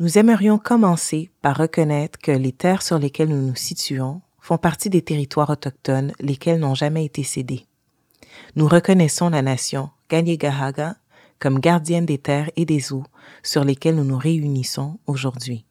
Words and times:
nous 0.00 0.16
aimerions 0.16 0.56
commencer 0.56 1.30
par 1.42 1.58
reconnaître 1.58 2.18
que 2.18 2.32
les 2.32 2.52
terres 2.52 2.80
sur 2.80 2.98
lesquelles 2.98 3.28
nous 3.28 3.48
nous 3.48 3.54
situons 3.54 4.22
font 4.40 4.56
partie 4.56 4.88
des 4.88 5.02
territoires 5.02 5.50
autochtones 5.50 6.12
lesquels 6.20 6.58
n'ont 6.58 6.74
jamais 6.74 7.04
été 7.04 7.22
cédés. 7.22 7.66
Nous 8.56 8.66
reconnaissons 8.66 9.28
la 9.28 9.42
nation 9.42 9.90
Gahaga 10.08 10.96
comme 11.38 11.60
gardienne 11.60 12.06
des 12.06 12.16
terres 12.16 12.50
et 12.56 12.64
des 12.64 12.94
eaux 12.94 13.04
sur 13.42 13.62
lesquelles 13.62 13.94
nous 13.96 14.04
nous 14.04 14.16
réunissons 14.16 14.98
aujourd'hui. 15.06 15.66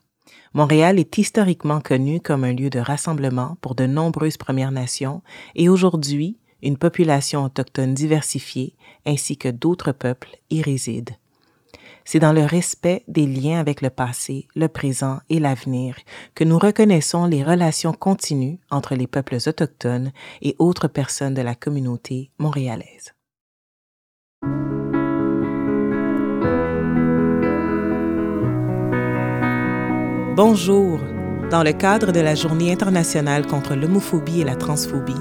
Montréal 0.53 0.99
est 0.99 1.17
historiquement 1.17 1.81
connu 1.81 2.21
comme 2.21 2.43
un 2.43 2.53
lieu 2.53 2.69
de 2.69 2.79
rassemblement 2.79 3.57
pour 3.61 3.73
de 3.73 3.87
nombreuses 3.87 4.37
Premières 4.37 4.71
Nations 4.71 5.23
et 5.55 5.69
aujourd'hui, 5.69 6.37
une 6.61 6.77
population 6.77 7.45
autochtone 7.45 7.95
diversifiée 7.95 8.75
ainsi 9.07 9.37
que 9.37 9.49
d'autres 9.49 9.91
peuples 9.91 10.37
y 10.51 10.61
résident. 10.61 11.15
C'est 12.11 12.17
dans 12.17 12.33
le 12.33 12.43
respect 12.43 13.03
des 13.07 13.27
liens 13.27 13.59
avec 13.59 13.83
le 13.83 13.91
passé, 13.91 14.47
le 14.55 14.67
présent 14.67 15.19
et 15.29 15.39
l'avenir 15.39 15.95
que 16.33 16.43
nous 16.43 16.57
reconnaissons 16.57 17.27
les 17.27 17.43
relations 17.43 17.93
continues 17.93 18.57
entre 18.71 18.95
les 18.95 19.05
peuples 19.05 19.37
autochtones 19.45 20.11
et 20.41 20.55
autres 20.57 20.87
personnes 20.87 21.35
de 21.35 21.43
la 21.43 21.53
communauté 21.53 22.31
montréalaise. 22.39 23.13
Bonjour. 30.35 30.99
Dans 31.51 31.61
le 31.61 31.73
cadre 31.73 32.11
de 32.11 32.21
la 32.21 32.33
Journée 32.33 32.71
internationale 32.71 33.45
contre 33.45 33.75
l'homophobie 33.75 34.41
et 34.41 34.45
la 34.45 34.55
transphobie, 34.55 35.13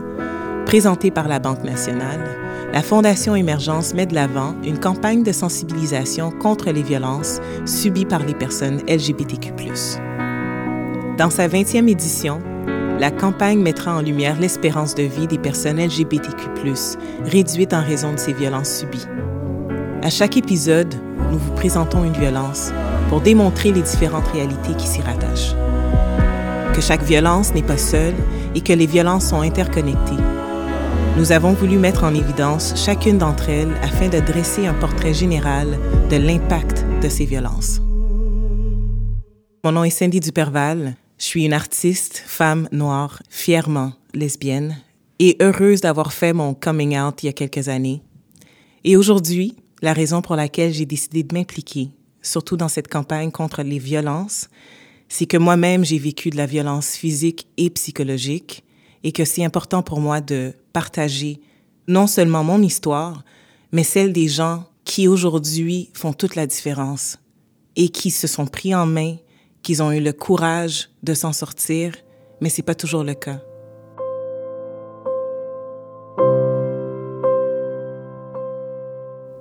présentée 0.68 1.10
par 1.10 1.28
la 1.28 1.38
Banque 1.38 1.64
nationale, 1.64 2.20
la 2.74 2.82
Fondation 2.82 3.34
Émergence 3.34 3.94
met 3.94 4.04
de 4.04 4.14
l'avant 4.14 4.54
une 4.62 4.78
campagne 4.78 5.22
de 5.22 5.32
sensibilisation 5.32 6.30
contre 6.30 6.72
les 6.72 6.82
violences 6.82 7.40
subies 7.64 8.04
par 8.04 8.22
les 8.22 8.34
personnes 8.34 8.82
LGBTQ. 8.86 9.50
Dans 11.16 11.30
sa 11.30 11.48
20e 11.48 11.88
édition, 11.88 12.42
la 13.00 13.10
campagne 13.10 13.62
mettra 13.62 13.96
en 13.96 14.02
lumière 14.02 14.38
l'espérance 14.38 14.94
de 14.94 15.04
vie 15.04 15.26
des 15.26 15.38
personnes 15.38 15.78
LGBTQ, 15.78 16.50
réduite 17.24 17.72
en 17.72 17.82
raison 17.82 18.12
de 18.12 18.18
ces 18.18 18.34
violences 18.34 18.80
subies. 18.80 19.06
À 20.02 20.10
chaque 20.10 20.36
épisode, 20.36 20.94
nous 21.32 21.38
vous 21.38 21.54
présentons 21.54 22.04
une 22.04 22.12
violence 22.12 22.74
pour 23.08 23.22
démontrer 23.22 23.72
les 23.72 23.80
différentes 23.80 24.28
réalités 24.28 24.74
qui 24.76 24.86
s'y 24.86 25.00
rattachent. 25.00 25.54
Que 26.74 26.82
chaque 26.82 27.04
violence 27.04 27.54
n'est 27.54 27.62
pas 27.62 27.78
seule 27.78 28.16
et 28.54 28.60
que 28.60 28.74
les 28.74 28.86
violences 28.86 29.30
sont 29.30 29.40
interconnectées 29.40 30.22
nous 31.18 31.32
avons 31.32 31.52
voulu 31.52 31.78
mettre 31.78 32.04
en 32.04 32.14
évidence 32.14 32.74
chacune 32.76 33.18
d'entre 33.18 33.48
elles 33.48 33.74
afin 33.82 34.08
de 34.08 34.20
dresser 34.20 34.66
un 34.66 34.74
portrait 34.74 35.12
général 35.12 35.76
de 36.08 36.16
l'impact 36.16 36.84
de 37.02 37.08
ces 37.08 37.24
violences. 37.24 37.80
Mon 39.64 39.72
nom 39.72 39.82
est 39.82 39.90
Cindy 39.90 40.20
Duperval. 40.20 40.94
Je 41.18 41.24
suis 41.24 41.44
une 41.44 41.54
artiste, 41.54 42.22
femme 42.24 42.68
noire, 42.70 43.20
fièrement 43.30 43.94
lesbienne 44.14 44.78
et 45.18 45.36
heureuse 45.42 45.80
d'avoir 45.80 46.12
fait 46.12 46.32
mon 46.32 46.54
coming 46.54 46.96
out 46.96 47.20
il 47.24 47.26
y 47.26 47.28
a 47.30 47.32
quelques 47.32 47.68
années. 47.68 48.00
Et 48.84 48.96
aujourd'hui, 48.96 49.56
la 49.82 49.94
raison 49.94 50.22
pour 50.22 50.36
laquelle 50.36 50.72
j'ai 50.72 50.86
décidé 50.86 51.24
de 51.24 51.34
m'impliquer, 51.34 51.88
surtout 52.22 52.56
dans 52.56 52.68
cette 52.68 52.86
campagne 52.86 53.32
contre 53.32 53.64
les 53.64 53.80
violences, 53.80 54.48
c'est 55.08 55.26
que 55.26 55.36
moi-même 55.36 55.84
j'ai 55.84 55.98
vécu 55.98 56.30
de 56.30 56.36
la 56.36 56.46
violence 56.46 56.94
physique 56.94 57.48
et 57.56 57.70
psychologique 57.70 58.62
et 59.02 59.10
que 59.10 59.24
c'est 59.24 59.44
important 59.44 59.82
pour 59.82 60.00
moi 60.00 60.20
de 60.20 60.54
partager 60.78 61.40
non 61.88 62.06
seulement 62.06 62.44
mon 62.44 62.62
histoire, 62.62 63.24
mais 63.72 63.82
celle 63.82 64.12
des 64.12 64.28
gens 64.28 64.62
qui 64.84 65.08
aujourd'hui 65.08 65.90
font 65.92 66.12
toute 66.12 66.36
la 66.36 66.46
différence 66.46 67.18
et 67.74 67.88
qui 67.88 68.12
se 68.12 68.28
sont 68.28 68.46
pris 68.46 68.76
en 68.76 68.86
main, 68.86 69.16
qui 69.62 69.82
ont 69.82 69.90
eu 69.90 70.00
le 70.00 70.12
courage 70.12 70.90
de 71.02 71.14
s'en 71.14 71.32
sortir, 71.32 71.94
mais 72.40 72.48
c'est 72.48 72.62
pas 72.62 72.76
toujours 72.76 73.02
le 73.02 73.14
cas. 73.14 73.40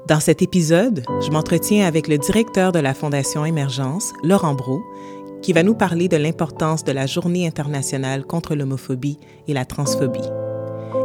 Dans 0.07 0.19
cet 0.19 0.41
épisode, 0.41 1.03
je 1.23 1.29
m'entretiens 1.29 1.85
avec 1.85 2.07
le 2.07 2.17
directeur 2.17 2.71
de 2.71 2.79
la 2.79 2.95
Fondation 2.95 3.45
Émergence, 3.45 4.11
Laurent 4.23 4.55
Brault, 4.55 4.83
qui 5.43 5.53
va 5.53 5.61
nous 5.61 5.75
parler 5.75 6.07
de 6.07 6.17
l'importance 6.17 6.83
de 6.83 6.93
la 6.93 7.05
Journée 7.05 7.45
internationale 7.45 8.25
contre 8.25 8.55
l'homophobie 8.55 9.19
et 9.47 9.53
la 9.53 9.65
transphobie, 9.65 10.31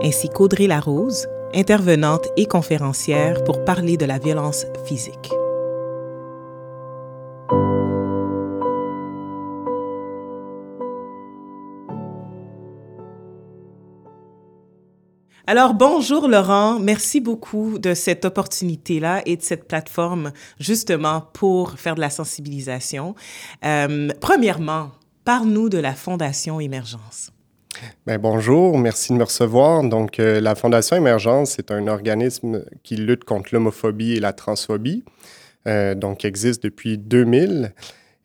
ainsi 0.03 0.29
qu'Audrey 0.29 0.67
Larose, 0.67 1.27
intervenante 1.55 2.29
et 2.37 2.47
conférencière 2.47 3.45
pour 3.45 3.65
parler 3.65 3.97
de 3.97 4.05
la 4.05 4.19
violence 4.19 4.67
physique. 4.85 5.33
Alors 15.45 15.75
bonjour 15.75 16.29
Laurent, 16.29 16.79
merci 16.79 17.21
beaucoup 17.21 17.79
de 17.79 17.95
cette 17.95 18.25
opportunité-là 18.25 19.23
et 19.27 19.37
de 19.37 19.43
cette 19.43 19.67
plateforme 19.67 20.31
justement 20.61 21.21
pour 21.33 21.73
faire 21.73 21.97
de 21.97 22.01
la 22.01 22.11
sensibilisation. 22.11 23.17
Euh, 23.65 24.09
premièrement, 24.21 24.93
parle-nous 25.25 25.69
de 25.69 25.79
la 25.79 25.95
Fondation 25.95 26.61
Émergence. 26.61 27.32
Bien, 28.07 28.19
bonjour, 28.19 28.79
merci 28.79 29.13
de 29.13 29.19
me 29.19 29.25
recevoir. 29.25 29.83
Donc, 29.83 30.19
euh, 30.19 30.41
la 30.41 30.55
Fondation 30.55 30.97
Émergence, 30.97 31.53
c'est 31.53 31.71
un 31.71 31.87
organisme 31.87 32.65
qui 32.83 32.97
lutte 32.97 33.25
contre 33.25 33.51
l'homophobie 33.53 34.15
et 34.15 34.21
la 34.21 34.33
transphobie, 34.33 35.05
euh, 35.67 35.95
donc 35.95 36.19
qui 36.19 36.27
existe 36.27 36.63
depuis 36.63 36.99
2000. 36.99 37.73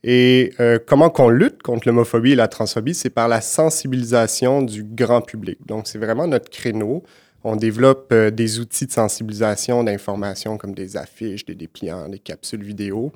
Et 0.03 0.53
euh, 0.59 0.79
comment 0.85 1.09
qu'on 1.09 1.29
lutte 1.29 1.63
contre 1.63 1.87
l'homophobie 1.87 2.33
et 2.33 2.35
la 2.35 2.47
transphobie, 2.47 2.93
c'est 2.93 3.09
par 3.09 3.27
la 3.27 3.41
sensibilisation 3.41 4.61
du 4.61 4.83
grand 4.83 5.21
public. 5.21 5.59
Donc, 5.65 5.87
c'est 5.87 5.99
vraiment 5.99 6.27
notre 6.27 6.49
créneau. 6.49 7.03
On 7.43 7.55
développe 7.55 8.13
des 8.13 8.59
outils 8.59 8.87
de 8.87 8.91
sensibilisation, 8.91 9.83
d'information 9.83 10.57
comme 10.57 10.73
des 10.73 10.97
affiches, 10.97 11.45
des 11.45 11.55
dépliants, 11.55 12.09
des 12.09 12.19
capsules 12.19 12.63
vidéo. 12.63 13.13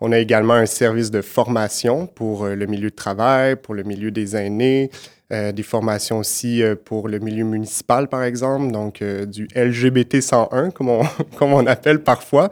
On 0.00 0.12
a 0.12 0.18
également 0.18 0.54
un 0.54 0.66
service 0.66 1.10
de 1.10 1.20
formation 1.20 2.06
pour 2.06 2.46
le 2.46 2.66
milieu 2.66 2.90
de 2.90 2.94
travail, 2.94 3.56
pour 3.56 3.74
le 3.74 3.82
milieu 3.82 4.10
des 4.10 4.36
aînés, 4.36 4.90
des 5.30 5.62
formations 5.62 6.18
aussi 6.18 6.62
pour 6.84 7.08
le 7.08 7.18
milieu 7.18 7.44
municipal, 7.44 8.08
par 8.08 8.22
exemple, 8.22 8.70
donc 8.70 9.02
du 9.02 9.48
LGBT 9.56 10.20
101, 10.20 10.70
comme 10.70 10.90
on, 10.90 11.02
comme 11.38 11.52
on 11.52 11.66
appelle 11.66 12.02
parfois. 12.02 12.50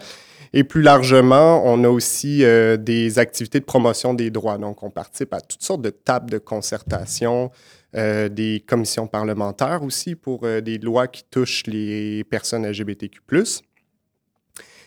Et 0.55 0.65
plus 0.65 0.83
largement, 0.83 1.63
on 1.65 1.83
a 1.83 1.89
aussi 1.89 2.45
euh, 2.45 2.77
des 2.77 3.19
activités 3.19 3.59
de 3.59 3.65
promotion 3.65 4.13
des 4.13 4.31
droits. 4.31 4.59
Donc, 4.59 4.83
on 4.83 4.91
participe 4.91 5.33
à 5.33 5.41
toutes 5.41 5.63
sortes 5.63 5.81
de 5.81 5.91
tables 5.91 6.31
de 6.31 6.39
concertation, 6.39 7.51
euh, 7.97 8.29
des 8.29 8.63
commissions 8.67 9.07
parlementaires 9.07 9.83
aussi 9.83 10.15
pour 10.15 10.41
euh, 10.45 10.61
des 10.61 10.77
lois 10.77 11.09
qui 11.09 11.25
touchent 11.25 11.67
les 11.67 12.25
personnes 12.25 12.67
LGBTQ. 12.67 13.21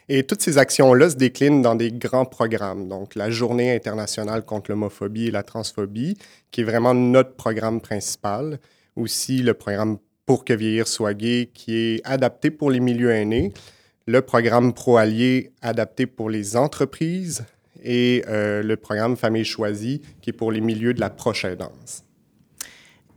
Et 0.07 0.23
toutes 0.23 0.41
ces 0.41 0.57
actions-là 0.57 1.09
se 1.09 1.15
déclinent 1.15 1.61
dans 1.61 1.75
des 1.75 1.91
grands 1.91 2.25
programmes. 2.25 2.87
Donc, 2.87 3.15
la 3.15 3.31
Journée 3.31 3.73
internationale 3.73 4.43
contre 4.43 4.71
l'homophobie 4.71 5.27
et 5.27 5.31
la 5.31 5.43
transphobie, 5.43 6.17
qui 6.51 6.61
est 6.61 6.63
vraiment 6.63 6.93
notre 6.93 7.33
programme 7.35 7.81
principal. 7.81 8.59
Aussi, 8.95 9.41
le 9.41 9.53
programme 9.53 9.97
Pour 10.25 10.45
que 10.45 10.53
vieillir 10.53 10.87
soit 10.87 11.13
gay, 11.13 11.49
qui 11.53 11.75
est 11.75 12.01
adapté 12.03 12.49
pour 12.49 12.71
les 12.71 12.79
milieux 12.79 13.11
aînés 13.11 13.51
le 14.07 14.21
programme 14.21 14.73
Pro-Allié 14.73 15.51
adapté 15.61 16.05
pour 16.05 16.29
les 16.29 16.55
entreprises 16.55 17.45
et 17.83 18.23
euh, 18.27 18.61
le 18.61 18.77
programme 18.77 19.17
Famille 19.17 19.45
choisie 19.45 20.01
qui 20.21 20.29
est 20.29 20.33
pour 20.33 20.51
les 20.51 20.61
milieux 20.61 20.93
de 20.93 20.99
la 20.99 21.09
prochaine 21.09 21.55
danse. 21.55 22.04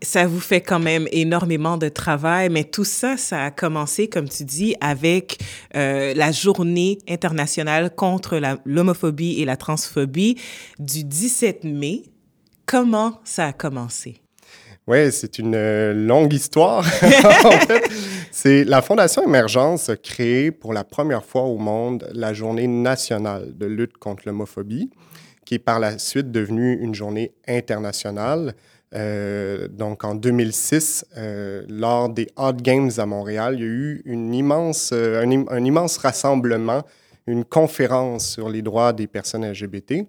Ça 0.01 0.27
vous 0.27 0.41
fait 0.41 0.61
quand 0.61 0.79
même 0.79 1.09
énormément 1.11 1.77
de 1.77 1.89
travail, 1.89 2.51
mais 2.51 2.65
tout 2.65 2.85
ça, 2.85 3.17
ça 3.17 3.45
a 3.45 3.51
commencé, 3.51 4.09
comme 4.09 4.29
tu 4.29 4.45
dis, 4.45 4.77
avec 4.81 5.39
euh, 5.75 6.15
la 6.15 6.31
journée 6.31 6.99
internationale 7.09 7.95
contre 7.95 8.41
l'homophobie 8.65 9.41
et 9.41 9.45
la 9.45 9.57
transphobie 9.57 10.37
du 10.79 11.03
17 11.05 11.65
mai. 11.65 12.05
Comment 12.65 13.21
ça 13.25 13.47
a 13.47 13.53
commencé? 13.53 14.21
Oui, 14.89 15.13
c'est 15.13 15.39
une 15.39 15.55
euh, 15.55 15.93
longue 15.93 16.33
histoire. 16.33 16.79
en 17.45 17.67
fait, 17.67 17.91
c'est 18.31 18.65
la 18.65 18.81
Fondation 18.81 19.23
Émergence 19.23 19.91
a 19.91 19.97
créé 19.97 20.51
pour 20.51 20.73
la 20.73 20.83
première 20.83 21.25
fois 21.25 21.43
au 21.43 21.59
monde 21.59 22.09
la 22.15 22.33
Journée 22.33 22.67
nationale 22.67 23.55
de 23.55 23.67
lutte 23.67 23.99
contre 23.99 24.23
l'homophobie, 24.25 24.89
qui 25.45 25.57
est 25.57 25.59
par 25.59 25.79
la 25.79 25.99
suite 25.99 26.31
devenue 26.33 26.79
une 26.81 26.95
journée 26.95 27.33
internationale. 27.47 28.55
Euh, 28.95 29.69
donc 29.69 30.05
en 30.05 30.15
2006, 30.15 31.05
euh, 31.17 31.65
lors 31.69 32.09
des 32.09 32.29
Hot 32.37 32.55
Games 32.55 32.91
à 32.97 33.07
Montréal, 33.07 33.55
il 33.55 33.61
y 33.61 33.65
a 33.65 33.67
eu 33.67 34.03
immense, 34.07 34.93
un, 34.93 35.47
un, 35.49 35.65
immense 35.65 35.99
rassemblement, 35.99 36.83
une 37.27 37.45
conférence 37.45 38.31
sur 38.31 38.49
les 38.49 38.63
droits 38.63 38.93
des 38.93 39.07
personnes 39.07 39.47
LGBT. 39.47 40.07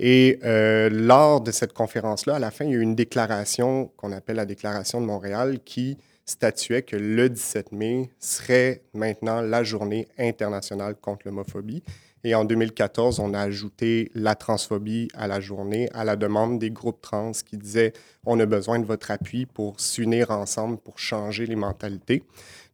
Et 0.00 0.38
euh, 0.44 0.88
lors 0.90 1.40
de 1.40 1.50
cette 1.50 1.72
conférence-là, 1.72 2.36
à 2.36 2.38
la 2.38 2.50
fin, 2.50 2.64
il 2.64 2.70
y 2.70 2.74
a 2.74 2.78
eu 2.78 2.82
une 2.82 2.94
déclaration 2.94 3.90
qu'on 3.96 4.12
appelle 4.12 4.36
la 4.36 4.46
Déclaration 4.46 5.00
de 5.00 5.06
Montréal 5.06 5.58
qui 5.64 5.98
statuait 6.24 6.82
que 6.82 6.94
le 6.94 7.28
17 7.28 7.72
mai 7.72 8.10
serait 8.20 8.82
maintenant 8.94 9.40
la 9.40 9.64
journée 9.64 10.06
internationale 10.18 10.94
contre 10.94 11.26
l'homophobie. 11.26 11.82
Et 12.24 12.34
en 12.34 12.44
2014, 12.44 13.20
on 13.20 13.32
a 13.32 13.40
ajouté 13.40 14.10
la 14.14 14.34
transphobie 14.34 15.08
à 15.14 15.26
la 15.28 15.40
journée 15.40 15.88
à 15.94 16.04
la 16.04 16.16
demande 16.16 16.58
des 16.58 16.70
groupes 16.70 17.00
trans 17.00 17.32
qui 17.32 17.56
disaient 17.56 17.92
on 18.26 18.38
a 18.40 18.46
besoin 18.46 18.78
de 18.78 18.84
votre 18.84 19.10
appui 19.10 19.46
pour 19.46 19.80
s'unir 19.80 20.30
ensemble, 20.30 20.78
pour 20.78 20.98
changer 20.98 21.46
les 21.46 21.56
mentalités. 21.56 22.22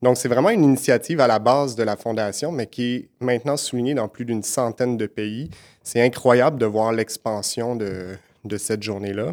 Donc, 0.03 0.17
c'est 0.17 0.29
vraiment 0.29 0.51
une 0.51 0.65
initiative 0.65 1.21
à 1.21 1.27
la 1.27 1.39
base 1.39 1.77
de 1.77 1.83
la 1.83 1.97
Fondation, 1.97 2.53
mais 2.53 2.67
qui 2.67 2.95
est 2.95 3.09
maintenant 3.21 3.57
soulignée 3.57 3.95
dans 3.95 4.09
plus 4.09 4.25
d'une 4.25 4.43
centaine 4.43 4.97
de 4.97 5.07
pays. 5.07 5.51
C'est 5.83 6.03
incroyable 6.03 6.59
de 6.59 6.67
voir 6.67 6.93
l'expansion 6.93 7.77
de, 7.77 8.17
de 8.45 8.57
cette 8.57 8.83
journée-là. 8.83 9.33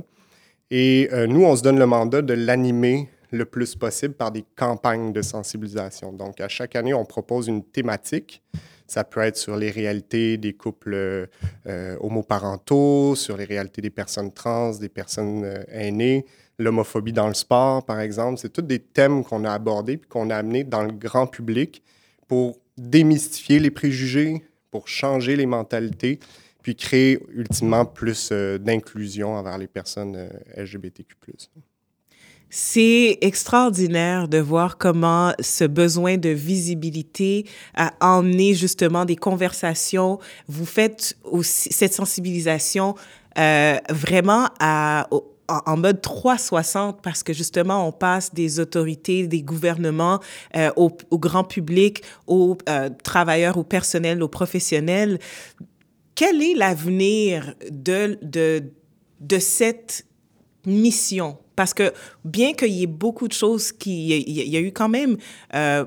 Et 0.70 1.10
euh, 1.12 1.28
nous, 1.28 1.44
on 1.44 1.56
se 1.56 1.62
donne 1.64 1.78
le 1.78 1.86
mandat 1.86 2.22
de 2.22 2.34
l'animer 2.34 3.10
le 3.32 3.46
plus 3.46 3.76
possible 3.76 4.14
par 4.14 4.32
des 4.32 4.46
campagnes 4.56 5.14
de 5.14 5.22
sensibilisation. 5.22 6.12
Donc, 6.12 6.40
à 6.42 6.48
chaque 6.48 6.76
année, 6.76 6.94
on 6.94 7.06
propose 7.06 7.48
une 7.48 7.64
thématique. 7.64 8.44
Ça 8.88 9.04
peut 9.06 9.22
être 9.22 9.38
sur 9.38 9.56
les 9.56 9.72
réalités 9.72 10.38
des 10.38 10.54
couples 10.54 11.30
euh, 11.66 11.98
homoparentaux, 12.02 13.16
sur 13.16 13.38
les 13.38 13.46
réalités 13.46 13.82
des 13.82 13.90
personnes 13.90 14.34
trans, 14.34 14.72
des 14.78 14.90
personnes 14.90 15.46
euh, 15.46 15.64
aînées, 15.70 16.26
l'homophobie 16.60 17.14
dans 17.14 17.30
le 17.30 17.34
sport, 17.34 17.86
par 17.86 18.02
exemple. 18.02 18.38
C'est 18.38 18.52
tous 18.52 18.62
des 18.62 18.80
thèmes 18.80 19.24
qu'on 19.24 19.46
a 19.46 19.52
abordés 19.52 19.98
puis 19.98 20.10
qu'on 20.10 20.30
a 20.30 20.36
amenés 20.36 20.66
dans 20.66 20.84
le 20.84 20.92
grand 20.92 21.26
public 21.26 21.82
pour 22.28 22.60
démystifier 22.78 23.60
les 23.60 23.72
préjugés, 23.72 24.44
pour 24.72 24.88
changer 24.88 25.36
les 25.36 25.46
mentalités, 25.46 26.20
puis 26.62 26.76
créer 26.76 27.20
ultimement 27.34 27.86
plus 27.86 28.30
euh, 28.32 28.58
d'inclusion 28.58 29.36
envers 29.36 29.58
les 29.58 29.68
personnes 29.68 30.16
euh, 30.16 30.30
LGBTQ. 30.64 31.16
C'est 32.54 33.18
extraordinaire 33.22 34.28
de 34.28 34.38
voir 34.38 34.78
comment 34.78 35.32
ce 35.40 35.64
besoin 35.64 36.18
de 36.18 36.28
visibilité 36.28 37.46
a 37.76 37.94
emmené 38.02 38.56
justement 38.56 39.06
des 39.06 39.16
conversations. 39.16 40.20
Vous 40.50 40.66
faites 40.66 41.16
aussi 41.24 41.72
cette 41.72 41.94
sensibilisation 41.94 42.96
euh, 43.38 43.78
vraiment 43.90 44.50
à, 44.60 45.08
en 45.48 45.78
mode 45.78 46.02
360 46.02 47.02
parce 47.02 47.24
que 47.24 47.32
justement, 47.32 47.88
on 47.88 47.94
passe 47.94 48.34
des 48.34 48.60
autorités, 48.60 49.28
des 49.28 49.44
gouvernements 49.44 50.20
euh, 50.58 50.72
au, 50.76 50.92
grand 51.14 51.46
public, 51.46 52.04
aux 52.28 52.58
euh, 52.68 52.90
travailleurs, 53.02 53.58
au 53.58 53.64
personnel, 53.64 54.22
aux 54.22 54.28
professionnels. 54.28 55.20
Quel 56.16 56.42
est 56.42 56.56
l'avenir 56.56 57.56
de, 57.72 58.20
de, 58.22 58.62
de 59.22 59.40
cette 59.40 60.06
mission? 60.66 61.38
Parce 61.62 61.76
que 61.76 61.94
bien 62.26 62.54
qu'il 62.54 62.72
y 62.72 62.82
ait 62.82 62.88
beaucoup 62.88 63.28
de 63.28 63.34
choses 63.34 63.72
qui... 63.72 64.10
Il 64.20 64.50
y, 64.50 64.58
a 64.58 64.60
eu 64.60 64.72
quand 64.72 64.90
même... 64.90 65.16
Euh, 65.54 65.86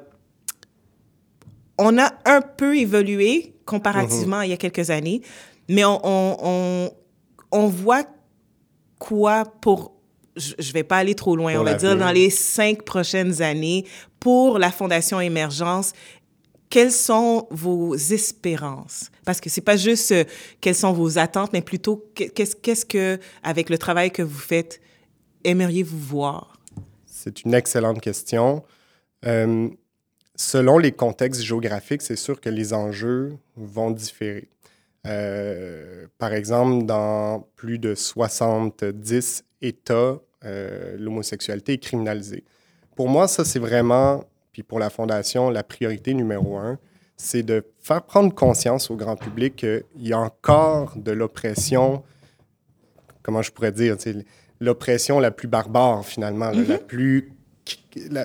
on 1.78 1.98
a 1.98 2.12
un 2.26 2.42
peu 2.42 2.78
évolué 2.78 3.56
comparativement 3.64 4.38
à 4.38 4.46
il 4.46 4.50
y 4.50 4.52
a 4.52 4.56
quelques 4.56 4.90
années, 4.90 5.20
mais 5.68 5.84
on, 5.84 6.00
on, 6.04 6.36
on, 6.44 6.90
on 7.50 7.66
voit 7.66 8.04
quoi 9.00 9.42
pour, 9.60 9.96
je 10.36 10.54
ne 10.56 10.72
vais 10.72 10.84
pas 10.84 10.98
aller 10.98 11.16
trop 11.16 11.34
loin, 11.34 11.58
on 11.58 11.64
va 11.64 11.74
dire 11.74 11.96
dans 11.96 12.12
les 12.12 12.30
cinq 12.30 12.84
prochaines 12.84 13.42
années 13.42 13.84
pour 14.20 14.60
la 14.60 14.70
Fondation 14.70 15.18
Émergence, 15.20 15.92
quelles 16.70 16.92
sont 16.92 17.48
vos 17.50 17.96
espérances? 17.96 19.10
Parce 19.24 19.40
que 19.40 19.50
c'est 19.50 19.60
pas 19.60 19.76
juste 19.76 20.12
euh, 20.12 20.22
quelles 20.60 20.76
sont 20.76 20.92
vos 20.92 21.18
attentes, 21.18 21.52
mais 21.52 21.62
plutôt 21.62 22.04
qu'est-ce, 22.14 22.54
qu'est-ce 22.54 22.86
que, 22.86 23.18
avec 23.42 23.70
le 23.70 23.78
travail 23.78 24.12
que 24.12 24.22
vous 24.22 24.38
faites, 24.38 24.80
aimeriez-vous 25.44 25.98
voir? 25.98 26.58
C'est 27.06 27.44
une 27.44 27.54
excellente 27.54 28.00
question. 28.00 28.64
Euh, 29.24 29.68
selon 30.34 30.78
les 30.78 30.92
contextes 30.92 31.42
géographiques, 31.42 32.02
c'est 32.02 32.16
sûr 32.16 32.40
que 32.40 32.48
les 32.48 32.72
enjeux 32.74 33.36
vont 33.56 33.90
différer. 33.90 34.48
Euh, 35.06 36.06
par 36.18 36.32
exemple, 36.32 36.86
dans 36.86 37.46
plus 37.56 37.78
de 37.78 37.94
70 37.94 39.44
États, 39.60 40.18
euh, 40.44 40.96
l'homosexualité 40.98 41.74
est 41.74 41.78
criminalisée. 41.78 42.44
Pour 42.96 43.08
moi, 43.08 43.28
ça, 43.28 43.44
c'est 43.44 43.58
vraiment, 43.58 44.24
puis 44.52 44.62
pour 44.62 44.78
la 44.78 44.90
Fondation, 44.90 45.50
la 45.50 45.62
priorité 45.62 46.14
numéro 46.14 46.56
un, 46.56 46.78
c'est 47.16 47.42
de 47.42 47.64
faire 47.80 48.02
prendre 48.02 48.34
conscience 48.34 48.90
au 48.90 48.96
grand 48.96 49.16
public 49.16 49.56
qu'il 49.56 49.82
y 49.96 50.12
a 50.12 50.18
encore 50.18 50.94
de 50.96 51.12
l'oppression, 51.12 52.02
comment 53.22 53.42
je 53.42 53.52
pourrais 53.52 53.72
dire, 53.72 53.96
l'oppression 54.60 55.20
la 55.20 55.30
plus 55.30 55.48
barbare, 55.48 56.04
finalement, 56.04 56.50
la 56.50 56.62
mm-hmm. 56.62 56.86
plus... 56.86 57.32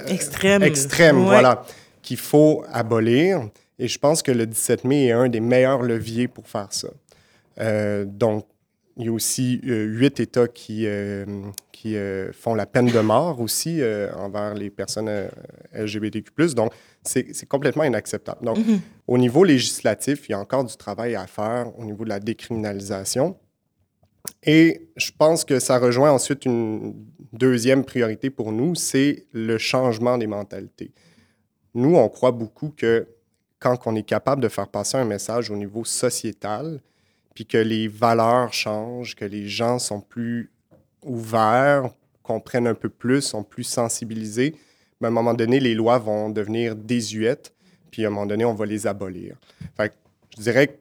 extrême. 0.07 0.63
Extrême, 0.63 1.23
voilà, 1.23 1.63
qu'il 2.01 2.17
faut 2.17 2.63
abolir. 2.71 3.49
Et 3.79 3.87
je 3.87 3.97
pense 3.97 4.21
que 4.21 4.31
le 4.31 4.45
17 4.45 4.83
mai 4.83 5.05
est 5.05 5.11
un 5.11 5.29
des 5.29 5.39
meilleurs 5.39 5.81
leviers 5.81 6.27
pour 6.27 6.47
faire 6.47 6.67
ça. 6.71 6.89
Euh, 7.59 8.05
donc, 8.05 8.45
il 8.97 9.05
y 9.05 9.07
a 9.07 9.11
aussi 9.11 9.61
euh, 9.65 9.85
huit 9.85 10.19
États 10.19 10.49
qui, 10.49 10.85
euh, 10.85 11.25
qui 11.71 11.95
font 12.33 12.53
la 12.53 12.65
peine 12.65 12.87
de 12.87 12.99
mort 12.99 13.39
aussi 13.39 13.81
envers 14.17 14.53
les 14.53 14.69
personnes 14.69 15.09
LGBTQ. 15.73 16.53
Donc, 16.55 16.73
c'est 17.03 17.47
complètement 17.47 17.85
inacceptable. 17.85 18.43
Donc, 18.45 18.57
mm-hmm. 18.57 18.79
au 19.07 19.17
niveau 19.17 19.45
législatif, 19.45 20.27
il 20.27 20.33
y 20.33 20.35
a 20.35 20.39
encore 20.39 20.65
du 20.65 20.75
travail 20.75 21.15
à 21.15 21.25
faire 21.25 21.71
au 21.79 21.85
niveau 21.85 22.03
de 22.03 22.09
la 22.09 22.19
décriminalisation. 22.19 23.37
Et 24.43 24.89
je 24.95 25.11
pense 25.17 25.45
que 25.45 25.59
ça 25.59 25.79
rejoint 25.79 26.11
ensuite 26.11 26.45
une 26.45 26.95
deuxième 27.33 27.83
priorité 27.85 28.29
pour 28.29 28.51
nous, 28.51 28.75
c'est 28.75 29.25
le 29.31 29.57
changement 29.57 30.17
des 30.17 30.27
mentalités. 30.27 30.91
Nous, 31.73 31.95
on 31.95 32.09
croit 32.09 32.31
beaucoup 32.31 32.69
que 32.69 33.07
quand 33.59 33.77
on 33.85 33.95
est 33.95 34.03
capable 34.03 34.41
de 34.41 34.47
faire 34.47 34.67
passer 34.67 34.97
un 34.97 35.05
message 35.05 35.51
au 35.51 35.55
niveau 35.55 35.83
sociétal, 35.83 36.81
puis 37.35 37.45
que 37.45 37.57
les 37.57 37.87
valeurs 37.87 38.53
changent, 38.53 39.15
que 39.15 39.25
les 39.25 39.47
gens 39.47 39.79
sont 39.79 40.01
plus 40.01 40.51
ouverts, 41.03 41.89
comprennent 42.23 42.67
un 42.67 42.75
peu 42.75 42.89
plus, 42.89 43.21
sont 43.21 43.43
plus 43.43 43.63
sensibilisés, 43.63 44.55
ben, 44.99 45.07
à 45.07 45.11
un 45.11 45.13
moment 45.13 45.33
donné, 45.33 45.59
les 45.59 45.73
lois 45.73 45.97
vont 45.97 46.29
devenir 46.29 46.75
désuètes, 46.75 47.53
puis 47.91 48.03
à 48.03 48.07
un 48.07 48.11
moment 48.11 48.25
donné, 48.25 48.45
on 48.45 48.53
va 48.53 48.65
les 48.65 48.87
abolir. 48.87 49.35
Je 49.79 50.41
dirais 50.41 50.67
que 50.67 50.73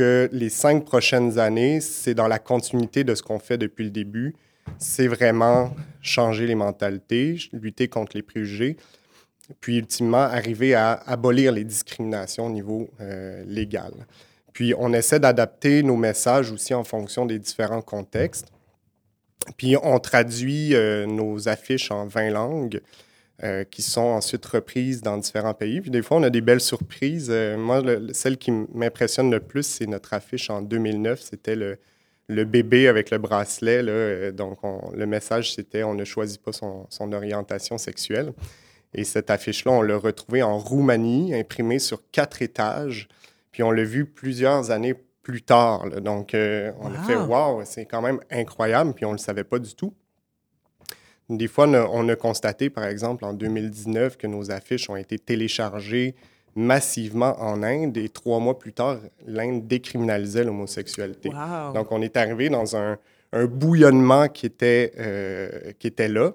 les 0.00 0.48
cinq 0.48 0.84
prochaines 0.84 1.38
années, 1.38 1.80
c'est 1.80 2.14
dans 2.14 2.28
la 2.28 2.38
continuité 2.38 3.04
de 3.04 3.14
ce 3.14 3.22
qu'on 3.22 3.38
fait 3.38 3.58
depuis 3.58 3.84
le 3.84 3.90
début. 3.90 4.34
C'est 4.78 5.06
vraiment 5.06 5.74
changer 6.02 6.46
les 6.46 6.54
mentalités, 6.54 7.38
lutter 7.52 7.88
contre 7.88 8.16
les 8.16 8.22
préjugés, 8.22 8.76
puis 9.60 9.78
ultimement 9.78 10.18
arriver 10.18 10.74
à 10.74 10.92
abolir 11.06 11.52
les 11.52 11.64
discriminations 11.64 12.46
au 12.46 12.50
niveau 12.50 12.88
euh, 13.00 13.44
légal. 13.46 13.92
Puis 14.52 14.74
on 14.76 14.92
essaie 14.92 15.20
d'adapter 15.20 15.82
nos 15.82 15.96
messages 15.96 16.50
aussi 16.50 16.74
en 16.74 16.84
fonction 16.84 17.26
des 17.26 17.38
différents 17.38 17.82
contextes. 17.82 18.48
Puis 19.56 19.76
on 19.82 19.98
traduit 19.98 20.74
euh, 20.74 21.06
nos 21.06 21.48
affiches 21.48 21.90
en 21.90 22.06
20 22.06 22.30
langues 22.30 22.80
euh, 23.42 23.64
qui 23.64 23.82
sont 23.82 24.00
ensuite 24.00 24.44
reprises 24.46 25.02
dans 25.02 25.18
différents 25.18 25.54
pays. 25.54 25.80
Puis 25.80 25.90
des 25.90 26.02
fois, 26.02 26.18
on 26.18 26.22
a 26.22 26.30
des 26.30 26.40
belles 26.40 26.60
surprises. 26.60 27.30
moi, 27.58 27.82
celle 28.12 28.38
qui 28.38 28.50
m'impressionne 28.50 29.30
le 29.30 29.40
plus, 29.40 29.64
c'est 29.64 29.86
notre 29.86 30.14
affiche 30.14 30.50
en 30.50 30.62
2009. 30.62 31.20
C'était 31.20 31.56
le, 31.56 31.78
le, 32.28 32.44
bébé 32.44 32.88
avec 32.88 33.10
le 33.10 33.18
bracelet. 33.18 33.82
Là. 33.82 34.32
Donc 34.32 34.58
le 34.94 35.06
message, 35.06 35.54
c'était 35.54 35.82
on 35.82 35.94
ne 35.94 36.04
choisit 36.04 36.40
pas 36.40 36.52
son, 36.52 36.86
son 36.90 37.12
orientation 37.12 37.78
sexuelle. 37.78 38.32
Et 38.94 39.04
cette 39.04 39.30
affiche-là, 39.30 39.72
on 39.72 39.82
l'a 39.82 39.98
retrouvée 39.98 40.42
en 40.42 40.58
Roumanie, 40.58 41.34
imprimée 41.34 41.78
sur 41.78 42.00
quatre 42.10 42.40
étages. 42.40 43.08
Puis 43.52 43.62
on 43.62 43.70
l'a 43.70 43.84
vu 43.84 44.06
plusieurs 44.06 44.70
années 44.70 44.94
plus 45.22 45.42
tard. 45.42 45.88
Donc, 46.00 46.34
euh, 46.34 46.72
on 46.80 46.92
a 46.94 47.02
fait 47.02 47.16
Waouh, 47.16 47.62
c'est 47.64 47.84
quand 47.84 48.00
même 48.00 48.20
incroyable. 48.30 48.94
Puis 48.94 49.04
on 49.04 49.10
ne 49.10 49.16
le 49.16 49.20
savait 49.20 49.44
pas 49.44 49.58
du 49.58 49.74
tout. 49.74 49.92
Des 51.28 51.48
fois, 51.48 51.66
on 51.66 52.08
a, 52.08 52.16
constaté, 52.16 52.70
par 52.70 52.84
exemple, 52.84 53.24
en 53.24 53.32
2019, 53.32 54.16
que 54.16 54.28
nos 54.28 54.52
affiches 54.52 54.88
ont 54.88 54.96
été 54.96 55.18
téléchargées 55.18 56.14
massivement 56.54 57.36
en 57.40 57.62
Inde 57.62 57.96
et 57.98 58.08
trois 58.08 58.38
mois 58.38 58.58
plus 58.58 58.72
tard, 58.72 58.98
l'Inde 59.26 59.66
décriminalisait 59.66 60.44
l'homosexualité. 60.44 61.30
Donc, 61.74 61.92
on 61.92 62.00
est 62.00 62.16
arrivé 62.16 62.48
dans 62.48 62.76
un, 62.76 62.98
bouillonnement 63.50 64.28
qui 64.28 64.46
était, 64.46 64.92
euh, 64.98 65.72
qui 65.78 65.88
était 65.88 66.08
là. 66.08 66.32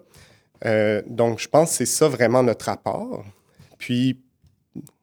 Euh, 0.66 1.02
donc, 1.08 1.40
je 1.40 1.48
pense 1.48 1.72
que 1.72 1.78
c'est 1.78 1.86
ça 1.88 2.08
vraiment 2.08 2.44
notre 2.44 2.70
apport. 2.70 3.26
Puis, 3.80 4.20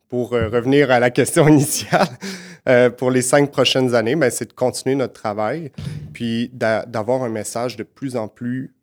pour 0.08 0.34
euh, 0.34 0.48
revenir 0.48 0.92
à 0.92 1.00
la 1.00 1.10
question 1.10 1.48
initiale, 1.48 2.06
pour 2.98 3.10
les 3.10 3.22
cinq 3.22 3.50
prochaines 3.50 3.94
années, 3.94 4.14
ben, 4.14 4.30
c'est 4.30 4.50
de 4.50 4.52
continuer 4.52 4.94
notre 4.94 5.14
travail, 5.14 5.72
puis 6.12 6.50
d'avoir 6.52 7.22
un 7.22 7.30
message 7.30 7.76
de 7.76 7.82
plus 7.82 8.14
en 8.14 8.28
plus 8.28 8.74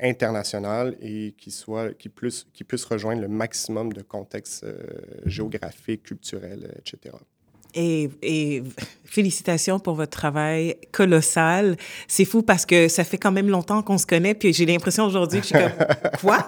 international 0.00 0.96
et 1.00 1.34
qui, 1.38 1.50
soit, 1.50 1.94
qui, 1.94 2.08
plus, 2.08 2.46
qui 2.52 2.64
puisse 2.64 2.84
rejoindre 2.84 3.22
le 3.22 3.28
maximum 3.28 3.92
de 3.92 4.02
contextes 4.02 4.66
géographiques, 5.24 6.02
culturels, 6.02 6.68
etc. 6.78 7.14
Et, 7.74 8.62
félicitations 9.04 9.80
pour 9.80 9.94
votre 9.94 10.16
travail 10.16 10.76
colossal. 10.92 11.76
C'est 12.06 12.24
fou 12.24 12.42
parce 12.42 12.64
que 12.64 12.86
ça 12.86 13.02
fait 13.02 13.18
quand 13.18 13.32
même 13.32 13.48
longtemps 13.48 13.82
qu'on 13.82 13.98
se 13.98 14.06
connaît, 14.06 14.34
puis 14.34 14.52
j'ai 14.52 14.66
l'impression 14.66 15.04
aujourd'hui 15.04 15.40
que 15.40 15.48
je 15.48 15.56
suis 15.56 15.64
comme 15.64 16.10
quoi? 16.20 16.46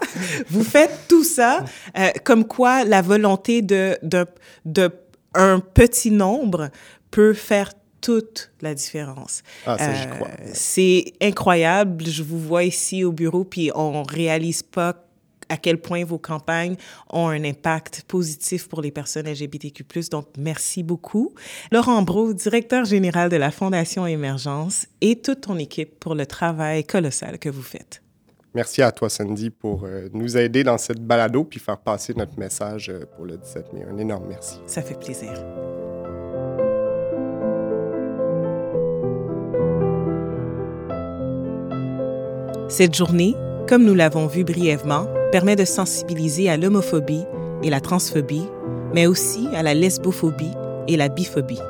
Vous 0.48 0.62
faites 0.62 1.08
tout 1.08 1.24
ça, 1.24 1.64
euh, 1.98 2.10
comme 2.22 2.46
quoi 2.46 2.84
la 2.84 3.02
volonté 3.02 3.62
de, 3.62 3.98
de, 4.04 4.26
de 4.64 4.90
un 5.34 5.58
petit 5.58 6.12
nombre 6.12 6.70
peut 7.10 7.34
faire 7.34 7.72
toute 8.02 8.52
la 8.60 8.74
différence. 8.74 9.42
Ah, 9.64 9.78
ça, 9.78 9.94
j'y 9.94 10.06
crois. 10.08 10.28
Euh, 10.28 10.50
c'est 10.52 11.14
incroyable. 11.22 12.04
Je 12.04 12.22
vous 12.22 12.38
vois 12.38 12.64
ici 12.64 13.04
au 13.04 13.12
bureau, 13.12 13.44
puis 13.44 13.70
on 13.74 14.02
réalise 14.02 14.62
pas 14.62 15.06
à 15.48 15.56
quel 15.56 15.78
point 15.78 16.04
vos 16.04 16.18
campagnes 16.18 16.76
ont 17.10 17.28
un 17.28 17.44
impact 17.44 18.04
positif 18.08 18.68
pour 18.68 18.80
les 18.80 18.90
personnes 18.90 19.26
LGBTQ+. 19.26 19.84
Donc, 20.10 20.26
merci 20.38 20.82
beaucoup. 20.82 21.34
Laurent 21.70 22.02
Brault, 22.02 22.32
directeur 22.32 22.84
général 22.84 23.28
de 23.28 23.36
la 23.36 23.50
Fondation 23.50 24.06
Émergence, 24.06 24.86
et 25.00 25.16
toute 25.16 25.42
ton 25.42 25.58
équipe 25.58 26.00
pour 26.00 26.14
le 26.14 26.26
travail 26.26 26.84
colossal 26.84 27.38
que 27.38 27.48
vous 27.48 27.62
faites. 27.62 28.02
Merci 28.54 28.82
à 28.82 28.92
toi, 28.92 29.08
Sandy, 29.08 29.50
pour 29.50 29.84
euh, 29.84 30.08
nous 30.12 30.36
aider 30.36 30.62
dans 30.62 30.76
cette 30.76 31.00
balado 31.00 31.44
puis 31.44 31.58
faire 31.58 31.78
passer 31.78 32.12
notre 32.14 32.38
message 32.38 32.90
euh, 32.90 33.04
pour 33.16 33.24
le 33.24 33.38
17 33.38 33.72
mai. 33.72 33.84
Un 33.90 33.96
énorme 33.96 34.26
merci. 34.28 34.58
Ça 34.66 34.82
fait 34.82 34.98
plaisir. 34.98 35.32
Cette 42.72 42.94
journée, 42.94 43.36
comme 43.68 43.84
nous 43.84 43.94
l'avons 43.94 44.26
vu 44.26 44.44
brièvement, 44.44 45.06
permet 45.30 45.56
de 45.56 45.64
sensibiliser 45.66 46.48
à 46.48 46.56
l'homophobie 46.56 47.26
et 47.62 47.68
la 47.68 47.82
transphobie, 47.82 48.48
mais 48.94 49.06
aussi 49.06 49.46
à 49.54 49.62
la 49.62 49.74
lesbophobie 49.74 50.54
et 50.88 50.96
la 50.96 51.10
biphobie, 51.10 51.60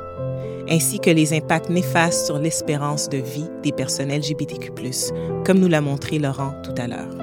ainsi 0.69 1.01
que 1.01 1.09
les 1.09 1.33
impacts 1.33 1.69
néfastes 1.69 2.27
sur 2.27 2.39
l'espérance 2.39 3.09
de 3.09 3.17
vie 3.17 3.49
des 3.63 3.73
personnes 3.73 4.13
LGBTQ, 4.13 4.71
comme 5.45 5.59
nous 5.59 5.67
l'a 5.67 5.81
montré 5.81 6.19
Laurent 6.19 6.53
tout 6.63 6.81
à 6.81 6.87
l'heure. 6.87 7.13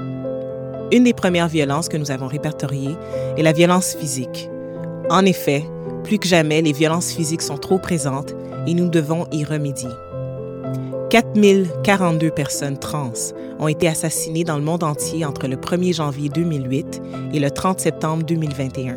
Une 0.92 1.04
des 1.04 1.14
premières 1.14 1.48
violences 1.48 1.88
que 1.88 1.96
nous 1.96 2.10
avons 2.10 2.26
répertoriées 2.26 2.96
est 3.38 3.42
la 3.42 3.54
violence 3.54 3.94
physique. 3.94 4.50
En 5.08 5.24
effet, 5.24 5.64
plus 6.04 6.18
que 6.18 6.28
jamais, 6.28 6.60
les 6.60 6.74
violences 6.74 7.12
physiques 7.12 7.40
sont 7.40 7.56
trop 7.56 7.78
présentes 7.78 8.34
et 8.66 8.74
nous 8.74 8.90
devons 8.90 9.26
y 9.32 9.42
remédier. 9.42 9.88
4042 11.10 12.30
personnes 12.30 12.78
trans 12.78 13.12
ont 13.58 13.66
été 13.66 13.88
assassinées 13.88 14.44
dans 14.44 14.56
le 14.56 14.62
monde 14.62 14.84
entier 14.84 15.24
entre 15.24 15.48
le 15.48 15.56
1er 15.56 15.96
janvier 15.96 16.28
2008 16.28 17.02
et 17.34 17.40
le 17.40 17.50
30 17.50 17.80
septembre 17.80 18.22
2021. 18.22 18.96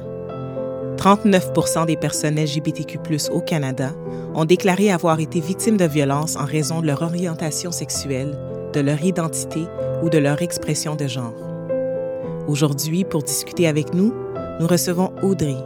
39% 0.96 1.88
des 1.88 1.98
personnes 1.98 2.40
LGBTQ 2.40 3.00
au 3.32 3.42
Canada 3.42 3.94
ont 4.36 4.46
déclaré 4.46 4.92
avoir 4.92 5.20
été 5.20 5.40
victimes 5.40 5.78
de 5.78 5.86
violences 5.86 6.36
en 6.36 6.46
raison 6.46 6.82
de 6.82 6.88
leur 6.88 7.02
orientation 7.02 7.72
sexuelle, 7.72 8.38
de 8.74 8.80
leur 8.80 9.04
identité 9.04 9.64
ou 10.04 10.10
de 10.12 10.20
leur 10.20 10.44
expression 10.44 10.96
de 10.96 11.08
genre. 11.08 11.34
Aujourd'hui, 12.48 13.06
pour 13.06 13.24
discuter 13.24 13.68
avec 13.68 13.96
nous, 13.96 14.14
nous 14.60 14.68
recevons 14.68 15.12
Audrey, 15.24 15.58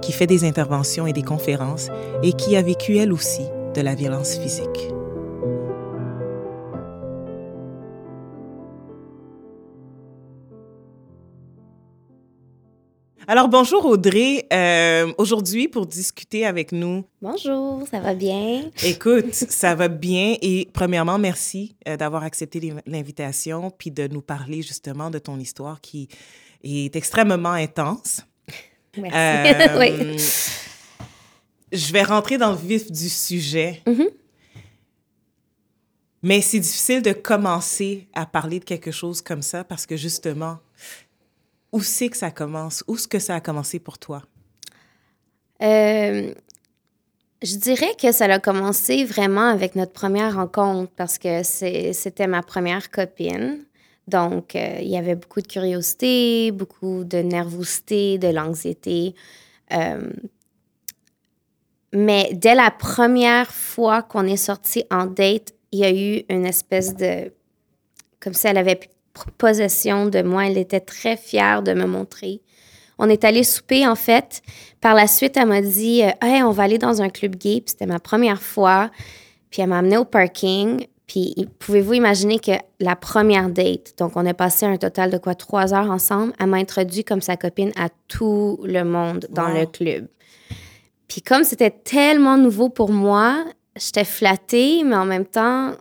qui 0.00 0.12
fait 0.12 0.26
des 0.26 0.44
interventions 0.44 1.06
et 1.06 1.12
des 1.12 1.22
conférences 1.22 1.88
et 2.22 2.32
qui 2.32 2.56
a 2.56 2.62
vécu 2.62 2.96
elle 2.96 3.12
aussi 3.12 3.42
de 3.74 3.82
la 3.82 3.94
violence 3.94 4.38
physique. 4.38 4.92
Alors, 13.28 13.48
bonjour 13.48 13.86
Audrey. 13.86 14.46
Euh, 14.52 15.12
Aujourd'hui, 15.16 15.68
pour 15.68 15.86
discuter 15.86 16.44
avec 16.44 16.72
nous. 16.72 17.04
Bonjour, 17.20 17.86
ça 17.88 18.00
va 18.00 18.14
bien? 18.14 18.64
Écoute, 18.82 19.32
ça 19.32 19.76
va 19.76 19.86
bien. 19.86 20.34
Et 20.42 20.68
premièrement, 20.72 21.18
merci 21.18 21.76
euh, 21.86 21.96
d'avoir 21.96 22.24
accepté 22.24 22.74
l'invitation 22.84 23.70
puis 23.70 23.92
de 23.92 24.08
nous 24.08 24.22
parler 24.22 24.62
justement 24.62 25.08
de 25.08 25.20
ton 25.20 25.38
histoire 25.38 25.80
qui 25.80 26.08
est 26.64 26.96
extrêmement 26.96 27.52
intense. 27.52 28.22
Merci. 28.96 29.16
Euh, 29.16 29.78
oui. 29.78 30.16
Je 31.70 31.92
vais 31.92 32.02
rentrer 32.02 32.38
dans 32.38 32.50
le 32.50 32.58
vif 32.58 32.90
du 32.90 33.08
sujet. 33.08 33.82
Mm-hmm. 33.86 34.08
Mais 36.24 36.40
c'est 36.40 36.60
difficile 36.60 37.02
de 37.02 37.12
commencer 37.12 38.08
à 38.14 38.26
parler 38.26 38.58
de 38.58 38.64
quelque 38.64 38.90
chose 38.90 39.22
comme 39.22 39.42
ça 39.42 39.62
parce 39.62 39.86
que 39.86 39.96
justement, 39.96 40.58
où 41.72 41.82
c'est 41.82 42.08
que 42.08 42.16
ça 42.16 42.30
commence? 42.30 42.84
Où 42.86 42.94
est-ce 42.94 43.08
que 43.08 43.18
ça 43.18 43.36
a 43.36 43.40
commencé 43.40 43.78
pour 43.78 43.98
toi? 43.98 44.22
Euh, 45.62 46.32
je 47.42 47.56
dirais 47.56 47.94
que 48.00 48.12
ça 48.12 48.26
a 48.26 48.38
commencé 48.38 49.04
vraiment 49.04 49.48
avec 49.48 49.74
notre 49.74 49.92
première 49.92 50.34
rencontre 50.34 50.92
parce 50.96 51.18
que 51.18 51.42
c'était 51.42 52.26
ma 52.26 52.42
première 52.42 52.90
copine. 52.90 53.64
Donc, 54.08 54.56
euh, 54.56 54.78
il 54.80 54.88
y 54.88 54.96
avait 54.96 55.14
beaucoup 55.14 55.40
de 55.40 55.46
curiosité, 55.46 56.50
beaucoup 56.50 57.04
de 57.04 57.18
nervosité, 57.18 58.18
de 58.18 58.28
l'anxiété. 58.28 59.14
Euh, 59.72 60.10
mais 61.92 62.30
dès 62.32 62.54
la 62.54 62.70
première 62.70 63.52
fois 63.52 64.02
qu'on 64.02 64.26
est 64.26 64.36
sorti 64.36 64.84
en 64.90 65.06
date, 65.06 65.54
il 65.70 65.80
y 65.80 65.84
a 65.84 65.92
eu 65.92 66.24
une 66.28 66.46
espèce 66.46 66.94
de... 66.94 67.32
Comme 68.20 68.34
si 68.34 68.46
elle 68.46 68.58
avait 68.58 68.78
possession 69.38 70.06
de 70.06 70.22
moi. 70.22 70.46
Elle 70.46 70.58
était 70.58 70.80
très 70.80 71.16
fière 71.16 71.62
de 71.62 71.74
me 71.74 71.86
montrer. 71.86 72.40
On 72.98 73.08
est 73.08 73.24
allé 73.24 73.42
souper, 73.42 73.86
en 73.86 73.94
fait. 73.94 74.42
Par 74.80 74.94
la 74.94 75.06
suite, 75.06 75.36
elle 75.36 75.48
m'a 75.48 75.60
dit 75.60 76.02
euh, 76.02 76.10
Hey, 76.20 76.42
on 76.42 76.50
va 76.50 76.64
aller 76.64 76.78
dans 76.78 77.02
un 77.02 77.08
club 77.08 77.36
gay. 77.36 77.62
C'était 77.66 77.86
ma 77.86 77.98
première 77.98 78.42
fois. 78.42 78.90
Puis 79.50 79.62
elle 79.62 79.68
m'a 79.68 79.78
amené 79.78 79.96
au 79.96 80.04
parking. 80.04 80.86
Puis 81.06 81.34
pouvez-vous 81.58 81.94
imaginer 81.94 82.38
que 82.38 82.52
la 82.80 82.96
première 82.96 83.50
date, 83.50 83.94
donc 83.98 84.12
on 84.16 84.24
a 84.24 84.32
passé 84.32 84.64
un 84.64 84.78
total 84.78 85.10
de 85.10 85.18
quoi 85.18 85.34
trois 85.34 85.74
heures 85.74 85.90
ensemble, 85.90 86.32
elle 86.38 86.46
m'a 86.46 86.56
introduit 86.56 87.04
comme 87.04 87.20
sa 87.20 87.36
copine 87.36 87.70
à 87.76 87.88
tout 88.08 88.58
le 88.64 88.82
monde 88.82 89.26
dans 89.28 89.48
le 89.48 89.66
club. 89.66 90.06
Puis 91.08 91.20
comme 91.20 91.44
c'était 91.44 91.70
tellement 91.70 92.38
nouveau 92.38 92.70
pour 92.70 92.90
moi, 92.90 93.44
j'étais 93.76 94.04
flattée, 94.04 94.84
mais 94.84 94.96
en 94.96 95.04
même 95.04 95.26
temps, 95.26 95.72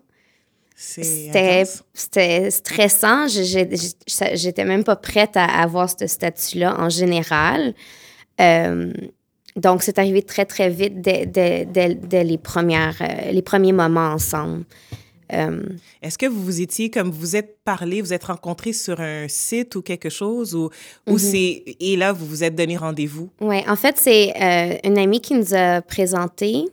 c'était 0.82 2.50
stressant. 2.50 3.28
J'étais 3.28 4.66
même 4.66 4.84
pas 4.84 4.96
prête 4.96 5.38
à 5.38 5.46
avoir 5.46 5.90
ce 5.90 6.08
statut-là 6.08 6.76
en 6.80 6.90
général. 6.90 7.76
Euh, 8.40 8.92
donc, 9.56 9.84
c'est 9.84 10.00
arrivé 10.00 10.24
très, 10.24 10.46
très 10.46 10.70
vite 10.70 11.02
dès, 11.02 11.26
dès, 11.26 12.24
les, 12.24 12.38
premières, 12.38 12.98
euh, 13.02 13.32
les 13.32 13.42
premiers 13.42 13.74
moments 13.74 14.10
ensemble. 14.10 14.64
Euh, 15.34 15.62
Est-ce 16.02 16.18
que 16.18 16.26
vous 16.26 16.44
vous 16.44 16.62
étiez, 16.62 16.90
comme 16.90 17.12
vous 17.12 17.36
êtes 17.36 17.60
parlé, 17.64 18.02
vous 18.02 18.14
êtes 18.14 18.24
rencontrés 18.24 18.74
sur 18.74 19.00
un 19.02 19.28
site 19.28 19.76
ou 19.76 19.82
quelque 19.82 20.10
chose, 20.10 20.56
ou, 20.56 20.70
ou 21.08 21.14
mhm. 21.14 21.18
c'est... 21.20 21.64
Et 21.80 21.96
là, 21.96 22.12
vous 22.12 22.26
vous 22.26 22.44
êtes 22.44 22.56
donné 22.56 22.76
rendez-vous? 22.76 23.30
Oui, 23.40 23.58
en 23.68 23.76
fait, 23.76 23.98
c'est 23.98 24.34
une 24.84 24.98
amie 24.98 25.22
qui 25.22 25.36
nous 25.36 25.54
a 25.54 25.82
présenté. 25.82 26.66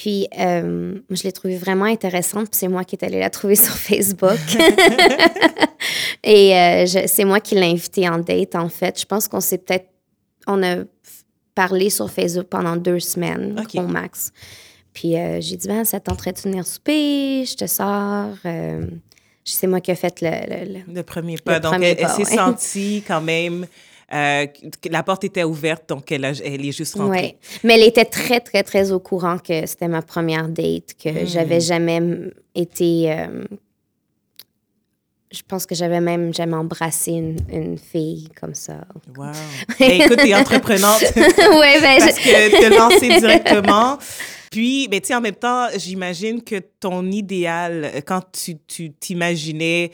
Puis, 0.00 0.28
euh, 0.38 0.94
je 1.10 1.22
l'ai 1.24 1.32
trouvée 1.32 1.56
vraiment 1.56 1.86
intéressante. 1.86 2.50
Puis, 2.50 2.60
c'est 2.60 2.68
moi 2.68 2.84
qui 2.84 2.94
est 2.94 3.04
allée 3.04 3.18
la 3.18 3.30
trouver 3.30 3.56
sur 3.56 3.74
Facebook. 3.74 4.38
Et 6.22 6.56
euh, 6.56 6.86
c'est 6.86 7.24
moi 7.24 7.40
qui 7.40 7.56
l'ai 7.56 7.66
invitée 7.66 8.08
en 8.08 8.18
date, 8.18 8.54
en 8.54 8.68
fait. 8.68 9.00
Je 9.00 9.04
pense 9.04 9.26
qu'on 9.26 9.40
s'est 9.40 9.58
peut-être. 9.58 9.88
On 10.46 10.62
a 10.62 10.84
parlé 11.56 11.90
sur 11.90 12.08
Facebook 12.12 12.46
pendant 12.46 12.76
deux 12.76 13.00
semaines, 13.00 13.60
au 13.74 13.82
max. 13.88 14.32
Puis, 14.94 15.16
euh, 15.16 15.40
j'ai 15.40 15.56
dit, 15.56 15.66
ben, 15.66 15.84
ça 15.84 15.98
tenterait 15.98 16.32
de 16.32 16.40
venir 16.42 16.64
souper, 16.64 17.44
je 17.44 17.56
te 17.56 17.66
sors. 17.66 18.36
c'est 19.44 19.66
moi 19.66 19.80
qui 19.80 19.90
ai 19.90 19.96
fait 19.96 20.20
le, 20.20 20.84
le, 20.94 21.02
premier 21.02 21.38
pas. 21.38 21.58
donc, 21.58 21.74
elle, 21.82 22.08
s'est 22.08 22.36
sentie 22.36 23.02
quand 23.04 23.20
même 23.20 23.66
euh, 24.12 24.46
la 24.90 25.02
porte 25.02 25.24
était 25.24 25.44
ouverte, 25.44 25.88
donc 25.88 26.10
elle, 26.10 26.24
elle 26.24 26.64
est 26.64 26.72
juste 26.72 26.94
rentrée. 26.94 27.36
Oui, 27.42 27.60
mais 27.64 27.74
elle 27.74 27.86
était 27.86 28.06
très, 28.06 28.40
très, 28.40 28.62
très 28.62 28.90
au 28.90 29.00
courant 29.00 29.38
que 29.38 29.66
c'était 29.66 29.88
ma 29.88 30.00
première 30.00 30.48
date, 30.48 30.94
que 31.02 31.10
hmm. 31.10 31.26
j'avais 31.26 31.60
jamais 31.60 32.00
été... 32.54 33.12
Euh, 33.12 33.44
je 35.30 35.42
pense 35.46 35.66
que 35.66 35.74
j'avais 35.74 36.00
même 36.00 36.32
jamais 36.32 36.56
embrassé 36.56 37.12
une, 37.12 37.36
une, 37.52 37.76
fille 37.76 38.30
comme 38.40 38.54
ça. 38.54 38.86
Wow. 39.14 39.26
Ben, 39.78 40.00
écoute, 40.00 40.16
t'es 40.16 40.34
entreprenante. 40.34 41.04
oui, 41.16 41.74
ben, 41.82 41.98
Parce 41.98 42.18
que 42.18 42.50
te 42.50 42.74
lancer 42.74 43.20
directement. 43.20 43.98
Puis, 44.50 44.88
ben, 44.88 45.00
tu 45.02 45.08
sais, 45.08 45.14
en 45.14 45.20
même 45.20 45.34
temps, 45.34 45.66
j'imagine 45.76 46.42
que 46.42 46.56
ton 46.80 47.10
idéal, 47.10 48.02
quand 48.06 48.22
tu 48.32 48.56
t'imaginais 48.90 49.90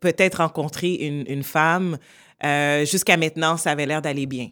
peut-être 0.00 0.36
rencontrer 0.36 0.92
une, 0.92 1.24
une 1.26 1.42
femme, 1.42 1.96
euh, 2.44 2.84
jusqu'à 2.84 3.16
maintenant, 3.16 3.56
ça 3.56 3.70
avait 3.70 3.86
l'air 3.86 4.02
d'aller 4.02 4.26
bien. 4.26 4.48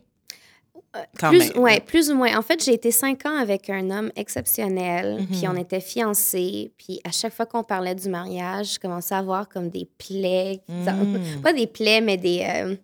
Euh, 0.97 1.01
Quand 1.19 1.31
plus, 1.31 1.53
même. 1.53 1.59
Ouais, 1.59 1.81
plus 1.81 2.11
ou 2.11 2.15
moins. 2.15 2.37
En 2.39 2.43
fait, 2.43 2.65
j'ai 2.65 2.73
été 2.73 2.91
cinq 2.91 3.27
ans 3.27 3.37
avec 3.37 3.69
un 3.69 3.91
homme 3.91 4.11
exceptionnel, 4.17 5.27
puis 5.31 5.43
mhm. 5.47 5.55
on 5.55 5.57
était 5.61 5.81
fiancés, 5.81 6.73
puis 6.79 7.01
à 7.05 7.11
chaque 7.11 7.35
fois 7.35 7.47
qu'on 7.47 7.63
parlait 7.63 7.95
du 7.95 8.09
mariage, 8.09 8.75
je 8.75 8.79
commençais 8.79 9.15
à 9.15 9.19
avoir 9.19 9.49
comme 9.49 9.69
des 9.69 9.89
plaies, 9.99 10.61
mhm. 10.69 11.41
pas 11.43 11.53
des 11.53 11.67
plaies, 11.67 12.01
mais 12.01 12.17
des... 12.17 12.45
Euh, 12.49 12.77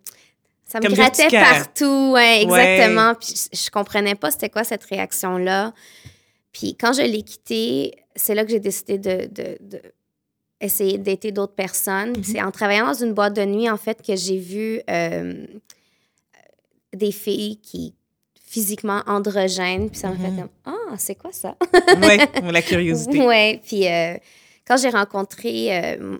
ça 0.66 0.80
me 0.80 0.88
grattait 0.88 1.28
partout, 1.28 2.12
ouais, 2.12 2.42
exactement. 2.42 3.14
Puis 3.14 3.48
je, 3.52 3.70
comprenais 3.70 4.14
pas 4.14 4.30
c'était 4.30 4.48
quoi 4.48 4.64
cette 4.64 4.82
réaction-là. 4.84 5.72
Puis 6.52 6.74
quand 6.74 6.92
je 6.94 7.02
l'ai 7.02 7.22
quitté, 7.22 7.94
c'est 8.16 8.34
là 8.34 8.44
que 8.44 8.50
j'ai 8.50 8.60
décidé 8.60 8.98
de, 8.98 9.28
de 9.30 9.58
essayer 10.64 10.98
d'aider 10.98 11.32
d'autres 11.32 11.54
personnes. 11.54 12.12
Mm-hmm. 12.12 12.24
C'est 12.24 12.42
en 12.42 12.50
travaillant 12.50 12.86
dans 12.86 12.94
une 12.94 13.12
boîte 13.12 13.34
de 13.36 13.44
nuit, 13.44 13.68
en 13.70 13.76
fait, 13.76 14.02
que 14.04 14.16
j'ai 14.16 14.38
vu 14.38 14.80
euh, 14.90 15.46
des 16.92 17.12
filles 17.12 17.58
qui 17.60 17.94
physiquement 18.34 19.02
androgènes. 19.06 19.90
Puis 19.90 19.98
ça 19.98 20.10
m'a 20.10 20.16
fait 20.16 20.28
mm-hmm. 20.28 20.36
comme, 20.36 20.48
ah, 20.66 20.94
c'est 20.96 21.16
quoi 21.16 21.32
ça? 21.32 21.56
oui, 22.02 22.18
la 22.52 22.62
curiosité. 22.62 23.26
Oui, 23.26 23.58
puis 23.58 23.88
euh, 23.88 24.16
quand 24.66 24.76
j'ai 24.76 24.90
rencontré, 24.90 25.76
euh, 25.76 26.18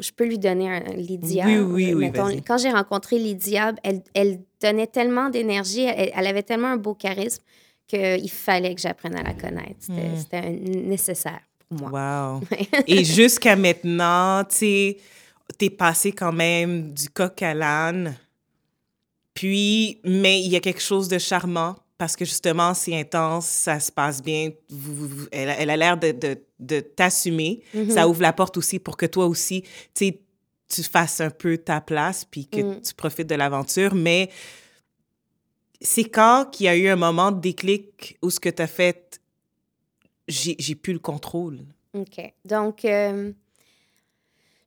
je 0.00 0.10
peux 0.10 0.24
lui 0.24 0.38
donner 0.38 0.68
un 0.68 0.80
Lydia. 0.94 1.46
Oui, 1.46 1.58
oui, 1.58 1.94
oui. 1.94 2.10
Mettons, 2.10 2.28
quand 2.46 2.58
j'ai 2.58 2.70
rencontré 2.70 3.18
Lydia, 3.18 3.72
elle, 3.84 4.02
elle 4.14 4.40
donnait 4.60 4.88
tellement 4.88 5.30
d'énergie, 5.30 5.84
elle, 5.84 6.26
avait 6.26 6.42
tellement 6.42 6.68
un 6.68 6.76
beau 6.76 6.94
charisme 6.94 7.42
qu'il 7.86 8.30
fallait 8.30 8.74
que 8.74 8.80
j'apprenne 8.80 9.16
à 9.16 9.22
la 9.22 9.34
connaître. 9.34 9.80
C'était 9.80 10.50
hmm. 10.50 10.88
nécessaire 10.88 11.40
moi. 11.72 12.40
Wow. 12.40 12.42
Et 12.86 13.04
jusqu'à 13.04 13.56
maintenant, 13.56 14.44
tu 14.44 14.56
sais, 14.56 14.96
t'es 15.58 15.70
passé 15.70 16.12
quand 16.12 16.32
même 16.32 16.92
du 16.92 17.08
coq 17.08 17.42
à 17.42 17.54
l'âne. 17.54 18.16
Puis, 19.34 20.00
mais 20.04 20.40
il 20.40 20.50
y 20.50 20.56
a 20.56 20.60
quelque 20.60 20.82
chose 20.82 21.08
de 21.08 21.18
charmant 21.18 21.76
parce 21.98 22.16
que 22.16 22.24
justement, 22.24 22.74
c'est 22.74 22.98
intense, 22.98 23.46
ça 23.46 23.78
se 23.78 23.92
passe 23.92 24.22
bien. 24.22 24.50
elle, 25.30 25.70
a 25.70 25.76
l'air 25.76 25.96
de, 25.96 26.10
de, 26.10 26.36
de 26.58 26.80
t'assumer. 26.80 27.62
Ça 27.88 28.08
ouvre 28.08 28.22
la 28.22 28.32
porte 28.32 28.56
aussi 28.56 28.78
pour 28.78 28.96
que 28.96 29.06
toi 29.06 29.26
aussi, 29.26 29.64
tu 29.94 30.12
tu 30.72 30.82
fasses 30.82 31.20
un 31.20 31.30
peu 31.30 31.58
ta 31.58 31.80
place 31.80 32.24
puis 32.24 32.46
que 32.46 32.60
mm. 32.60 32.80
tu 32.80 32.94
profites 32.94 33.28
de 33.28 33.34
l'aventure. 33.34 33.94
Mais 33.94 34.30
c'est 35.80 36.04
quand 36.04 36.46
qu'il 36.50 36.66
y 36.66 36.68
a 36.68 36.76
eu 36.76 36.88
un 36.88 36.96
moment 36.96 37.30
de 37.30 37.40
déclic 37.40 38.18
où 38.22 38.30
ce 38.30 38.40
que 38.40 38.48
tu 38.48 38.62
as 38.62 38.66
fait, 38.66 39.20
j'ai 40.28 40.74
plus 40.74 40.92
le 40.92 40.98
contrôle. 40.98 41.60
OK. 41.94 42.32
Donc, 42.44 42.84
euh, 42.84 43.32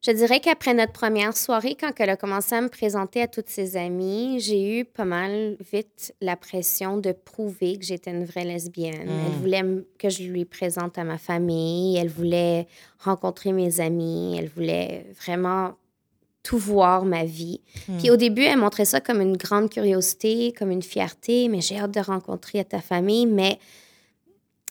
je 0.06 0.12
dirais 0.12 0.38
qu'après 0.38 0.72
notre 0.72 0.92
première 0.92 1.36
soirée, 1.36 1.76
quand 1.78 1.90
elle 1.98 2.10
a 2.10 2.16
commencé 2.16 2.54
à 2.54 2.60
me 2.60 2.68
présenter 2.68 3.22
à 3.22 3.26
toutes 3.26 3.48
ses 3.48 3.76
amies, 3.76 4.38
j'ai 4.38 4.78
eu 4.78 4.84
pas 4.84 5.04
mal 5.04 5.56
vite 5.72 6.14
la 6.20 6.36
pression 6.36 6.96
de 6.96 7.10
prouver 7.10 7.76
que 7.76 7.84
j'étais 7.84 8.12
une 8.12 8.24
vraie 8.24 8.44
lesbienne. 8.44 9.08
Elle 9.08 9.32
hmm. 9.32 9.40
voulait 9.40 9.64
que 9.98 10.08
je 10.08 10.22
lui 10.22 10.44
présente 10.44 10.96
à 10.96 11.02
ma 11.02 11.18
famille, 11.18 11.96
elle 11.96 12.08
voulait 12.08 12.68
rencontrer 13.00 13.50
mes 13.50 13.80
amis, 13.80 14.36
elle 14.38 14.48
voulait 14.48 15.06
vraiment 15.20 15.72
tout 16.44 16.58
voir 16.58 17.04
ma 17.04 17.24
vie. 17.24 17.60
Hmm. 17.88 17.98
Puis 17.98 18.10
au 18.10 18.16
début, 18.16 18.42
elle 18.42 18.58
montrait 18.58 18.84
ça 18.84 19.00
comme 19.00 19.20
une 19.20 19.36
grande 19.36 19.70
curiosité, 19.70 20.52
comme 20.56 20.70
une 20.70 20.84
fierté, 20.84 21.48
mais 21.48 21.60
j'ai 21.60 21.78
hâte 21.78 21.92
de 21.92 22.00
rencontrer 22.00 22.64
ta 22.64 22.80
famille, 22.80 23.26
mais 23.26 23.58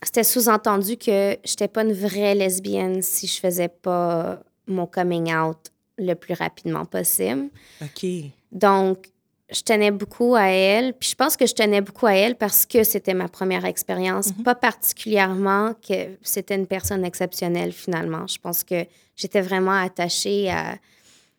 c'était 0.03 0.23
sous-entendu 0.23 0.97
que 0.97 1.37
je 1.43 1.51
n'étais 1.51 1.67
pas 1.67 1.83
une 1.83 1.93
vraie 1.93 2.35
lesbienne 2.35 3.01
si 3.01 3.27
je 3.27 3.39
faisais 3.39 3.69
pas 3.69 4.39
mon 4.67 4.85
coming 4.85 5.33
out 5.33 5.57
le 5.97 6.13
plus 6.13 6.33
rapidement 6.33 6.85
possible. 6.85 7.49
OK. 7.81 8.05
Donc, 8.51 9.07
je 9.49 9.61
tenais 9.61 9.91
beaucoup 9.91 10.35
à 10.35 10.47
elle. 10.47 10.93
Puis 10.93 11.09
je 11.09 11.15
pense 11.15 11.37
que 11.37 11.45
je 11.45 11.53
tenais 11.53 11.81
beaucoup 11.81 12.07
à 12.07 12.13
elle 12.13 12.35
parce 12.35 12.65
que 12.65 12.83
c'était 12.83 13.13
ma 13.13 13.27
première 13.27 13.65
expérience. 13.65 14.35
Mhm. 14.35 14.43
Pas 14.43 14.55
particulièrement 14.55 15.73
que 15.87 16.17
c'était 16.21 16.55
une 16.55 16.67
personne 16.67 17.05
exceptionnelle 17.05 17.71
finalement. 17.71 18.27
Je 18.27 18.37
pense 18.39 18.63
que 18.63 18.85
j'étais 19.15 19.41
vraiment 19.41 19.79
attachée 19.79 20.49
à. 20.49 20.77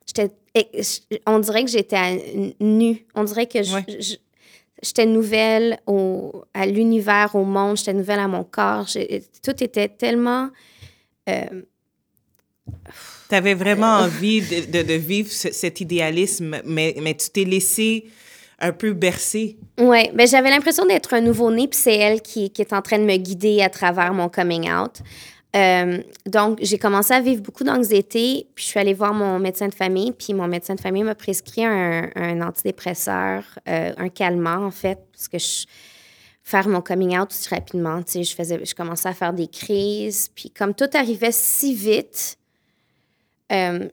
J'étais, 0.07 0.31
on 1.27 1.41
dirait 1.41 1.65
que 1.65 1.71
j'étais 1.71 2.55
nue. 2.61 3.05
On 3.15 3.25
dirait 3.25 3.47
que 3.47 3.59
j'étais 4.83 5.07
nouvelle 5.07 5.79
au, 5.87 6.45
à 6.55 6.67
l'univers, 6.67 7.35
au 7.35 7.45
monde. 7.45 7.77
J'étais 7.77 7.95
nouvelle 7.95 8.21
à 8.21 8.29
mon 8.29 8.45
corps. 8.45 8.87
tout 9.43 9.63
était 9.63 9.89
tellement. 9.89 10.51
Euh, 11.29 11.63
tu 13.29 13.35
avais 13.35 13.55
vraiment 13.55 13.99
envie 13.99 14.41
de, 14.41 14.83
de, 14.83 14.95
vivre 14.95 15.31
cet 15.31 15.81
idéalisme, 15.81 16.61
mais, 16.65 16.95
mais 17.01 17.15
tu 17.15 17.31
t'es 17.31 17.45
laissé 17.45 18.07
un 18.59 18.73
peu 18.73 18.93
bercer. 18.93 19.57
Oui, 19.79 19.87
mais 19.87 20.13
ben, 20.15 20.27
j'avais 20.29 20.51
l'impression 20.51 20.87
d'être 20.87 21.15
un 21.15 21.21
nouveau-né, 21.21 21.69
puis 21.69 21.79
c'est 21.79 21.97
elle 21.97 22.23
qui, 22.23 22.51
qui, 22.51 22.63
est 22.63 22.73
en 22.73 22.83
train 22.83 22.99
de 22.99 23.05
me 23.05 23.17
guider 23.17 23.63
à 23.63 23.69
travers 23.69 24.15
mon 24.15 24.29
coming 24.29 24.71
out. 24.71 25.03
Euh, 25.55 26.03
donc, 26.27 26.59
j'ai 26.61 26.79
commencé 26.79 27.15
à 27.15 27.21
vivre 27.21 27.43
beaucoup 27.43 27.65
d'anxiété, 27.65 28.47
puis 28.55 28.65
je 28.65 28.71
suis 28.71 28.81
allée 28.81 28.95
voir 28.95 29.15
mon 29.15 29.39
médecin 29.39 29.69
de 29.69 29.75
famille, 29.75 30.13
puis 30.13 30.35
mon 30.35 30.49
médecin 30.49 30.75
de 30.75 30.81
famille 30.81 31.03
m'a 31.03 31.15
prescrit 31.15 31.65
un, 31.65 32.11
un 32.15 32.41
antidépresseur, 32.43 33.45
euh, 33.69 33.93
un 33.97 34.09
calmant, 34.09 34.67
en 34.67 34.71
fait, 34.71 34.99
parce 35.13 35.29
que 35.29 35.39
je 35.39 35.67
faire 36.47 36.69
mon 36.69 36.81
coming 36.81 37.19
out 37.19 37.31
aussi 37.31 37.49
rapidement. 37.53 38.01
Tu 38.05 38.13
sais, 38.13 38.23
je, 38.23 38.35
faisais, 38.37 38.65
je 38.65 38.73
commençais 38.73 39.09
à 39.09 39.15
faire 39.15 39.33
des 39.33 39.49
crises. 39.49 40.31
Puis 40.33 40.49
comme 40.51 40.75
tout 40.75 40.89
arrivait 40.95 41.33
si 41.33 41.75
vite, 41.75 42.39
euh, 43.51 43.89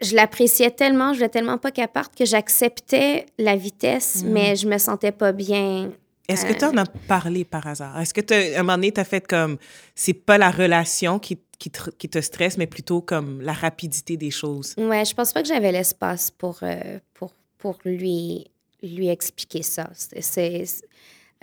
je 0.00 0.16
l'appréciais 0.16 0.70
tellement, 0.70 1.12
je 1.12 1.18
voulais 1.18 1.28
tellement 1.28 1.58
pas 1.58 1.70
qu'elle 1.70 1.88
parte 1.88 2.16
que 2.16 2.24
j'acceptais 2.24 3.26
la 3.36 3.54
vitesse, 3.54 4.24
mm. 4.24 4.28
mais 4.30 4.56
je 4.56 4.66
me 4.66 4.78
sentais 4.78 5.12
pas 5.12 5.32
bien. 5.32 5.92
Est-ce 6.28 6.46
que 6.46 6.52
tu 6.52 6.64
en 6.64 6.76
as 6.76 6.86
parlé 6.86 7.44
par 7.44 7.66
hasard? 7.66 7.98
Est-ce 8.00 8.12
que 8.12 8.54
à 8.54 8.58
un 8.58 8.62
moment 8.62 8.74
donné, 8.74 8.92
tu 8.92 9.00
as 9.00 9.04
fait 9.04 9.26
comme, 9.26 9.58
c'est 9.94 10.12
pas 10.12 10.38
la 10.38 10.50
relation 10.50 11.18
qui, 11.18 11.38
qui, 11.58 11.70
te, 11.70 11.90
qui, 11.90 12.08
te, 12.08 12.20
stresse, 12.20 12.58
mais 12.58 12.66
plutôt 12.66 13.00
comme 13.00 13.40
la 13.40 13.52
rapidité 13.52 14.16
des 14.16 14.30
choses? 14.30 14.74
Ouais, 14.76 15.04
je 15.04 15.14
pense 15.14 15.32
pas 15.32 15.42
que 15.42 15.48
j'avais 15.48 15.72
l'espace 15.72 16.30
pour, 16.30 16.58
euh, 16.62 16.98
pour, 17.14 17.32
pour 17.58 17.78
lui, 17.84 18.46
lui 18.82 19.08
expliquer 19.08 19.62
ça. 19.62 19.90
C'est 19.94 20.64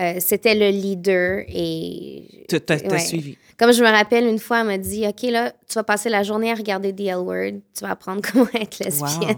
euh, 0.01 0.15
c'était 0.19 0.55
le 0.55 0.69
leader 0.69 1.43
et. 1.47 2.45
Tu 2.49 2.55
as, 2.67 2.99
suivi. 2.99 3.37
Comme 3.59 3.71
je 3.71 3.83
me 3.83 3.89
rappelle, 3.89 4.25
une 4.25 4.39
fois, 4.39 4.61
elle 4.61 4.67
m'a 4.67 4.77
dit 4.79 5.05
OK, 5.07 5.21
là, 5.23 5.51
tu 5.67 5.75
vas 5.75 5.83
passer 5.83 6.09
la 6.09 6.23
journée 6.23 6.51
à 6.51 6.55
regarder 6.55 6.93
The 6.93 7.01
L 7.01 7.17
Word, 7.17 7.51
tu 7.77 7.81
vas 7.81 7.91
apprendre 7.91 8.21
comment 8.31 8.47
être 8.55 8.79
lesbienne. 8.83 9.37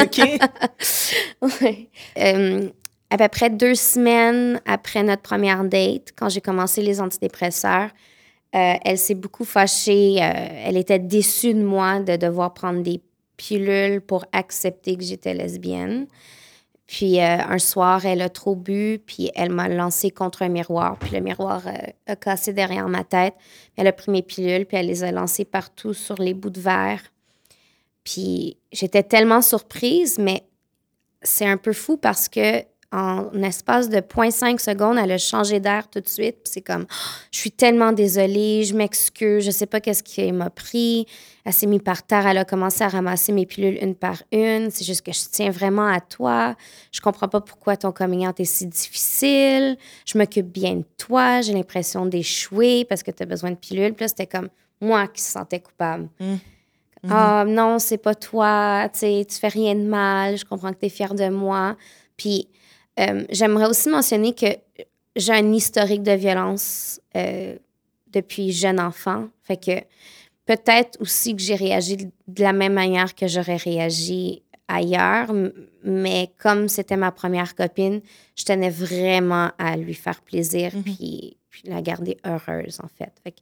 OK. 0.00 0.40
ouais. 1.60 1.88
Euh, 2.18 2.68
à 3.10 3.16
peu 3.16 3.28
près 3.28 3.50
deux 3.50 3.74
semaines 3.74 4.60
après 4.66 5.02
notre 5.02 5.22
première 5.22 5.64
date, 5.64 6.12
quand 6.16 6.28
j'ai 6.28 6.40
commencé 6.40 6.82
les 6.82 7.00
antidépresseurs, 7.00 7.90
euh, 8.54 8.74
elle 8.84 8.98
s'est 8.98 9.14
beaucoup 9.14 9.44
fâchée. 9.44 10.14
elle 10.14 10.76
était 10.76 10.98
déçue 10.98 11.54
de 11.54 11.62
moi 11.62 12.00
de 12.00 12.16
devoir 12.16 12.54
prendre 12.54 12.82
des 12.82 13.00
pilules 13.36 14.00
pour 14.00 14.24
accepter 14.32 14.96
que 14.96 15.04
j'étais 15.04 15.34
lesbienne. 15.34 16.06
Puis 16.86 17.20
euh, 17.20 17.38
un 17.38 17.58
soir, 17.58 18.06
elle 18.06 18.22
a 18.22 18.28
trop 18.28 18.54
bu, 18.54 19.00
puis 19.04 19.30
elle 19.34 19.50
m'a 19.50 19.68
lancé 19.68 20.10
contre 20.10 20.42
un 20.42 20.48
miroir. 20.48 20.96
Puis 20.98 21.10
le 21.10 21.20
miroir 21.20 21.66
euh, 21.66 21.72
a 22.06 22.16
cassé 22.16 22.52
derrière 22.52 22.88
ma 22.88 23.02
tête. 23.02 23.34
Elle 23.76 23.88
a 23.88 23.92
pris 23.92 24.10
mes 24.10 24.22
pilules, 24.22 24.66
puis 24.66 24.76
elle 24.76 24.86
les 24.86 25.02
a 25.02 25.10
lancées 25.10 25.44
partout 25.44 25.94
sur 25.94 26.16
les 26.16 26.32
bouts 26.32 26.50
de 26.50 26.60
verre. 26.60 27.02
Puis 28.04 28.56
j'étais 28.70 29.02
tellement 29.02 29.42
surprise, 29.42 30.18
mais 30.18 30.44
c'est 31.22 31.46
un 31.46 31.56
peu 31.56 31.72
fou 31.72 31.96
parce 31.96 32.28
que 32.28 32.62
en 32.96 33.30
espace 33.42 33.90
de 33.90 33.98
0.5 33.98 34.58
secondes, 34.58 34.96
elle 34.96 35.12
a 35.12 35.18
changé 35.18 35.60
d'air 35.60 35.88
tout 35.88 36.00
de 36.00 36.08
suite. 36.08 36.36
Puis 36.42 36.52
c'est 36.54 36.60
comme, 36.62 36.86
je 37.30 37.38
suis 37.38 37.50
tellement 37.50 37.92
désolée, 37.92 38.64
je 38.64 38.74
m'excuse, 38.74 39.44
je 39.44 39.50
sais 39.50 39.66
pas 39.66 39.80
qu'est-ce 39.80 40.02
qui 40.02 40.32
m'a 40.32 40.48
pris. 40.48 41.06
Elle 41.44 41.52
s'est 41.52 41.66
mise 41.66 41.82
par 41.82 42.02
terre, 42.02 42.26
elle 42.26 42.38
a 42.38 42.44
commencé 42.44 42.82
à 42.82 42.88
ramasser 42.88 43.32
mes 43.32 43.44
pilules 43.44 43.78
une 43.82 43.94
par 43.94 44.22
une. 44.32 44.70
C'est 44.70 44.84
juste 44.84 45.02
que 45.02 45.12
je 45.12 45.20
tiens 45.30 45.50
vraiment 45.50 45.86
à 45.86 46.00
toi. 46.00 46.56
Je 46.90 47.00
comprends 47.00 47.28
pas 47.28 47.40
pourquoi 47.40 47.76
ton 47.76 47.92
coming 47.92 48.26
out 48.26 48.40
est 48.40 48.44
si 48.44 48.66
difficile. 48.66 49.76
Je 50.06 50.16
m'occupe 50.16 50.50
bien 50.50 50.76
de 50.76 50.84
toi. 50.96 51.42
J'ai 51.42 51.52
l'impression 51.52 52.06
d'échouer 52.06 52.86
parce 52.88 53.02
que 53.02 53.10
tu 53.10 53.22
as 53.22 53.26
besoin 53.26 53.50
de 53.50 53.56
pilules. 53.56 53.92
Puis 53.92 54.04
là, 54.04 54.08
c'était 54.08 54.26
comme 54.26 54.48
moi 54.80 55.06
qui 55.06 55.20
se 55.20 55.32
sentais 55.32 55.60
coupable. 55.60 56.08
Mmh. 56.18 56.34
Ah 57.08 57.44
non, 57.46 57.78
c'est 57.78 57.98
pas 57.98 58.14
toi, 58.14 58.88
tu 58.88 59.24
tu 59.26 59.36
fais 59.36 59.48
rien 59.48 59.74
de 59.74 59.84
mal, 59.84 60.38
je 60.38 60.44
comprends 60.44 60.72
que 60.72 60.78
tu 60.80 60.86
es 60.86 60.88
fière 60.88 61.14
de 61.14 61.28
moi. 61.28 61.76
Puis 62.16 62.48
euh, 62.98 63.24
j'aimerais 63.30 63.66
aussi 63.66 63.88
mentionner 63.88 64.34
que 64.34 64.46
j'ai 65.14 65.32
un 65.32 65.52
historique 65.52 66.02
de 66.02 66.12
violence 66.12 67.00
euh, 67.16 67.56
depuis 68.12 68.52
jeune 68.52 68.80
enfant. 68.80 69.28
Fait 69.42 69.56
que 69.56 69.80
peut-être 70.46 71.00
aussi 71.00 71.34
que 71.34 71.42
j'ai 71.42 71.54
réagi 71.54 71.96
de 71.96 72.42
la 72.42 72.52
même 72.52 72.74
manière 72.74 73.14
que 73.14 73.26
j'aurais 73.26 73.56
réagi 73.56 74.42
ailleurs, 74.68 75.32
mais 75.84 76.30
comme 76.38 76.68
c'était 76.68 76.96
ma 76.96 77.12
première 77.12 77.54
copine, 77.54 78.00
je 78.36 78.44
tenais 78.44 78.70
vraiment 78.70 79.50
à 79.58 79.76
lui 79.76 79.94
faire 79.94 80.20
plaisir 80.22 80.72
mm-hmm. 80.72 80.82
puis, 80.82 81.36
la 81.64 81.82
garder 81.82 82.16
heureuse, 82.24 82.78
en 82.82 82.88
fait. 82.88 83.12
fait 83.22 83.34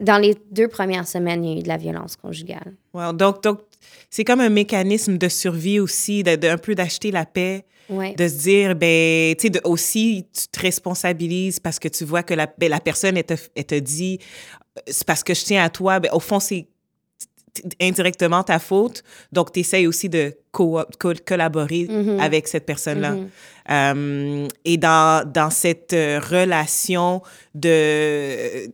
dans 0.00 0.18
les 0.18 0.36
deux 0.50 0.68
premières 0.68 1.06
semaines, 1.06 1.44
il 1.44 1.52
y 1.52 1.56
a 1.56 1.60
eu 1.60 1.62
de 1.62 1.68
la 1.68 1.76
violence 1.76 2.16
conjugale. 2.16 2.74
Wow. 2.94 3.12
Donc, 3.12 3.42
donc 3.42 3.60
c'est 4.10 4.24
comme 4.24 4.40
un 4.40 4.50
mécanisme 4.50 5.18
de 5.18 5.28
survie 5.28 5.80
aussi, 5.80 6.22
de, 6.22 6.48
un 6.48 6.58
peu 6.58 6.74
d'acheter 6.74 7.10
la 7.10 7.26
paix 7.26 7.64
de 8.16 8.28
se 8.28 8.38
dire, 8.38 8.74
ben, 8.74 9.34
tu 9.36 9.48
sais, 9.48 9.60
aussi, 9.64 10.26
tu 10.32 10.48
te 10.48 10.60
responsabilises 10.60 11.60
parce 11.60 11.78
que 11.78 11.88
tu 11.88 12.04
vois 12.04 12.22
que 12.22 12.34
la, 12.34 12.52
ben, 12.58 12.70
la 12.70 12.80
personne, 12.80 13.16
elle 13.16 13.24
te, 13.24 13.34
elle 13.54 13.64
te 13.64 13.74
dit, 13.74 14.18
c'est 14.86 15.06
parce 15.06 15.22
que 15.22 15.34
je 15.34 15.44
tiens 15.44 15.64
à 15.64 15.70
toi. 15.70 16.00
Ben, 16.00 16.10
au 16.12 16.20
fond, 16.20 16.40
c'est 16.40 16.66
indirectement 17.80 18.42
ta 18.42 18.58
faute. 18.58 19.02
Donc, 19.32 19.52
tu 19.52 19.60
essayes 19.60 19.86
aussi 19.86 20.08
de 20.08 20.34
collaborer 20.52 21.84
mm-hmm. 21.84 22.20
avec 22.20 22.48
cette 22.48 22.66
personne-là. 22.66 23.12
Mm-hmm. 23.12 23.28
Euh, 23.70 24.48
et 24.64 24.76
dans, 24.76 25.30
dans 25.30 25.50
cette 25.50 25.92
euh, 25.92 26.18
relation 26.20 27.22
de, 27.54 28.66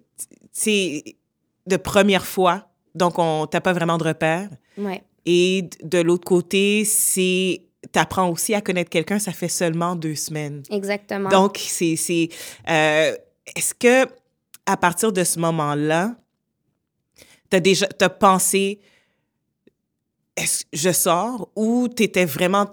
de 1.67 1.77
première 1.77 2.27
fois, 2.27 2.69
donc 2.95 3.19
on 3.19 3.47
t'a 3.47 3.61
pas 3.61 3.73
vraiment 3.73 3.99
de 3.99 4.05
repère. 4.05 4.49
Ouais. 4.77 5.03
Et 5.27 5.69
de 5.83 5.99
l'autre 5.99 6.25
côté, 6.25 6.85
c'est 6.85 7.63
tu 7.93 7.99
apprends 7.99 8.29
aussi 8.31 8.55
à 8.55 8.61
connaître 8.61 8.91
quelqu'un, 8.91 9.19
ça 9.19 9.33
fait 9.33 9.49
seulement 9.49 9.95
deux 9.95 10.15
semaines. 10.15 10.63
Exactement. 10.71 11.29
Donc, 11.29 11.59
c'est. 11.59 11.95
Euh, 12.69 13.15
est-ce 13.57 13.75
que 13.75 14.11
à 14.67 14.77
partir 14.77 15.13
de 15.13 15.25
ce 15.25 15.39
moment-là, 15.39 16.15
tu 17.51 17.57
as 17.57 17.61
déjà 17.61 17.87
as 18.01 18.09
pensé 18.09 18.81
est-ce 20.39 20.65
que 20.65 20.71
je 20.73 20.93
sors 20.93 21.49
ou 21.57 21.89
tu 21.89 22.05
étais 22.05 22.25
vraiment 22.25 22.67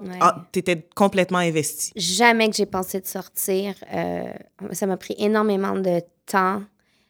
tu 0.51 0.59
étais 0.59 0.88
complètement 0.95 1.39
investi 1.39 1.91
Jamais 1.95 2.49
que 2.49 2.55
j'ai 2.55 2.65
pensé 2.67 2.99
de 2.99 3.07
sortir. 3.07 3.73
Euh, 3.93 4.31
ça 4.71 4.85
m'a 4.85 4.97
pris 4.97 5.15
énormément 5.17 5.73
de 5.73 6.01
temps 6.25 6.61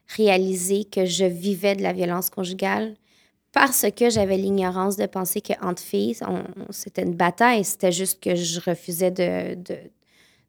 réaliser 0.08 0.86
que 0.86 1.06
je 1.06 1.26
vivais 1.26 1.76
de 1.76 1.82
la 1.82 1.94
violence 1.94 2.30
conjugale 2.30 2.96
parce 3.52 3.86
que 3.96 4.10
j'avais 4.10 4.38
l'ignorance 4.38 4.98
de 4.98 5.06
penser 5.06 5.42
qu'entre 5.42 5.82
filles, 5.82 6.18
c'était 6.72 7.04
une 7.04 7.16
bataille. 7.16 7.64
C'était 7.64 7.92
juste 7.92 8.22
que 8.22 8.36
je 8.36 8.60
refusais 8.60 9.12
de, 9.12 9.56
de, 9.56 9.78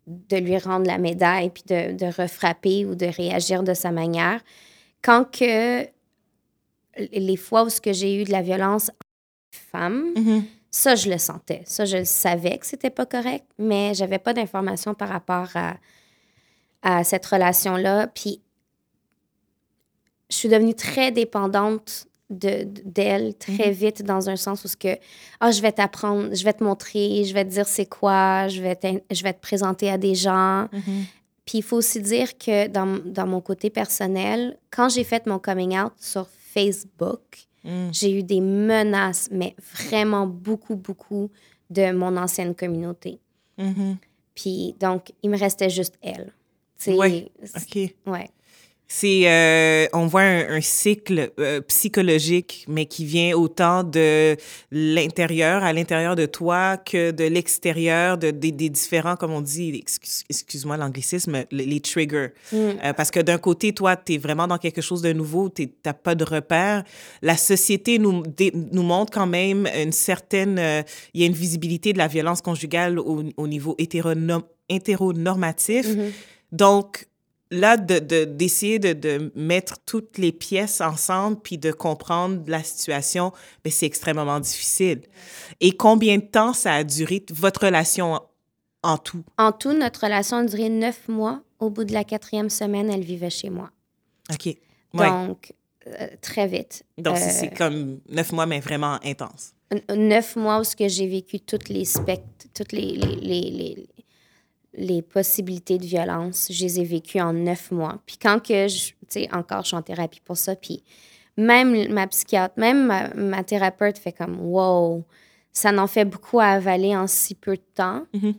de, 0.09 0.37
lui 0.37 0.59
rendre 0.59 0.87
la 0.87 0.99
médaille 0.99 1.51
puis 1.51 1.63
de, 1.69 1.97
de 1.97 2.07
refrapper 2.07 2.85
ou 2.85 2.97
de 2.97 3.07
réagir 3.07 3.63
de 3.63 3.75
sa 3.75 3.93
manière. 3.93 4.41
Quand 5.03 5.25
que 5.25 5.87
les 6.99 7.37
fois 7.37 7.65
où 7.65 7.69
j'ai 7.85 8.21
eu 8.21 8.25
de 8.25 8.33
la 8.33 8.43
violence 8.43 8.91
femme, 9.51 10.13
mm-hmm. 10.15 10.43
ça, 10.71 10.95
je 10.95 11.11
le 11.11 11.19
sentais. 11.19 11.63
Ça, 11.65 11.85
je 11.85 12.05
savais 12.05 12.59
que 12.59 12.67
c'était 12.67 12.91
pas 12.91 13.07
correct, 13.07 13.45
mais 13.59 13.95
j'avais 13.95 14.19
pas 14.19 14.35
d'informations 14.35 14.95
par 14.95 15.09
rapport 15.09 15.49
à, 15.55 15.77
à 16.83 17.05
cette 17.05 17.27
relation-là. 17.27 18.07
Puis, 18.09 18.41
je 20.31 20.37
suis 20.37 20.49
devenue 20.49 20.75
très 20.75 21.13
dépendante 21.13 22.07
d'elle 22.29 23.35
très 23.35 23.69
mhm. 23.69 23.73
vite 23.73 24.03
dans 24.03 24.29
un 24.29 24.35
sens 24.35 24.65
où 24.65 24.69
ce 24.69 24.77
que 24.77 24.99
ah 25.39 25.53
je 25.53 25.63
vais 25.63 25.71
t'apprendre 25.71 26.35
je 26.35 26.45
vais 26.45 26.53
te 26.53 26.65
montrer 26.65 27.25
je 27.25 27.33
vais 27.33 27.45
te 27.45 27.51
dire 27.51 27.69
c'est 27.69 27.87
quoi 27.87 28.49
je 28.49 28.61
vais 28.61 28.77
je 29.13 29.23
vais 29.23 29.33
te 29.33 29.41
présenter 29.41 29.89
à 29.89 29.97
des 29.97 30.17
gens 30.17 30.67
mhm. 30.73 31.05
puis 31.45 31.59
il 31.59 31.63
faut 31.63 31.77
aussi 31.77 32.01
dire 32.01 32.37
que 32.37 32.67
dans, 32.67 32.99
dans, 33.05 33.29
mon 33.29 33.41
côté 33.41 33.71
personnel 33.71 34.59
quand 34.73 34.89
j'ai 34.89 35.05
fait 35.05 35.25
mon 35.27 35.39
coming 35.39 35.79
out 35.79 35.93
sur 36.01 36.27
Facebook 36.57 37.47
mm. 37.65 37.89
j'ai 37.93 38.19
eu 38.19 38.23
des 38.23 38.41
menaces 38.41 39.29
mais 39.31 39.55
vraiment 39.59 40.27
beaucoup 40.27 40.77
beaucoup 40.77 41.31
de 41.71 41.93
mon 41.93 42.17
ancienne 42.17 42.55
communauté 42.55 43.19
mhm. 43.59 43.97
puis 44.35 44.75
donc 44.79 45.13
il 45.23 45.31
me 45.31 45.39
restait 45.39 45.71
juste 45.71 45.99
elle 46.01 46.33
oui 46.87 47.31
ok 47.57 47.95
ouais 48.07 48.31
c'est, 48.89 49.23
euh, 49.25 49.89
on 49.93 50.07
voit 50.07 50.23
un, 50.23 50.61
cycle 50.61 51.33
euh, 51.41 51.61
psychologique, 51.63 52.65
mais 52.69 52.87
qui 52.87 53.05
vient 53.05 53.37
autant 53.37 53.83
de 53.83 54.37
l'intérieur, 54.71 55.65
à 55.65 55.73
l'intérieur 55.73 56.15
de 56.15 56.25
toi, 56.25 56.77
que 56.77 57.11
de 57.11 57.25
l'extérieur, 57.25 58.17
de, 58.17 58.31
des, 58.31 58.53
différents, 58.53 59.17
comme 59.17 59.33
on 59.33 59.41
dit, 59.41 59.83
excuse, 60.29 60.65
moi 60.65 60.77
l'anglicisme, 60.77 61.45
les, 61.51 61.81
triggers. 61.81 62.29
Mm. 62.53 62.57
Euh, 62.57 62.93
parce 62.93 63.11
que 63.11 63.19
d'un 63.19 63.39
côté, 63.39 63.73
toi, 63.73 63.97
tu 63.97 64.15
es 64.15 64.19
vraiment 64.19 64.47
dans 64.47 64.59
quelque 64.59 64.83
chose 64.83 65.03
de 65.03 65.13
nouveau, 65.13 65.49
tu 65.49 65.69
n'as 65.85 65.93
pas 65.93 66.15
de 66.15 66.25
repère. 66.25 66.85
La 67.23 67.37
société 67.37 67.99
nous, 67.99 68.23
nous 68.71 68.85
montre 68.85 69.13
quand 69.13 69.27
même 69.27 69.69
une 69.77 69.91
certaine, 69.91 70.85
il 71.13 71.21
y 71.21 71.25
a 71.25 71.27
une 71.27 71.33
visibilité 71.33 71.93
de 71.93 71.99
la 71.99 72.07
violence 72.07 72.41
conjugale 72.41 73.01
au, 73.01 73.25
au 73.37 73.49
niveau 73.49 73.75
hétéronormatif. 73.79 75.87
Mm-hmm. 75.87 76.11
Donc, 76.53 77.09
là, 77.51 77.77
d'essayer 77.77 78.79
de, 78.79 78.93
de, 78.93 79.19
de, 79.19 79.33
mettre 79.35 79.79
toutes 79.85 80.19
les 80.19 80.33
pièces 80.33 80.81
ensemble 80.81 81.39
puis 81.41 81.59
de 81.59 81.73
comprendre 81.73 82.43
la 82.47 82.63
situation, 82.63 83.33
ben, 83.65 83.71
c'est 83.71 83.87
extrêmement 83.87 84.41
difficile. 84.41 85.03
Et 85.61 85.73
combien 85.73 86.19
de 86.19 86.25
temps 86.25 86.53
ça 86.53 86.75
a 86.75 86.85
duré, 86.85 87.25
votre 87.31 87.65
relation 87.67 88.21
en 88.83 88.99
tout? 88.99 89.25
En 89.39 89.53
tout, 89.53 89.73
notre 89.73 90.01
relation 90.05 90.39
a 90.39 90.45
duré 90.45 90.69
neuf 90.69 91.09
mois. 91.09 91.43
Au 91.59 91.71
bout 91.71 91.85
de 91.85 91.93
la 91.93 92.05
quatrième 92.05 92.51
semaine, 92.51 92.91
elle 92.91 93.05
vivait 93.05 93.31
chez 93.31 93.49
moi. 93.49 93.71
OK. 94.31 94.55
Donc, 94.93 95.53
euh, 95.87 96.09
très 96.21 96.47
vite. 96.47 96.85
Donc, 96.99 97.17
c'est 97.17 97.53
euh, 97.53 97.57
comme 97.57 98.01
neuf 98.09 98.33
mois, 98.33 98.47
mais 98.47 98.61
vraiment 98.61 98.99
intense. 99.05 99.53
Neuf 99.95 100.37
mois 100.37 100.61
où 100.61 100.65
j'ai 100.79 101.07
vécu 101.07 101.41
toutes 101.41 101.69
les 101.69 101.85
spectres, 101.85 102.47
toutes 102.55 102.73
les, 102.73 102.93
les, 102.93 103.17
les 103.17 103.87
les 103.96 103.96
possibilités 105.03 105.79
de 105.79 105.87
violence, 105.87 106.49
je 106.51 106.65
les 106.65 106.81
ai 106.81 106.85
vécues 106.85 107.21
en 107.21 107.33
neuf 107.33 107.71
mois. 107.71 108.01
Puis 108.07 108.17
quand 108.21 108.41
que, 108.41 108.67
tu 108.69 108.95
sais, 109.09 109.29
encore, 109.33 109.63
je 109.63 109.69
suis 109.69 109.77
en 109.77 109.83
thérapie 109.83 110.21
pour 110.25 110.37
ça, 110.37 110.57
puis 110.57 110.83
même 111.37 111.93
ma 111.93 112.07
psychiatre, 112.07 112.55
même 112.59 112.87
ma, 113.15 113.45
thérapeute 113.45 113.99
fait 113.99 114.13
comme, 114.13 114.41
wow, 114.41 115.05
ça 115.53 115.73
n'en 115.73 115.87
fait 115.87 116.05
beaucoup 116.05 116.41
à 116.41 116.47
avaler 116.47 116.97
en 116.97 117.07
si 117.07 117.35
peu 117.35 117.57
de 117.57 117.63
temps. 117.75 118.05
Mm-hmm. 118.15 118.35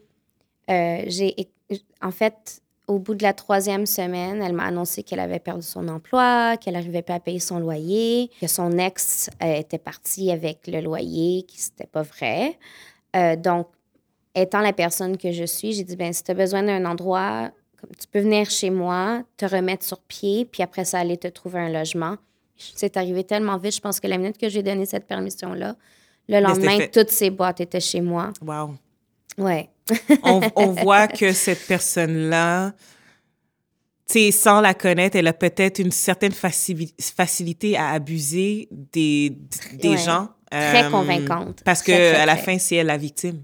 Euh, 0.70 1.04
j'ai, 1.08 1.36
en 2.02 2.12
fait, 2.12 2.62
au 2.88 3.00
bout 3.00 3.16
de 3.16 3.24
la 3.24 3.34
troisième 3.34 3.86
semaine, 3.86 4.42
elle 4.42 4.54
m'a 4.54 4.66
annoncé 4.66 5.04
qu'elle 5.04 5.20
avait 5.20 5.40
perdu 5.40 5.62
son 5.62 5.88
emploi, 5.90 6.56
qu'elle 6.58 6.74
n'arrivait 6.74 7.02
pas 7.02 7.16
à 7.16 7.20
payer 7.20 7.40
son 7.40 7.60
loyer, 7.60 8.32
que 8.40 8.48
son 8.48 8.78
ex 8.78 9.30
euh, 9.44 9.56
était 9.56 9.78
parti 9.78 10.32
avec 10.32 10.68
le 10.68 10.80
loyer, 10.80 11.44
qui 11.44 11.60
n'était 11.70 11.90
pas 11.90 12.04
vrai. 12.04 12.58
Euh, 13.16 13.36
donc, 13.36 13.68
étant 14.42 14.62
la 14.62 14.74
personne 14.74 15.18
que 15.18 15.32
je 15.32 15.44
suis, 15.44 15.74
j'ai 15.74 15.84
dit, 15.84 15.96
ben 15.96 16.14
si 16.14 16.24
tu 16.24 16.32
as 16.32 16.34
besoin 16.34 16.64
d'un 16.64 16.86
endroit, 16.86 17.52
tu 18.00 18.08
peux 18.12 18.20
venir 18.20 18.50
chez 18.50 18.70
moi, 18.70 19.24
te 19.38 19.46
remettre 19.46 19.86
sur 19.86 20.00
pied, 20.00 20.46
puis 20.46 20.64
après 20.64 20.86
ça, 20.86 21.00
aller 21.00 21.18
te 21.18 21.28
trouver 21.28 21.60
un 21.60 21.70
logement. 21.70 22.18
C'est 22.58 22.98
arrivé 22.98 23.24
tellement 23.24 23.58
vite, 23.58 23.76
je 23.76 23.82
pense 23.82 24.00
que 24.00 24.08
la 24.08 24.18
minute 24.18 24.38
que 24.38 24.50
j'ai 24.50 24.64
donné 24.64 24.86
cette 24.86 25.06
permission-là, 25.06 25.76
le 26.28 26.40
lendemain, 26.40 26.80
toutes 26.92 27.12
ces 27.12 27.30
boîtes 27.30 27.62
étaient 27.62 27.80
chez 27.80 28.02
moi. 28.02 28.34
Wow. 28.42 28.76
Ouais. 29.38 29.70
on, 30.24 30.42
on, 30.56 30.66
voit 30.84 31.08
que 31.08 31.32
cette 31.32 31.66
personne-là, 31.68 32.74
tu 34.08 34.14
sais, 34.14 34.32
sans 34.32 34.60
la 34.60 34.74
connaître, 34.74 35.16
elle 35.16 35.28
a 35.28 35.34
peut-être 35.34 35.80
une 35.80 35.92
certaine 35.92 36.32
facilité 36.34 37.78
à 37.78 37.90
abuser 37.90 38.68
des, 38.72 39.38
des 39.74 39.98
gens. 39.98 40.30
Très 40.50 40.86
euh, 40.86 40.90
convaincante. 40.90 41.62
Parce 41.64 41.84
qu'à 41.84 42.26
la 42.26 42.38
fin, 42.38 42.58
c'est 42.58 42.78
elle 42.78 42.88
la 42.88 42.98
victime. 42.98 43.44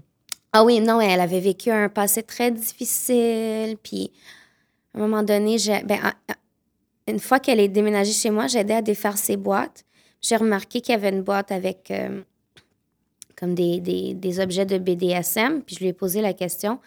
Ah 0.56 0.62
oui, 0.62 0.78
non, 0.78 1.00
elle 1.00 1.20
avait 1.20 1.40
vécu 1.40 1.72
un 1.72 1.88
passé 1.88 2.22
très 2.22 2.52
difficile. 2.52 3.76
Puis, 3.82 4.12
à 4.94 4.98
un 4.98 5.00
moment 5.00 5.24
donné, 5.24 5.56
ben, 5.84 5.98
une 7.08 7.18
fois 7.18 7.40
qu'elle 7.40 7.58
est 7.58 7.66
déménagée 7.66 8.12
chez 8.12 8.30
moi, 8.30 8.46
j'ai 8.46 8.60
aidé 8.60 8.74
à 8.74 8.80
défaire 8.80 9.18
ses 9.18 9.36
boîtes. 9.36 9.84
J'ai 10.20 10.36
remarqué 10.36 10.80
qu'il 10.80 10.92
y 10.92 10.94
avait 10.94 11.08
une 11.08 11.22
boîte 11.22 11.50
avec 11.50 11.90
euh, 11.90 12.22
comme 13.34 13.56
des, 13.56 13.80
des, 13.80 14.14
des, 14.14 14.38
objets 14.38 14.64
de 14.64 14.78
BDSM. 14.78 15.60
Puis, 15.60 15.74
je 15.74 15.80
lui 15.80 15.88
ai 15.88 15.92
posé 15.92 16.20
la 16.20 16.32
question. 16.32 16.78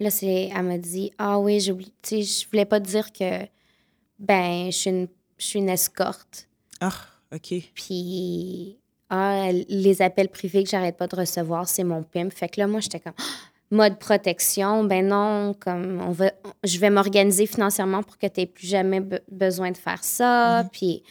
Là, 0.00 0.08
elle 0.22 0.62
m'a 0.62 0.78
dit 0.78 1.12
Ah 1.18 1.38
oui, 1.38 1.60
je 1.60 1.72
voulais 2.50 2.64
pas 2.64 2.80
dire 2.80 3.12
que 3.12 3.46
ben, 4.18 4.70
je 4.70 4.76
suis 4.76 4.90
une, 4.90 5.08
je 5.36 5.44
suis 5.44 5.58
une 5.58 5.68
escorte. 5.68 6.48
Ah, 6.80 6.94
OK. 7.30 7.52
Puis 7.74 8.78
ah, 9.14 9.50
les 9.68 10.00
appels 10.00 10.30
privés 10.30 10.64
que 10.64 10.70
j'arrête 10.70 10.96
pas 10.96 11.06
de 11.06 11.16
recevoir, 11.16 11.68
c'est 11.68 11.84
mon 11.84 12.02
pimp. 12.02 12.32
Fait 12.32 12.48
que 12.48 12.58
là, 12.58 12.66
moi, 12.66 12.80
j'étais 12.80 12.98
comme 12.98 13.12
mode 13.70 13.98
protection. 13.98 14.84
Ben 14.84 15.06
non, 15.06 15.52
comme 15.52 16.00
on 16.00 16.12
va, 16.12 16.32
je 16.64 16.78
vais 16.78 16.88
m'organiser 16.88 17.44
financièrement 17.44 18.02
pour 18.02 18.16
que 18.16 18.26
tu 18.26 18.40
n'aies 18.40 18.46
plus 18.46 18.66
jamais 18.66 19.02
besoin 19.30 19.70
de 19.70 19.76
faire 19.76 20.02
ça. 20.02 20.62
Mm-hmm. 20.62 20.68
Puis, 20.70 21.02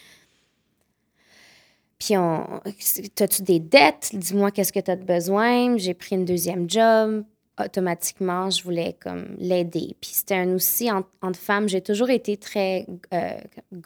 puis 2.00 2.18
on, 2.18 2.60
as-tu 3.20 3.44
des 3.44 3.60
dettes? 3.60 4.10
Dis-moi 4.14 4.50
qu'est-ce 4.50 4.74
que 4.74 4.80
tu 4.80 4.90
as 4.90 4.96
de 4.96 5.04
besoin. 5.04 5.78
J'ai 5.78 5.94
pris 5.94 6.16
une 6.16 6.26
deuxième 6.26 6.68
job 6.68 7.24
automatiquement, 7.66 8.50
je 8.50 8.64
voulais 8.64 8.96
comme 9.02 9.36
l'aider. 9.38 9.96
Puis 10.02 10.12
c'était 10.14 10.36
un 10.36 10.54
aussi 10.54 10.90
entre, 10.92 11.08
femmes. 11.40 11.68
J'ai 11.68 11.82
toujours 11.82 12.10
été 12.10 12.38
très 12.38 12.86
euh, 13.14 13.32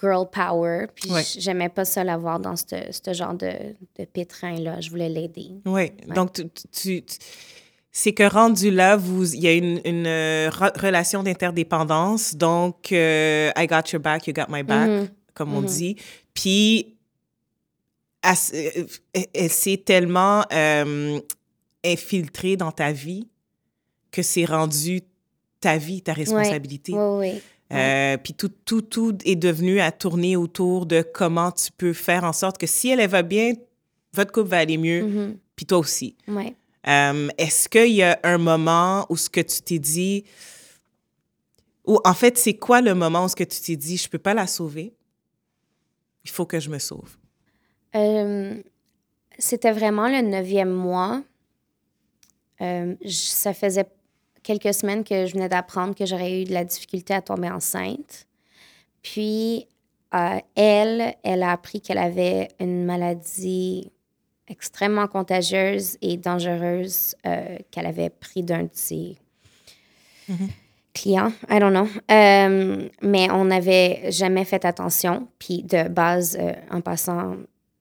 girl 0.02 0.28
power. 0.30 0.88
Puis 0.96 1.10
j'aimais 1.40 1.70
pas 1.70 1.86
ça 1.86 2.04
l'avoir 2.04 2.40
dans 2.40 2.56
ce 2.56 3.14
genre 3.14 3.34
de, 3.34 3.52
de 4.00 4.06
pétrin-là. 4.06 4.82
Je 4.82 4.90
voulais 4.90 5.10
l'aider. 5.10 5.52
Oui. 5.66 5.92
Donc, 6.14 6.34
tu, 6.72 7.04
c'est 7.92 8.14
que 8.14 8.24
rendu 8.24 8.72
là, 8.72 8.98
vous, 8.98 9.34
il 9.34 9.42
y 9.42 9.48
a 9.48 9.54
une, 9.54 9.80
une 9.86 10.08
euh, 10.08 10.50
relation 10.50 11.24
d'interdépendance. 11.24 12.36
Donc, 12.36 12.92
euh, 12.92 13.52
I 13.56 13.68
got 13.68 13.92
your 13.92 14.02
back, 14.02 14.28
you 14.28 14.34
got 14.34 14.48
my 14.50 14.64
back, 14.64 14.90
mm-hmm. 14.90 15.10
comme 15.34 15.54
on 15.54 15.62
mm-hmm. 15.62 15.78
dit. 15.78 15.96
Puis, 16.34 16.98
elle 18.22 19.50
s'est 19.50 19.84
tellement 19.86 20.44
infiltrée 21.86 22.58
dans 22.58 22.72
ta 22.72 22.92
vie 22.92 23.28
que 24.16 24.24
c'est 24.24 24.46
rendu 24.46 25.02
ta 25.60 25.78
vie, 25.78 26.02
ta 26.02 26.14
responsabilité. 26.14 26.94
Oui, 26.94 27.34
oui. 27.34 27.42
Euh, 27.74 28.18
puis 28.18 28.34
tout, 28.34 28.52
tout, 28.64 28.82
tout 28.82 29.18
est 29.26 29.36
devenu 29.36 29.80
à 29.82 29.92
tourner 29.92 30.38
autour 30.38 30.86
de 30.86 31.02
comment 31.02 31.52
tu 31.52 31.72
peux 31.72 31.94
faire 31.94 32.24
en 32.24 32.34
sorte 32.34 32.58
que 32.58 32.68
si 32.68 32.90
elle, 32.90 33.06
va 33.10 33.24
bien, 33.24 33.54
votre 34.14 34.32
couple 34.32 34.50
va 34.50 34.60
aller 34.60 34.78
mieux, 34.78 35.02
mm-hmm. 35.02 35.38
puis 35.56 35.66
toi 35.66 35.80
aussi. 35.80 36.16
Ouais. 36.28 36.56
Euh, 36.88 37.28
est-ce 37.38 37.68
qu'il 37.68 37.94
y 37.94 38.04
a 38.04 38.20
un 38.24 38.38
moment 38.38 39.08
où 39.10 39.18
ce 39.18 39.30
que 39.30 39.42
tu 39.42 39.62
t'es 39.62 39.80
dit, 39.80 40.24
ou 41.86 42.00
en 42.06 42.14
fait, 42.14 42.38
c'est 42.38 42.54
quoi 42.54 42.82
le 42.82 42.94
moment 42.94 43.26
où 43.26 43.28
ce 43.28 43.36
que 43.36 43.44
tu 43.44 43.60
t'es 43.60 43.76
dit, 43.76 43.98
je 43.98 44.08
peux 44.08 44.20
pas 44.20 44.36
la 44.36 44.46
sauver, 44.46 44.94
il 46.24 46.30
faut 46.30 46.46
que 46.46 46.60
je 46.60 46.70
me 46.70 46.78
sauve? 46.78 47.18
Euh, 47.96 48.62
c'était 49.40 49.72
vraiment 49.72 50.08
le 50.08 50.22
neuvième 50.22 50.72
mois. 50.72 51.24
ça 52.60 53.54
faisait 53.56 53.88
quelques 54.46 54.74
semaines 54.74 55.04
que 55.04 55.26
je 55.26 55.34
venais 55.34 55.50
d'apprendre 55.50 55.96
que 55.96 56.06
j'aurais 56.06 56.42
eu 56.42 56.44
de 56.46 56.54
la 56.54 56.64
difficulté 56.64 57.14
à 57.14 57.22
tomber 57.22 57.50
enceinte. 57.50 58.28
Puis, 59.02 59.68
euh, 60.14 60.38
elle, 60.56 61.16
elle 61.24 61.42
a 61.44 61.52
appris 61.52 61.82
qu'elle 61.82 61.98
avait 61.98 62.48
une 62.60 62.86
maladie 62.86 63.92
extrêmement 64.48 65.08
contagieuse 65.08 65.98
et 66.02 66.18
dangereuse 66.18 67.16
euh, 67.26 67.58
qu'elle 67.72 67.88
avait 67.88 68.12
pris 68.12 68.44
d'un 68.44 68.64
de 68.64 68.70
ses 68.72 69.18
Mhm. 70.28 70.50
clients. 70.94 71.32
I 71.50 71.60
don't 71.60 71.72
know. 71.72 71.88
Euh, 72.12 72.88
mais 73.02 73.30
on 73.32 73.46
n'avait 73.46 74.12
jamais 74.12 74.46
fait 74.46 74.64
attention. 74.66 75.28
Puis, 75.40 75.64
de 75.64 75.88
base, 75.88 76.38
euh, 76.40 76.54
en 76.72 76.82
passant, 76.82 77.36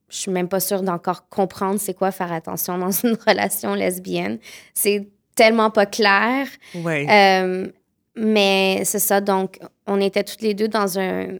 je 0.08 0.16
suis 0.18 0.30
même 0.30 0.48
pas 0.48 0.60
sûre 0.60 0.82
d'encore 0.82 1.28
comprendre 1.28 1.78
c'est 1.80 1.94
quoi 1.94 2.10
faire 2.10 2.32
attention 2.32 2.76
dans 2.78 2.90
une 3.04 3.16
relation 3.26 3.74
lesbienne. 3.74 4.38
C'est 4.74 5.08
tellement 5.34 5.70
pas 5.70 5.86
clair. 5.86 6.46
Ouais. 6.74 7.06
Euh, 7.10 7.68
mais 8.16 8.82
c'est 8.84 8.98
ça, 8.98 9.20
donc 9.20 9.58
on 9.86 10.00
était 10.00 10.22
toutes 10.22 10.42
les 10.42 10.54
deux 10.54 10.68
dans 10.68 10.98
un, 10.98 11.38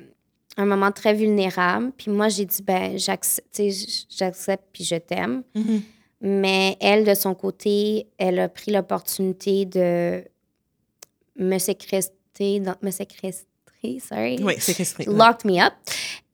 un 0.56 0.64
moment 0.64 0.92
très 0.92 1.14
vulnérable. 1.14 1.92
Puis 1.96 2.10
moi, 2.10 2.28
j'ai 2.28 2.44
dit, 2.44 2.62
ben, 2.62 2.98
j'accepte, 2.98 3.60
j'accepte 4.10 4.64
puis 4.72 4.84
je 4.84 4.96
t'aime. 4.96 5.42
Mhm. 5.54 5.82
Mais 6.20 6.76
elle, 6.80 7.04
de 7.04 7.14
son 7.14 7.34
côté, 7.34 8.06
elle 8.18 8.38
a 8.38 8.48
pris 8.48 8.72
l'opportunité 8.72 9.66
de 9.66 10.24
me 11.36 12.58
dans, 12.60 12.74
me 12.82 12.90
séquestrer, 12.90 13.46
sorry, 14.00 14.42
Oui, 14.42 14.54
que 14.56 15.10
locked 15.10 15.44
me 15.44 15.60
up 15.60 15.74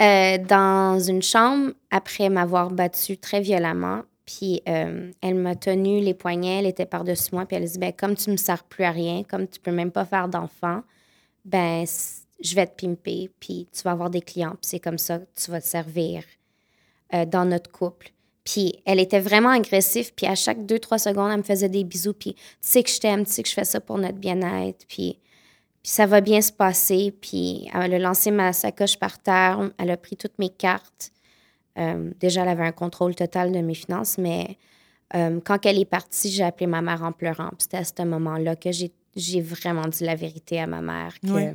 euh, 0.01 0.39
dans 0.39 1.01
une 1.01 1.23
chambre 1.23 1.73
après 1.91 2.29
m'avoir 2.29 2.71
battue 2.71 3.19
très 3.19 3.41
violemment. 3.41 4.03
Puis 4.31 4.63
euh, 4.69 5.11
elle 5.23 5.35
m'a 5.35 5.57
tenu 5.57 6.01
les 6.01 6.15
poignets, 6.15 6.61
elle 6.61 6.67
était 6.67 6.87
par-dessus 6.87 7.31
moi, 7.33 7.47
puis 7.47 7.57
elle 7.57 7.65
a 7.65 7.67
dit 7.67 7.79
ben, 7.79 7.93
Comme 7.93 8.15
tu 8.15 8.31
me 8.31 8.37
sers 8.37 8.63
plus 8.63 8.85
à 8.85 8.93
rien, 8.93 9.25
comme 9.25 9.49
tu 9.49 9.59
peux 9.59 9.73
même 9.73 9.91
pas 9.91 10.05
faire 10.05 10.29
d'enfant, 10.29 10.83
ben, 11.45 11.85
je 12.41 12.55
vais 12.55 12.67
te 12.67 12.81
pimper, 12.81 13.29
puis 13.41 13.67
tu 13.73 13.83
vas 13.83 13.91
avoir 13.91 14.09
des 14.09 14.21
clients, 14.21 14.51
puis 14.51 14.69
c'est 14.71 14.79
comme 14.79 14.99
ça 14.99 15.19
que 15.19 15.27
tu 15.35 15.51
vas 15.51 15.61
te 15.61 15.67
servir 15.67 16.23
euh, 17.13 17.25
dans 17.25 17.45
notre 17.45 17.73
couple. 17.73 18.13
Puis 18.45 18.81
elle 18.87 19.01
était 19.01 19.19
vraiment 19.19 19.51
agressive, 19.51 20.13
puis 20.15 20.27
à 20.27 20.37
chaque 20.37 20.65
deux, 20.65 20.79
trois 20.79 20.99
secondes, 20.99 21.33
elle 21.33 21.39
me 21.39 21.43
faisait 21.43 21.69
des 21.69 21.83
bisous, 21.83 22.15
puis 22.15 22.35
tu 22.35 22.41
sais 22.61 22.85
que 22.85 22.91
je 22.91 23.01
t'aime, 23.01 23.27
tu 23.27 23.33
sais 23.33 23.43
que 23.43 23.49
je 23.49 23.55
fais 23.55 23.65
ça 23.65 23.81
pour 23.81 23.99
notre 23.99 24.19
bien-être, 24.19 24.87
puis, 24.87 25.19
puis 25.83 25.91
ça 25.91 26.07
va 26.07 26.21
bien 26.21 26.41
se 26.41 26.53
passer. 26.53 27.13
Puis 27.21 27.69
elle 27.75 27.95
a 27.95 27.99
lancé 27.99 28.31
ma 28.31 28.53
sacoche 28.53 28.97
par 28.97 29.19
terre, 29.19 29.71
elle 29.79 29.91
a 29.91 29.97
pris 29.97 30.17
toutes 30.17 30.39
mes 30.39 30.51
cartes. 30.51 31.11
Euh, 31.79 32.11
déjà, 32.21 32.43
elle 32.43 32.49
avait 32.49 32.65
un 32.67 32.73
contrôle 32.73 33.15
total 33.15 33.53
de 33.53 33.61
mes 33.61 33.75
finances, 33.75 34.19
mais 34.19 34.59
euh, 35.15 35.41
quand 35.45 35.65
elle 35.67 35.79
est 35.79 35.85
partie, 35.85 36.31
j'ai 36.31 36.45
appelé 36.45 36.67
ma 36.67 36.83
mère 36.83 37.03
en 37.03 37.13
pleurant. 37.13 37.51
C'était 37.59 37.79
à 37.79 37.85
ce 37.85 38.03
moment-là 38.05 38.57
que 38.57 38.71
j'ai 38.73 39.41
vraiment 39.41 39.87
dit 39.89 40.05
la 40.05 40.15
vérité 40.15 40.61
à 40.61 40.67
ma 40.67 40.81
mère. 40.83 41.15
que-. 41.21 41.55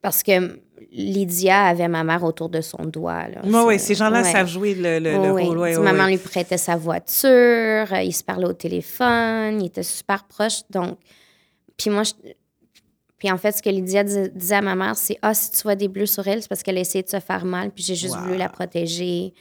Parce 0.00 0.22
que 0.22 0.60
Lydia 0.92 1.64
avait 1.64 1.88
ma 1.88 2.04
mère 2.04 2.22
autour 2.22 2.48
de 2.48 2.60
son 2.60 2.84
doigt. 2.84 3.26
Là. 3.28 3.40
Oui, 3.42 3.60
oui, 3.66 3.78
ces 3.80 3.94
gens-là 3.96 4.22
ouais. 4.22 4.30
savent 4.30 4.46
jouer 4.48 4.74
le, 4.74 5.00
le, 5.00 5.10
le 5.12 5.32
Oui, 5.32 5.42
rôle. 5.46 5.58
Ouais, 5.58 5.70
Puis 5.72 5.78
ouais, 5.78 5.92
maman 5.92 6.06
lui 6.06 6.18
prêtait 6.18 6.56
sa 6.56 6.76
voiture, 6.76 7.28
euh, 7.92 8.02
il 8.04 8.12
se 8.12 8.22
parlait 8.22 8.46
au 8.46 8.52
téléphone, 8.52 9.60
il 9.60 9.66
était 9.66 9.82
super 9.82 10.22
proche. 10.24 10.60
Donc, 10.70 10.98
puis 11.76 11.90
moi, 11.90 12.04
je- 12.04 12.12
puis 13.18 13.30
en 13.30 13.36
fait, 13.38 13.52
ce 13.52 13.62
que 13.62 13.70
Lydia 13.70 14.04
dis- 14.04 14.30
disait 14.34 14.54
à 14.56 14.62
ma 14.62 14.74
mère, 14.74 14.96
c'est 14.96 15.18
Ah, 15.22 15.34
si 15.34 15.50
tu 15.50 15.62
vois 15.62 15.74
des 15.74 15.88
bleus 15.88 16.06
sur 16.06 16.26
elle, 16.26 16.40
c'est 16.42 16.48
parce 16.48 16.62
qu'elle 16.62 16.78
a 16.78 16.80
essayé 16.80 17.02
de 17.02 17.08
se 17.08 17.20
faire 17.20 17.44
mal, 17.44 17.70
puis 17.70 17.82
j'ai 17.84 17.94
juste 17.96 18.14
Wow. 18.16 18.22
voulu 18.22 18.36
la 18.36 18.48
protéger. 18.48 19.34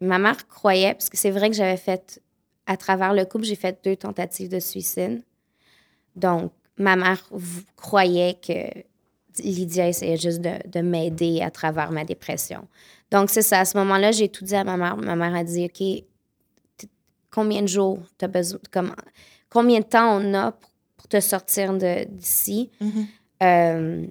Ma 0.00 0.18
mère 0.18 0.46
croyait, 0.48 0.92
parce 0.94 1.08
que 1.08 1.16
c'est 1.16 1.30
vrai 1.30 1.48
que 1.50 1.56
j'avais 1.56 1.76
fait, 1.78 2.20
à 2.66 2.76
travers 2.76 3.14
le 3.14 3.24
couple, 3.24 3.44
j'ai 3.44 3.54
fait 3.56 3.78
deux 3.84 3.96
tentatives 3.96 4.48
de 4.50 4.60
suicide. 4.60 5.22
Donc, 6.16 6.52
ma 6.78 6.96
mère 6.96 7.26
croyait 7.76 8.34
que 8.46 8.52
Lydia 9.42 9.88
essayait 9.88 10.16
juste 10.16 10.40
de, 10.40 10.52
de 10.68 10.80
m'aider 10.80 11.40
à 11.40 11.50
travers 11.50 11.90
ma 11.90 12.04
dépression. 12.04 12.68
Donc, 13.10 13.30
c'est 13.30 13.42
ça. 13.42 13.60
À 13.60 13.64
ce 13.64 13.76
moment-là, 13.78 14.12
j'ai 14.12 14.28
tout 14.28 14.44
dit 14.44 14.54
à 14.54 14.64
ma 14.64 14.76
mère. 14.76 14.96
Ma 14.96 15.16
mère 15.16 15.34
a 15.34 15.44
dit 15.44 15.64
OK, 15.66 16.04
combien 17.30 17.62
de 17.62 17.66
jours 17.68 17.98
tu 18.18 18.24
as 18.24 18.28
besoin 18.28 18.60
comme, 18.70 18.94
Combien 19.50 19.80
de 19.80 19.84
temps 19.84 20.20
on 20.20 20.34
a 20.34 20.52
pour, 20.52 20.70
pour 21.04 21.08
te 21.10 21.20
sortir 21.20 21.74
d'ici 22.08 22.70
Mhm. 22.80 23.06
Euh, 23.42 24.06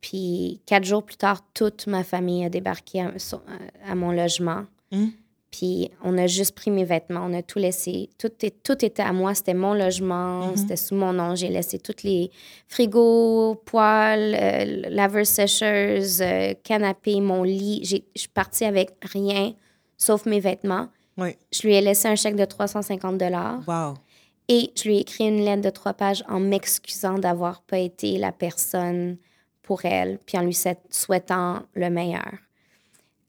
Puis, 0.00 0.60
quatre 0.66 0.84
jours 0.84 1.02
plus 1.02 1.16
tard, 1.16 1.40
toute 1.54 1.86
ma 1.86 2.04
famille 2.04 2.44
a 2.44 2.50
débarqué 2.50 3.00
à, 3.00 3.18
sur- 3.18 3.40
à 3.86 3.94
mon 3.94 4.10
logement. 4.12 4.64
Mhm. 4.92 5.12
Puis 5.50 5.90
on 6.02 6.18
a 6.18 6.26
juste 6.26 6.54
pris 6.56 6.70
mes 6.70 6.84
vêtements, 6.84 7.22
on 7.24 7.32
a 7.32 7.40
tout 7.42 7.58
laissé. 7.60 8.10
Tout, 8.18 8.32
est- 8.42 8.62
tout 8.62 8.84
était 8.84 9.02
à 9.02 9.12
moi, 9.14 9.34
c'était 9.34 9.54
mon 9.54 9.72
logement, 9.72 10.48
Mhm. 10.48 10.56
c'était 10.56 10.76
sous 10.76 10.94
mon 10.96 11.12
nom. 11.14 11.34
J'ai 11.36 11.48
laissé 11.48 11.78
tous 11.78 12.02
les 12.02 12.30
frigos, 12.68 13.54
poêles, 13.64 14.36
euh, 14.38 14.90
laveurs 14.90 15.24
sécheuses, 15.26 16.20
euh, 16.20 16.52
canapé, 16.64 17.20
mon 17.20 17.42
lit. 17.44 17.80
Je 17.84 17.96
suis 18.20 18.28
partie 18.28 18.64
avec 18.66 18.90
rien, 19.00 19.54
sauf 19.96 20.26
mes 20.26 20.40
vêtements. 20.40 20.88
Oui. 21.16 21.30
Je 21.52 21.62
lui 21.62 21.74
ai 21.76 21.80
laissé 21.80 22.08
un 22.08 22.16
chèque 22.16 22.34
de 22.36 22.44
350 22.44 23.16
dollars 23.16 23.60
Wow. 23.68 23.94
Et 24.48 24.72
je 24.76 24.84
lui 24.84 24.96
ai 24.96 25.00
écrit 25.00 25.26
une 25.26 25.44
lettre 25.44 25.62
de 25.62 25.70
trois 25.70 25.94
pages 25.94 26.24
en 26.28 26.40
m'excusant 26.40 27.18
d'avoir 27.18 27.62
pas 27.62 27.78
été 27.78 28.18
la 28.18 28.32
personne 28.32 29.16
pour 29.62 29.84
elle, 29.84 30.18
puis 30.26 30.36
en 30.36 30.42
lui 30.42 30.56
souhaitant 30.90 31.62
le 31.74 31.88
meilleur. 31.88 32.34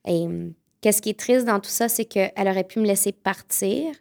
Et 0.05 0.25
hum, 0.25 0.53
qu'est-ce 0.81 1.01
qui 1.01 1.09
est 1.09 1.19
triste 1.19 1.45
dans 1.45 1.59
tout 1.59 1.69
ça, 1.69 1.87
c'est 1.87 2.05
qu'elle 2.05 2.47
aurait 2.47 2.65
pu 2.65 2.79
me 2.79 2.85
laisser 2.85 3.11
partir, 3.11 3.93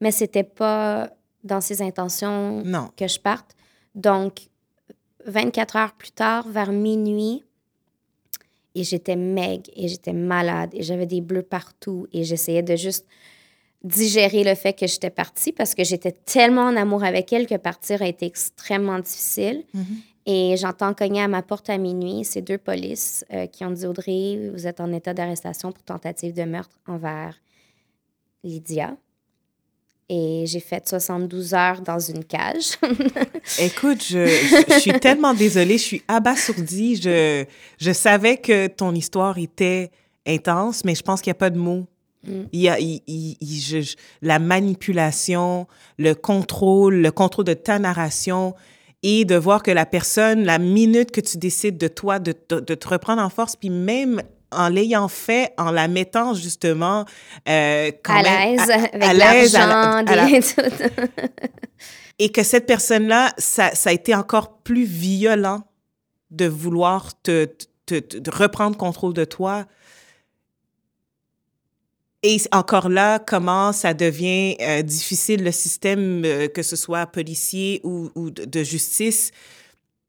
mais 0.00 0.10
c'était 0.10 0.44
pas 0.44 1.10
dans 1.42 1.60
ses 1.60 1.82
intentions 1.82 2.62
Non. 2.64 2.90
que 2.96 3.06
je 3.06 3.20
parte. 3.20 3.54
Donc, 3.94 4.48
24 5.26 5.76
heures 5.76 5.94
plus 5.94 6.10
tard, 6.10 6.48
vers 6.48 6.72
minuit, 6.72 7.44
et 8.74 8.82
j'étais 8.82 9.16
meg 9.16 9.70
et 9.76 9.88
j'étais 9.88 10.12
malade 10.12 10.70
et 10.72 10.82
j'avais 10.82 11.06
des 11.06 11.20
bleus 11.20 11.42
partout 11.42 12.06
et 12.12 12.24
j'essayais 12.24 12.62
de 12.62 12.76
juste 12.76 13.06
digérer 13.84 14.42
le 14.44 14.54
fait 14.54 14.72
que 14.72 14.86
j'étais 14.86 15.10
partie 15.10 15.52
parce 15.52 15.74
que 15.74 15.84
j'étais 15.84 16.12
tellement 16.12 16.62
en 16.62 16.76
amour 16.76 17.04
avec 17.04 17.32
elle 17.32 17.46
que 17.46 17.56
partir 17.56 18.02
a 18.02 18.06
été 18.08 18.26
extrêmement 18.26 18.98
difficile. 18.98 19.62
Mhm. 19.74 19.84
Et 20.26 20.56
j'entends 20.56 20.94
cogner 20.94 21.20
à 21.20 21.28
ma 21.28 21.42
porte 21.42 21.68
à 21.68 21.76
minuit. 21.76 22.24
C'est 22.24 22.40
deux 22.40 22.56
polices 22.56 23.26
euh, 23.32 23.46
qui 23.46 23.62
ont 23.64 23.70
dit 23.70 23.84
Audrey, 23.86 24.50
vous 24.54 24.66
êtes 24.66 24.80
en 24.80 24.90
état 24.90 25.12
d'arrestation 25.12 25.70
pour 25.70 25.82
tentative 25.84 26.32
de 26.34 26.44
meurtre 26.44 26.78
envers 26.86 27.38
Lydia. 28.42 28.96
Et 30.08 30.44
j'ai 30.46 30.60
fait 30.60 30.86
72 30.86 31.54
heures 31.54 31.80
dans 31.80 31.98
une 31.98 32.24
cage. 32.24 32.78
Écoute, 33.58 34.02
je, 34.04 34.26
je- 34.26 34.74
je 34.74 34.78
suis 34.78 34.92
tellement 35.00 35.32
désolée, 35.34 35.78
je 35.78 35.82
suis 35.82 36.02
abasourdie. 36.08 36.96
Je, 36.96 37.44
je 37.78 37.92
savais 37.92 38.36
que 38.36 38.66
ton 38.66 38.94
histoire 38.94 39.38
était 39.38 39.90
intense, 40.26 40.84
mais 40.84 40.94
je 40.94 41.02
pense 41.02 41.20
qu'il 41.22 41.30
n'y 41.30 41.36
a 41.36 41.38
pas 41.38 41.50
de 41.50 41.58
mots. 41.58 41.86
Mm. 42.26 42.48
Il 42.52 42.60
y 42.60 42.68
a 42.68 42.78
il- 42.78 43.02
il- 43.06 43.36
il- 43.40 43.60
je- 43.60 43.80
je- 43.80 43.96
la 44.22 44.38
manipulation, 44.38 45.66
le 45.98 46.14
contrôle, 46.14 46.96
le 46.96 47.10
contrôle 47.10 47.44
de 47.46 47.54
ta 47.54 47.78
narration 47.78 48.54
et 49.02 49.24
de 49.24 49.34
voir 49.36 49.62
que 49.62 49.70
la 49.70 49.86
personne, 49.86 50.44
la 50.44 50.58
minute 50.58 51.10
que 51.10 51.20
tu 51.20 51.36
décides 51.38 51.76
de 51.78 51.88
toi, 51.88 52.18
de, 52.18 52.34
de- 52.48 52.60
de 52.60 52.74
te 52.74 52.88
reprendre 52.88 53.22
en 53.22 53.28
force, 53.30 53.56
puis 53.56 53.70
même 53.70 54.22
en 54.50 54.68
l'ayant 54.68 55.08
fait, 55.08 55.52
en 55.58 55.70
la 55.72 55.88
mettant 55.88 56.32
justement 56.34 57.04
euh, 57.48 57.90
quand 58.04 58.14
à 58.14 58.22
l'aise, 58.22 58.60
avec 58.70 59.02
à 59.04 59.12
l'aise, 59.12 59.56
à 60.10 60.16
la- 60.16 60.26
et 62.18 62.28
que 62.30 62.42
cette 62.42 62.66
personne-là, 62.66 63.32
ça, 63.38 63.74
ça 63.74 63.90
a 63.90 63.92
été 63.92 64.14
encore 64.14 64.58
plus 64.58 64.84
violent 64.84 65.62
de 66.30 66.46
vouloir 66.46 67.20
te, 67.22 67.46
te- 67.86 67.98
te- 67.98 68.18
de 68.18 68.30
reprendre 68.30 68.76
contrôle 68.76 69.12
de 69.12 69.24
toi. 69.24 69.66
Et 72.26 72.38
encore 72.52 72.88
là, 72.88 73.18
comment 73.18 73.72
ça 73.72 73.92
devient 73.92 74.56
euh, 74.62 74.80
difficile, 74.80 75.44
le 75.44 75.52
système, 75.52 76.24
euh, 76.24 76.48
que 76.48 76.62
ce 76.62 76.74
soit 76.74 77.06
policier 77.06 77.82
ou, 77.84 78.10
ou 78.14 78.30
de, 78.30 78.62
justice, 78.62 79.30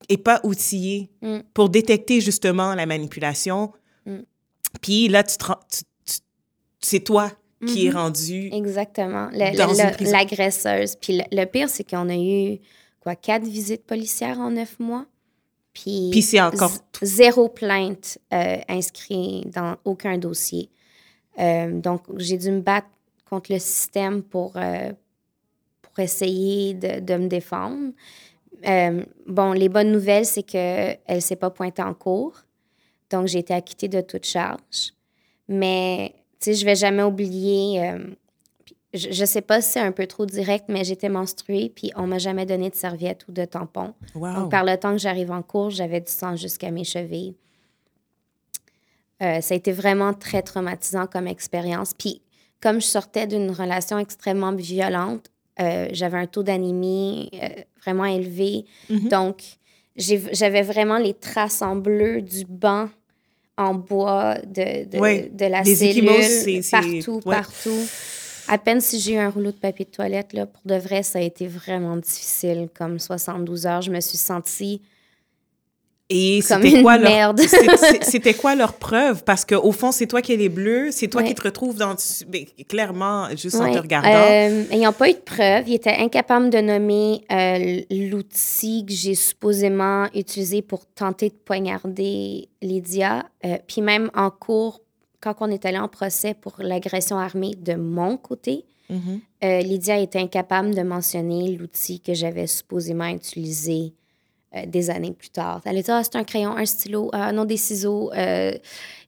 est 0.07 0.17
pas 0.17 0.39
outillé 0.45 1.09
Mm. 1.21 1.39
pour 1.53 1.69
détecter 1.69 2.21
justement 2.21 2.73
la 2.73 2.85
manipulation. 2.85 3.73
Mm. 4.05 4.19
Puis 4.81 5.09
là, 5.09 5.23
tu 5.23 5.35
c'est 6.79 7.01
toi 7.01 7.31
qui 7.67 7.87
est 7.87 7.89
Mhm. 7.89 7.95
rendu 7.97 8.49
Exactement. 8.53 9.29
L'agresseuse. 9.33 10.95
Puis 11.01 11.17
le, 11.17 11.23
le 11.31 11.45
pire, 11.45 11.67
c'est 11.67 11.83
qu'on 11.83 12.07
a 12.09 12.15
eu, 12.15 12.59
quoi, 13.01 13.15
quatre 13.15 13.43
visites 13.43 13.83
policières 13.85 14.39
en 14.39 14.51
neuf 14.51 14.79
mois. 14.79 15.05
Puis, 15.73 16.21
c'est 16.21 16.39
encore 16.39 16.71
zéro 17.01 17.49
plainte 17.49 18.19
euh, 18.33 18.57
inscrite 18.69 19.49
dans 19.53 19.75
aucun 19.83 20.17
dossier. 20.17 20.69
Euh, 21.39 21.79
donc, 21.79 22.03
j'ai 22.17 22.37
dû 22.37 22.51
me 22.51 22.61
battre 22.61 22.87
contre 23.29 23.51
le 23.51 23.59
système 23.59 24.23
pour, 24.23 24.53
euh, 24.55 24.91
pour 25.81 25.99
essayer 25.99 26.73
de, 26.73 26.99
de 26.99 27.15
me 27.15 27.27
défendre. 27.27 27.91
Euh, 28.67 29.03
bon, 29.27 29.51
les 29.51 29.69
bonnes 29.69 29.91
nouvelles, 29.91 30.25
c'est 30.25 30.43
qu'elle 30.43 30.99
ne 31.09 31.19
s'est 31.19 31.35
pas 31.35 31.49
pointée 31.49 31.81
en 31.81 31.93
cours. 31.93 32.43
Donc, 33.09 33.27
j'ai 33.27 33.39
été 33.39 33.53
acquittée 33.53 33.87
de 33.87 34.01
toute 34.01 34.25
charge. 34.25 34.93
Mais, 35.47 36.13
tu 36.39 36.45
sais, 36.45 36.53
je 36.53 36.65
vais 36.65 36.75
jamais 36.75 37.03
oublier. 37.03 37.91
je, 38.93 39.09
ne 39.09 39.25
sais 39.25 39.41
pas 39.41 39.61
si 39.61 39.73
c'est 39.73 39.79
un 39.79 39.91
peu 39.91 40.07
trop 40.07 40.25
direct, 40.25 40.65
mais 40.69 40.83
j'étais 40.83 41.09
menstruée, 41.09 41.71
puis 41.75 41.91
on 41.95 42.07
m'a 42.07 42.17
jamais 42.17 42.45
donné 42.45 42.69
de 42.69 42.75
serviette 42.75 43.27
ou 43.27 43.31
de 43.31 43.45
tampon. 43.45 43.93
Donc, 44.15 44.49
par 44.49 44.63
le 44.63 44.77
temps 44.77 44.93
que 44.93 44.97
j'arrive 44.97 45.31
en 45.31 45.43
cours, 45.43 45.69
j'avais 45.69 46.01
du 46.01 46.11
sang 46.11 46.35
jusqu'à 46.35 46.71
mes 46.71 46.83
chevilles. 46.83 47.35
Euh, 49.21 49.39
ça 49.41 49.53
a 49.53 49.57
été 49.57 49.71
vraiment 49.71 50.13
très 50.13 50.41
traumatisant 50.41 51.07
comme 51.07 51.27
expérience. 51.27 51.93
Puis, 51.93 52.21
comme 52.61 52.81
je 52.81 52.85
sortais 52.85 53.27
d'une 53.27 53.51
relation 53.51 53.97
extrêmement 53.97 54.53
violente, 54.53 55.31
euh, 55.59 55.87
j'avais 55.91 56.17
un 56.17 56.27
taux 56.27 56.43
d'anémie 56.43 57.29
euh, 57.33 57.47
vraiment 57.81 58.05
élevé. 58.05 58.65
Mm-hmm. 58.91 59.09
Donc, 59.09 59.43
j'avais 59.95 60.63
vraiment 60.63 60.97
les 60.97 61.13
traces 61.13 61.61
en 61.61 61.77
bleu 61.77 62.21
du 62.21 62.43
banc 62.45 62.89
en 63.57 63.73
bois 63.73 64.35
de, 64.45 64.83
de, 64.83 65.33
de 65.33 65.45
la 65.45 65.63
cellule 65.63 66.61
partout, 66.69 67.19
partout. 67.21 67.87
À 68.49 68.57
peine 68.57 68.81
si 68.81 68.99
j'ai 68.99 69.13
eu 69.13 69.17
un 69.17 69.29
rouleau 69.29 69.51
de 69.51 69.57
papier 69.57 69.85
de 69.85 69.91
toilette, 69.91 70.33
là, 70.33 70.45
pour 70.45 70.61
de 70.65 70.75
vrai, 70.75 71.03
ça 71.03 71.19
a 71.19 71.21
été 71.21 71.47
vraiment 71.47 71.95
difficile. 71.95 72.67
Comme 72.77 72.99
72 72.99 73.65
heures, 73.65 73.81
je 73.81 73.91
me 73.91 74.01
suis 74.01 74.17
sentie 74.17 74.81
et 76.09 76.41
c'était 76.41 76.83
quoi 76.83 76.97
leur 76.99 77.33
c'était 78.01 78.35
quoi 78.35 78.55
leur 78.55 78.73
preuve? 78.73 79.23
Parce 79.23 79.43
que 79.43 79.55
au 79.55 79.71
fond 79.71 79.91
c'est 79.91 80.05
toi 80.05 80.21
qui 80.21 80.33
es 80.33 80.37
les 80.37 80.49
bleus, 80.49 80.91
c'est 80.91 81.07
toi 81.07 81.23
qui 81.23 81.33
te 81.33 81.41
retrouves 81.41 81.77
dans 81.77 81.95
ben, 82.27 82.45
clairement 82.67 83.27
juste 83.35 83.55
en 83.55 83.71
te 83.71 83.79
regardant. 83.79 84.09
Euh, 84.09 84.65
ils 84.71 84.81
n'ont 84.81 84.93
pas 84.93 85.09
eu 85.09 85.13
de 85.13 85.19
preuve, 85.19 85.67
ils 85.67 85.75
étaient 85.75 85.97
incapables 85.97 86.51
de 86.51 86.59
nommer 86.59 87.23
euh, 87.31 87.81
l'outil 87.89 88.85
que 88.85 88.93
j'ai 88.93 89.15
supposément 89.15 90.05
utilisé 90.13 90.61
pour 90.61 90.85
tenter 90.85 91.29
de 91.29 91.35
poignarder 91.35 92.49
Lydia. 92.61 93.25
Euh, 93.43 93.57
puis 93.65 93.81
même 93.81 94.11
en 94.13 94.29
cours, 94.29 94.81
quand 95.21 95.35
on 95.39 95.49
est 95.49 95.65
allé 95.65 95.79
en 95.79 95.87
procès 95.87 96.35
pour 96.35 96.53
l'agression 96.59 97.17
armée 97.17 97.55
de 97.55 97.73
mon 97.73 98.17
côté, 98.17 98.65
mm-hmm. 98.91 99.63
Lydia 99.63 99.97
était 99.97 100.19
incapable 100.19 100.75
de 100.75 100.83
mentionner 100.83 101.57
l'outil 101.57 101.99
que 101.99 102.13
j'avais 102.13 102.45
supposément 102.45 103.07
utilisé 103.07 103.93
euh, 103.95 104.04
des 104.65 104.89
années 104.89 105.11
plus 105.11 105.29
tard. 105.29 105.61
Elle 105.65 105.81
dit, 105.81 105.91
ah, 105.91 106.01
c'est 106.03 106.15
un 106.15 106.23
crayon, 106.23 106.55
un 106.55 106.65
stylo, 106.65 107.09
ah, 107.13 107.31
non, 107.31 107.45
des 107.45 107.57
ciseaux. 107.57 108.11
Euh, 108.13 108.51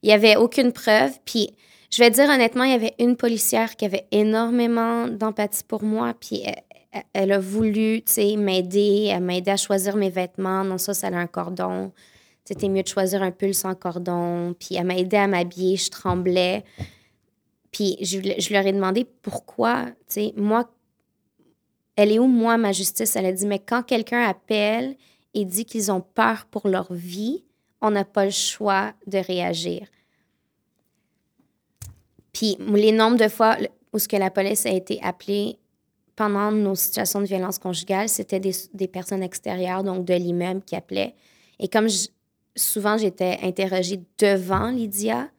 il 0.03 0.07
n'y 0.07 0.13
avait 0.13 0.35
aucune 0.35 0.71
preuve. 0.71 1.11
Puis, 1.25 1.51
je 1.89 2.03
vais 2.03 2.09
dire 2.09 2.29
honnêtement, 2.29 2.63
il 2.63 2.71
y 2.71 2.75
avait 2.75 2.95
une 2.99 3.15
policière 3.15 3.75
qui 3.75 3.85
avait 3.85 4.07
énormément 4.11 5.07
d'empathie 5.07 5.63
pour 5.67 5.83
moi. 5.83 6.13
Puis, 6.19 6.43
elle, 7.13 7.31
a 7.31 7.39
voulu, 7.39 8.01
tu 8.05 8.11
sais, 8.11 8.35
m'aider. 8.35 9.09
Elle 9.11 9.23
m'a 9.23 9.35
aidé 9.35 9.51
à 9.51 9.57
choisir 9.57 9.95
mes 9.95 10.09
vêtements. 10.09 10.63
Non, 10.63 10.77
ça, 10.77 10.93
ça 10.93 11.07
a 11.07 11.15
un 11.15 11.27
cordon. 11.27 11.91
C'était 12.43 12.69
mieux 12.69 12.83
de 12.83 12.87
choisir 12.87 13.21
un 13.21 13.31
pull 13.31 13.53
sans 13.53 13.75
cordon. 13.75 14.55
Puis, 14.59 14.75
elle 14.75 14.85
m'a 14.85 14.97
aidé 14.97 15.17
à 15.17 15.27
m'habiller. 15.27 15.77
Je 15.77 15.89
tremblais. 15.89 16.63
Puis, 17.71 17.97
je, 18.01 18.19
je 18.37 18.53
leur 18.53 18.65
ai 18.65 18.71
demandé 18.71 19.05
pourquoi, 19.21 19.85
tu 19.85 19.91
sais, 20.07 20.33
moi, 20.35 20.69
elle 21.97 22.11
est 22.11 22.19
où, 22.19 22.27
moi, 22.27 22.57
ma 22.57 22.71
justice? 22.71 23.15
Elle 23.15 23.25
a 23.25 23.31
dit, 23.31 23.45
mais 23.45 23.59
quand 23.59 23.83
quelqu'un 23.83 24.21
appelle 24.21 24.95
et 25.33 25.45
dit 25.45 25.65
qu'ils 25.65 25.91
ont 25.91 26.01
peur 26.01 26.45
pour 26.49 26.67
leur 26.67 26.91
vie, 26.91 27.43
on 27.81 27.91
n'a 27.91 28.05
pas 28.05 28.25
le 28.25 28.31
choix 28.31 28.93
de 29.05 29.17
réagir. 29.17 29.87
Puis 32.33 32.57
les 32.59 32.91
nombres 32.91 33.17
de 33.17 33.27
fois 33.27 33.57
où 33.93 33.99
ce 33.99 34.07
que 34.07 34.15
la 34.15 34.29
police 34.29 34.65
a 34.65 34.71
été 34.71 34.99
appelée 35.01 35.57
pendant 36.15 36.51
nos 36.51 36.75
situations 36.75 37.21
de 37.21 37.25
violence 37.25 37.59
conjugale, 37.59 38.09
c'était 38.09 38.39
des, 38.39 38.53
des, 38.73 38.87
personnes 38.87 39.21
extérieures, 39.21 39.83
donc 39.83 40.05
de 40.05 40.15
l'immeuble, 40.15 40.61
qui 40.63 40.75
appelaient. 40.75 41.13
Et 41.59 41.67
comme 41.67 41.87
souvent 42.55 42.97
j'étais 42.97 43.37
interrogée 43.43 43.99
devant 44.17 44.69
Lydia, 44.69 45.29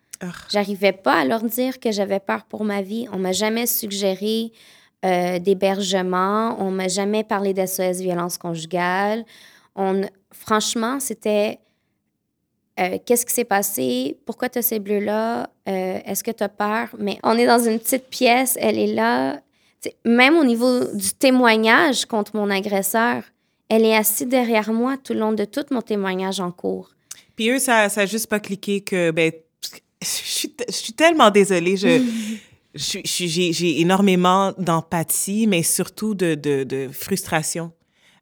j'arrivais 0.51 0.93
pas 0.93 1.21
à 1.21 1.25
leur 1.25 1.43
dire 1.43 1.81
que 1.81 1.91
j'avais 1.91 2.21
peur 2.21 2.45
pour 2.45 2.65
ma 2.65 2.83
vie. 2.83 3.07
On 3.13 3.19
m'a 3.19 3.33
jamais 3.33 3.67
suggéré 3.67 4.53
euh, 5.05 5.39
d'hébergement, 5.39 6.57
on 6.61 6.71
m'a 6.71 6.89
jamais 6.89 7.25
parlé 7.25 7.55
d'SOS 7.55 8.01
violence 8.01 8.39
conjugale 8.39 9.25
franchement, 10.33 11.01
c'était 11.01 11.59
euh, 12.79 12.99
qu'est-ce 13.05 13.27
qui 13.27 13.35
s'est 13.35 13.45
passé? 13.45 14.17
Pourquoi 14.25 14.49
tu 14.49 14.59
as 14.59 14.63
ces 14.63 14.79
bleus-là? 14.79 15.51
Euh, 15.69 15.99
est-ce 16.05 16.23
que 16.23 16.31
tu 16.31 16.45
as 16.45 16.49
peur? 16.49 16.89
Mais 16.99 17.19
on 17.25 17.37
est 17.37 17.47
dans 17.47 17.59
une 17.59 17.79
petite 17.79 18.09
pièce, 18.09 18.57
elle 18.61 18.79
est 18.79 18.95
là. 18.95 19.41
même 20.05 20.37
au 20.37 20.45
niveau 20.45 20.85
du 20.95 21.13
témoignage 21.13 22.07
contre 22.07 22.37
mon 22.37 22.51
agresseur, 22.51 23.25
elle 23.69 23.85
est 23.85 23.97
assise 23.97 24.29
derrière 24.29 24.73
moi 24.73 24.97
tout 24.97 25.13
le 25.13 25.21
long 25.21 25.33
de 25.33 25.45
tout 25.45 25.65
mon 25.71 25.83
témoignage 25.83 26.41
en 26.41 26.53
cours. 26.53 26.91
Puis 27.37 27.51
eux, 27.51 27.59
ça 27.59 27.89
n'a 27.89 28.07
juste 28.07 28.29
pas 28.29 28.41
cliqué 28.41 28.81
que, 28.81 29.11
ben, 29.11 29.33
je 30.03 30.07
suis, 30.07 30.55
je 30.69 30.75
suis 30.75 30.93
tellement 30.93 31.31
désolée. 31.31 31.77
Je, 31.77 32.01
j'ai 33.05 33.81
énormément 33.81 34.53
d'empathie, 34.57 35.47
mais 35.49 35.65
surtout 35.65 36.15
de, 36.15 36.35
de, 36.35 36.63
de 36.63 36.89
frustration. 36.93 37.73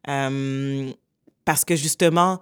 Euh, 0.07 0.91
parce 1.47 1.63
que 1.63 1.77
justement, 1.77 2.41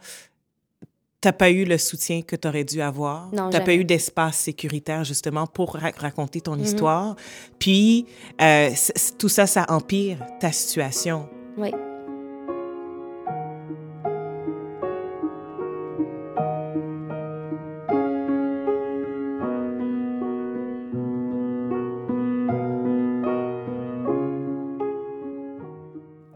tu 1.22 1.28
n'as 1.28 1.32
pas 1.32 1.52
eu 1.52 1.64
le 1.64 1.78
soutien 1.78 2.24
que 2.24 2.36
tu 2.36 2.48
aurais 2.48 2.64
dû 2.64 2.82
avoir. 2.82 3.30
Tu 3.30 3.36
n'as 3.36 3.60
pas 3.60 3.76
eu 3.76 3.86
d'espace 3.86 4.36
sécuritaire, 4.36 5.04
justement, 5.04 5.46
pour 5.46 5.76
raconter 5.76 6.42
ton 6.42 6.58
mm-hmm. 6.58 6.64
histoire. 6.64 7.16
Puis, 7.60 8.08
euh, 8.42 8.72
tout 9.20 9.30
ça, 9.30 9.46
ça 9.46 9.68
empire 9.70 10.18
ta 10.40 10.52
situation. 10.52 11.30
Oui. 11.56 11.70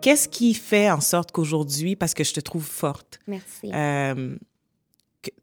Qu'est-ce 0.09 0.27
qui 0.27 0.55
fait 0.55 0.89
en 0.89 1.01
sorte 1.01 1.31
qu'aujourd'hui, 1.31 1.95
parce 1.95 2.15
que 2.15 2.23
je 2.23 2.33
te 2.33 2.39
trouve 2.39 2.65
forte, 2.65 3.19
Merci. 3.27 3.69
Euh, 3.71 4.35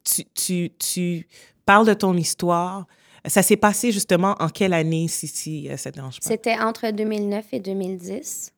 tu, 0.03 0.25
tu, 0.33 0.71
tu, 0.77 1.25
parles 1.65 1.87
de 1.87 1.93
ton 1.93 2.13
histoire. 2.17 2.85
Ça 3.25 3.43
s'est 3.43 3.55
passé 3.55 3.93
justement 3.93 4.35
en 4.39 4.49
quelle 4.49 4.73
année, 4.73 5.07
si, 5.07 5.29
si 5.29 5.69
euh, 5.69 5.77
ça 5.77 5.89
dérange 5.89 6.19
pas? 6.19 6.27
C'était 6.27 6.59
entre 6.59 6.91
2009 6.91 7.45
et 7.53 7.61
2010. 7.61 8.51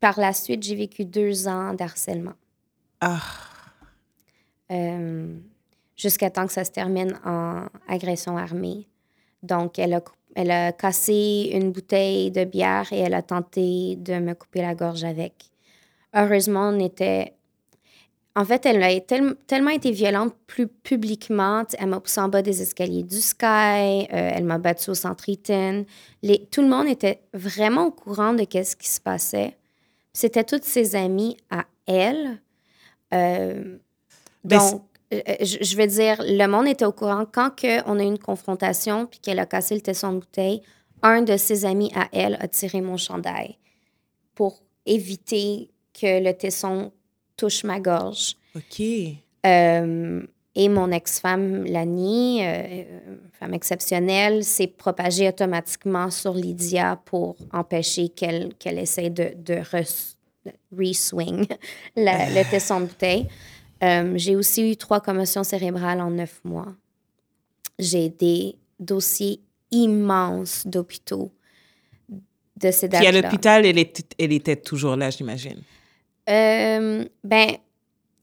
Par 0.00 0.18
la 0.18 0.32
suite, 0.32 0.64
j'ai 0.64 0.74
vécu 0.74 1.04
deux 1.04 1.46
ans 1.46 1.74
d'harcèlement. 1.74 2.34
Ah. 3.00 3.22
Euh, 4.72 5.32
jusqu'à 5.94 6.28
temps 6.28 6.48
que 6.48 6.52
ça 6.52 6.64
se 6.64 6.72
termine 6.72 7.20
en 7.24 7.66
agression 7.86 8.36
armée. 8.36 8.88
Donc, 9.44 9.78
elle 9.78 9.94
a 9.94 10.00
elle 10.38 10.52
a 10.52 10.70
cassé 10.70 11.50
une 11.52 11.72
bouteille 11.72 12.30
de 12.30 12.44
bière 12.44 12.92
et 12.92 13.00
elle 13.00 13.14
a 13.14 13.22
tenté 13.22 13.96
de 13.96 14.20
me 14.20 14.34
couper 14.34 14.62
la 14.62 14.76
gorge 14.76 15.02
avec. 15.02 15.32
Heureusement, 16.14 16.68
on 16.68 16.78
était. 16.78 17.34
En 18.36 18.44
fait, 18.44 18.64
elle 18.64 18.80
a 18.80 19.00
tellement 19.00 19.70
été 19.70 19.90
violente 19.90 20.32
plus 20.46 20.68
publiquement. 20.68 21.64
Elle 21.76 21.88
m'a 21.88 21.98
poussé 21.98 22.20
en 22.20 22.28
bas 22.28 22.42
des 22.42 22.62
escaliers 22.62 23.02
du 23.02 23.20
Sky, 23.20 23.46
euh, 23.46 24.06
elle 24.12 24.44
m'a 24.44 24.58
battu 24.58 24.90
au 24.90 24.94
centre 24.94 25.28
Eaton. 25.28 25.84
Les... 26.22 26.46
Tout 26.52 26.62
le 26.62 26.68
monde 26.68 26.86
était 26.86 27.20
vraiment 27.34 27.86
au 27.86 27.90
courant 27.90 28.32
de 28.32 28.46
ce 28.62 28.76
qui 28.76 28.88
se 28.88 29.00
passait. 29.00 29.56
C'était 30.12 30.44
toutes 30.44 30.62
ses 30.62 30.94
amies 30.94 31.36
à 31.50 31.64
elle. 31.88 32.40
Euh, 33.12 33.78
ben, 34.44 34.58
donc, 34.58 34.82
je 35.10 35.76
veux 35.76 35.86
dire, 35.86 36.22
le 36.24 36.46
monde 36.46 36.68
était 36.68 36.84
au 36.84 36.92
courant 36.92 37.24
quand 37.30 37.50
on 37.86 37.98
a 37.98 38.02
eu 38.02 38.06
une 38.06 38.18
confrontation 38.18 39.06
puis 39.06 39.20
qu'elle 39.20 39.38
a 39.38 39.46
cassé 39.46 39.74
le 39.74 39.80
tesson 39.80 40.12
de 40.12 40.18
bouteille. 40.18 40.62
Un 41.02 41.22
de 41.22 41.36
ses 41.36 41.64
amis 41.64 41.92
à 41.94 42.08
elle 42.12 42.36
a 42.40 42.48
tiré 42.48 42.80
mon 42.80 42.96
chandail 42.96 43.56
pour 44.34 44.60
éviter 44.84 45.70
que 45.94 46.22
le 46.22 46.32
tesson 46.32 46.92
touche 47.36 47.64
ma 47.64 47.80
gorge. 47.80 48.36
OK. 48.56 48.82
Euh, 49.46 50.22
et 50.54 50.68
mon 50.68 50.90
ex-femme, 50.90 51.64
Lani, 51.66 52.42
femme 53.38 53.54
exceptionnelle, 53.54 54.42
s'est 54.42 54.66
propagée 54.66 55.28
automatiquement 55.28 56.10
sur 56.10 56.34
Lydia 56.34 57.00
pour 57.04 57.36
empêcher 57.52 58.08
qu'elle 58.08 58.52
qu'elle 58.58 58.80
essaie 58.80 59.08
de, 59.08 59.34
de 59.36 59.60
re-swing 60.74 61.46
le 61.96 62.50
tesson 62.50 62.80
de 62.80 62.86
bouteille. 62.86 63.28
Euh, 63.82 64.12
j'ai 64.16 64.36
aussi 64.36 64.70
eu 64.70 64.76
trois 64.76 65.00
commotions 65.00 65.44
cérébrales 65.44 66.00
en 66.00 66.10
neuf 66.10 66.40
mois. 66.44 66.74
J'ai 67.78 68.08
des 68.08 68.56
dossiers 68.80 69.40
immenses 69.70 70.66
d'hôpitaux 70.66 71.30
de 72.56 72.70
ces 72.70 72.88
dates-là. 72.88 73.10
Puis 73.10 73.18
à 73.18 73.22
l'hôpital, 73.22 73.66
elle 73.66 73.78
était, 73.78 74.04
elle 74.18 74.32
était 74.32 74.56
toujours 74.56 74.96
là, 74.96 75.10
j'imagine. 75.10 75.60
Euh, 76.28 77.04
ben, 77.24 77.48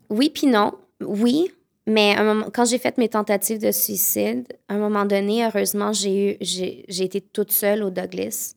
oui 0.10 0.30
puis 0.30 0.48
non. 0.48 0.74
Oui, 1.02 1.52
mais 1.88 2.16
quand 2.54 2.66
j'ai 2.66 2.78
fait 2.80 2.98
mes 2.98 3.10
tentatives 3.10 3.60
de 3.60 3.72
suicide, 3.72 4.46
à 4.68 4.76
un 4.76 4.78
moment 4.78 5.06
donné, 5.06 5.46
heureusement, 5.46 5.94
j'ai 5.94 6.34
eu, 6.34 6.38
j'ai, 6.42 7.04
été 7.04 7.22
toute 7.22 7.52
seule 7.52 7.84
au 7.84 7.90
Douglas. 7.90 8.56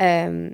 Euh, 0.00 0.50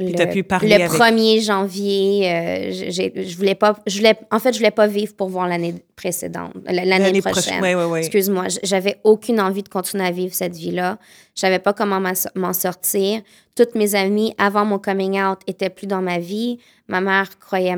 le, 0.00 0.32
pu 0.32 0.42
parler 0.42 0.68
le 0.78 0.84
avec- 0.84 0.90
1er 0.90 1.40
janvier, 1.42 2.30
euh, 2.30 2.70
je 2.72 3.36
voulais 3.36 3.54
pas, 3.54 3.76
je 3.86 3.98
voulais, 3.98 4.16
en 4.30 4.38
fait, 4.38 4.52
je 4.52 4.58
voulais 4.58 4.70
pas 4.70 4.86
vivre 4.86 5.14
pour 5.14 5.28
voir 5.28 5.46
l'année 5.46 5.74
précédente, 5.96 6.52
l'année 6.66 7.20
prochaine. 7.22 7.60
Ouais, 7.62 7.74
ouais, 7.74 7.84
ouais. 7.84 8.00
Excuse-moi, 8.00 8.46
j'avais 8.62 8.96
aucune 9.04 9.40
envie 9.40 9.62
de 9.62 9.68
continuer 9.68 10.04
à 10.06 10.10
vivre 10.10 10.34
cette 10.34 10.56
vie-là. 10.56 10.98
Je 11.34 11.40
savais 11.42 11.58
pas 11.58 11.72
comment 11.72 12.00
m'en 12.00 12.14
so- 12.14 12.28
m'en 12.34 12.52
sortir. 12.52 13.20
Toutes 13.56 13.74
mes 13.74 13.94
amies, 13.94 14.34
avant 14.38 14.64
mon 14.64 14.78
coming 14.78 15.20
out, 15.20 15.38
étaient 15.46 15.70
plus 15.70 15.86
dans 15.86 16.00
ma 16.02 16.18
vie. 16.18 16.58
Ma 16.88 17.00
mère 17.00 17.38
croyait 17.38 17.76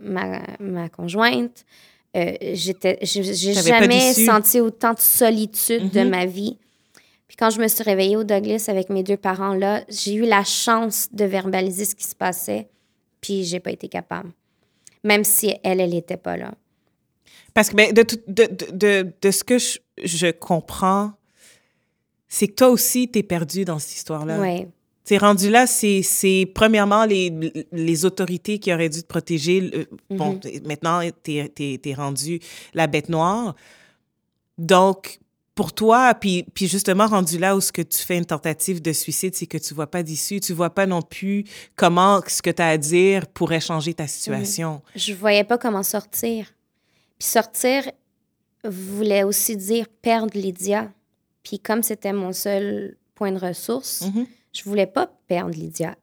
ma, 0.00 0.40
ma 0.60 0.88
conjointe. 0.88 1.64
Euh, 2.16 2.32
j'étais, 2.52 2.98
j'ai 3.02 3.22
jamais 3.54 4.12
senti 4.12 4.60
autant 4.60 4.92
de 4.92 5.00
solitude 5.00 5.90
de 5.90 6.00
Mhm. 6.02 6.08
ma 6.10 6.26
vie. 6.26 6.58
Puis 7.34 7.44
quand 7.44 7.50
je 7.50 7.60
me 7.60 7.66
suis 7.66 7.82
réveillée 7.82 8.16
au 8.16 8.22
Douglas 8.22 8.66
avec 8.68 8.90
mes 8.90 9.02
deux 9.02 9.16
parents 9.16 9.54
là, 9.54 9.84
j'ai 9.88 10.14
eu 10.14 10.24
la 10.24 10.44
chance 10.44 11.08
de 11.10 11.24
verbaliser 11.24 11.84
ce 11.84 11.96
qui 11.96 12.04
se 12.04 12.14
passait, 12.14 12.68
puis 13.20 13.42
j'ai 13.42 13.58
pas 13.58 13.72
été 13.72 13.88
capable. 13.88 14.30
Même 15.02 15.24
si 15.24 15.52
elle, 15.64 15.80
elle 15.80 15.94
était 15.94 16.16
pas 16.16 16.36
là. 16.36 16.54
Parce 17.52 17.70
que 17.70 17.74
ben, 17.74 17.92
de, 17.92 18.02
de, 18.28 18.46
de, 18.46 18.70
de, 18.72 19.12
de 19.20 19.30
ce 19.32 19.42
que 19.42 19.58
je, 19.58 19.78
je 20.04 20.28
comprends, 20.30 21.10
c'est 22.28 22.46
que 22.46 22.54
toi 22.54 22.68
aussi, 22.68 23.08
t'es 23.08 23.24
perdu 23.24 23.64
dans 23.64 23.80
cette 23.80 23.96
histoire-là. 23.96 24.38
Ouais. 24.40 24.68
T'es 25.02 25.18
rendu 25.18 25.50
là, 25.50 25.66
c'est, 25.66 26.48
premièrement 26.54 27.04
les, 27.04 27.32
les 27.72 28.04
autorités 28.04 28.60
qui 28.60 28.72
auraient 28.72 28.88
dû 28.88 29.02
te 29.02 29.08
protéger. 29.08 29.60
Le- 29.60 29.88
Bon, 30.08 30.40
Mhm. 30.44 30.60
maintenant, 30.68 31.00
t'es, 31.24 31.50
t'es, 31.52 31.80
t'es 31.82 31.94
rendu 31.94 32.38
la 32.74 32.86
bête 32.86 33.08
noire. 33.08 33.56
Donc, 34.56 35.18
pour 35.54 35.72
toi, 35.72 36.14
puis, 36.14 36.44
puis 36.54 36.66
justement, 36.66 37.06
rendu 37.06 37.38
là 37.38 37.54
où 37.56 37.60
ce 37.60 37.70
que 37.70 37.82
tu 37.82 37.98
fais 37.98 38.18
une 38.18 38.24
tentative 38.24 38.82
de 38.82 38.92
suicide, 38.92 39.34
c'est 39.36 39.46
que 39.46 39.58
tu 39.58 39.72
vois 39.72 39.86
pas 39.86 40.02
d'issue, 40.02 40.40
tu 40.40 40.52
vois 40.52 40.70
pas 40.70 40.86
non 40.86 41.00
plus 41.02 41.44
comment 41.76 42.20
ce 42.26 42.42
que 42.42 42.50
tu 42.50 42.60
as 42.60 42.68
à 42.70 42.76
dire 42.76 43.26
pourrait 43.28 43.60
changer 43.60 43.94
ta 43.94 44.06
situation. 44.08 44.82
je 44.96 45.12
voyais 45.14 45.44
pas 45.44 45.56
comment 45.58 45.82
sortir. 45.84 46.52
Puis 47.18 47.28
sortir 47.28 47.84
voulait 48.64 49.22
aussi 49.22 49.56
dire 49.56 49.86
perdre 50.02 50.36
Lydia. 50.36 50.90
Puis 51.44 51.58
comme 51.60 51.82
c'était 51.82 52.12
mon 52.12 52.32
seul 52.32 52.96
point 53.14 53.30
de 53.30 53.38
ressource, 53.38 54.02
Mhm. 54.12 54.26
je 54.52 54.62
voulais 54.64 54.86
pas 54.86 55.08
perdre 55.28 55.50
Lydia. 55.54 55.96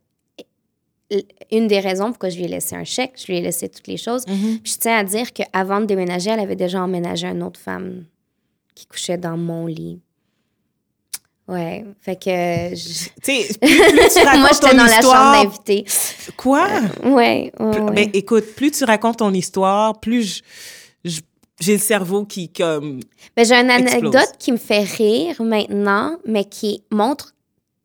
Une 1.51 1.67
des 1.67 1.81
raisons 1.81 2.07
pourquoi 2.11 2.29
je 2.29 2.37
lui 2.37 2.45
ai 2.45 2.47
laissé 2.47 2.73
un 2.75 2.85
chèque, 2.85 3.15
je 3.17 3.25
lui 3.27 3.37
ai 3.37 3.41
laissé 3.41 3.67
toutes 3.67 3.87
les 3.87 3.97
choses. 3.97 4.25
Mhm. 4.27 4.59
Puis 4.63 4.73
je 4.73 4.77
tiens 4.77 4.97
à 4.99 5.03
dire 5.03 5.33
qu'avant 5.33 5.81
de 5.81 5.85
déménager, 5.85 6.29
elle 6.29 6.39
avait 6.39 6.55
déjà 6.55 6.81
emménagé 6.81 7.27
une 7.27 7.43
autre 7.43 7.59
femme 7.59 8.05
qui 8.75 8.85
couchait 8.85 9.17
dans 9.17 9.37
mon 9.37 9.65
lit. 9.67 9.99
Ouais, 11.47 11.85
fait 11.99 12.15
que 12.15 12.29
je- 12.75 13.09
Tu 13.23 13.43
sais, 13.43 13.57
plus, 13.59 13.77
plus 13.77 14.09
tu 14.13 14.19
racontes 14.25 14.39
moi 14.39 14.49
j'étais 14.53 14.75
dans 14.75 14.83
la 14.85 14.99
histoire, 14.99 15.33
chambre 15.35 15.43
d'invité. 15.43 15.85
Quoi? 16.37 16.67
Ouais, 17.03 17.11
ouais, 17.11 17.51
Pl- 17.57 17.81
ouais. 17.83 17.91
Ben, 17.93 18.09
écoute, 18.13 18.55
plus 18.55 18.71
tu 18.71 18.83
racontes 18.85 19.17
ton 19.17 19.33
histoire, 19.33 19.99
plus 19.99 20.41
j'ai 21.03 21.73
le 21.73 21.79
cerveau 21.79 22.25
qui, 22.25 22.49
comme... 22.49 23.01
Ben, 23.35 23.45
j'ai 23.45 23.53
une 23.55 23.69
Explose. 23.69 23.91
anecdote 24.15 24.33
qui 24.39 24.51
me 24.51 24.57
fait 24.57 24.83
rire 24.83 25.41
maintenant, 25.43 26.17
mais 26.25 26.45
qui 26.45 26.83
montre 26.89 27.33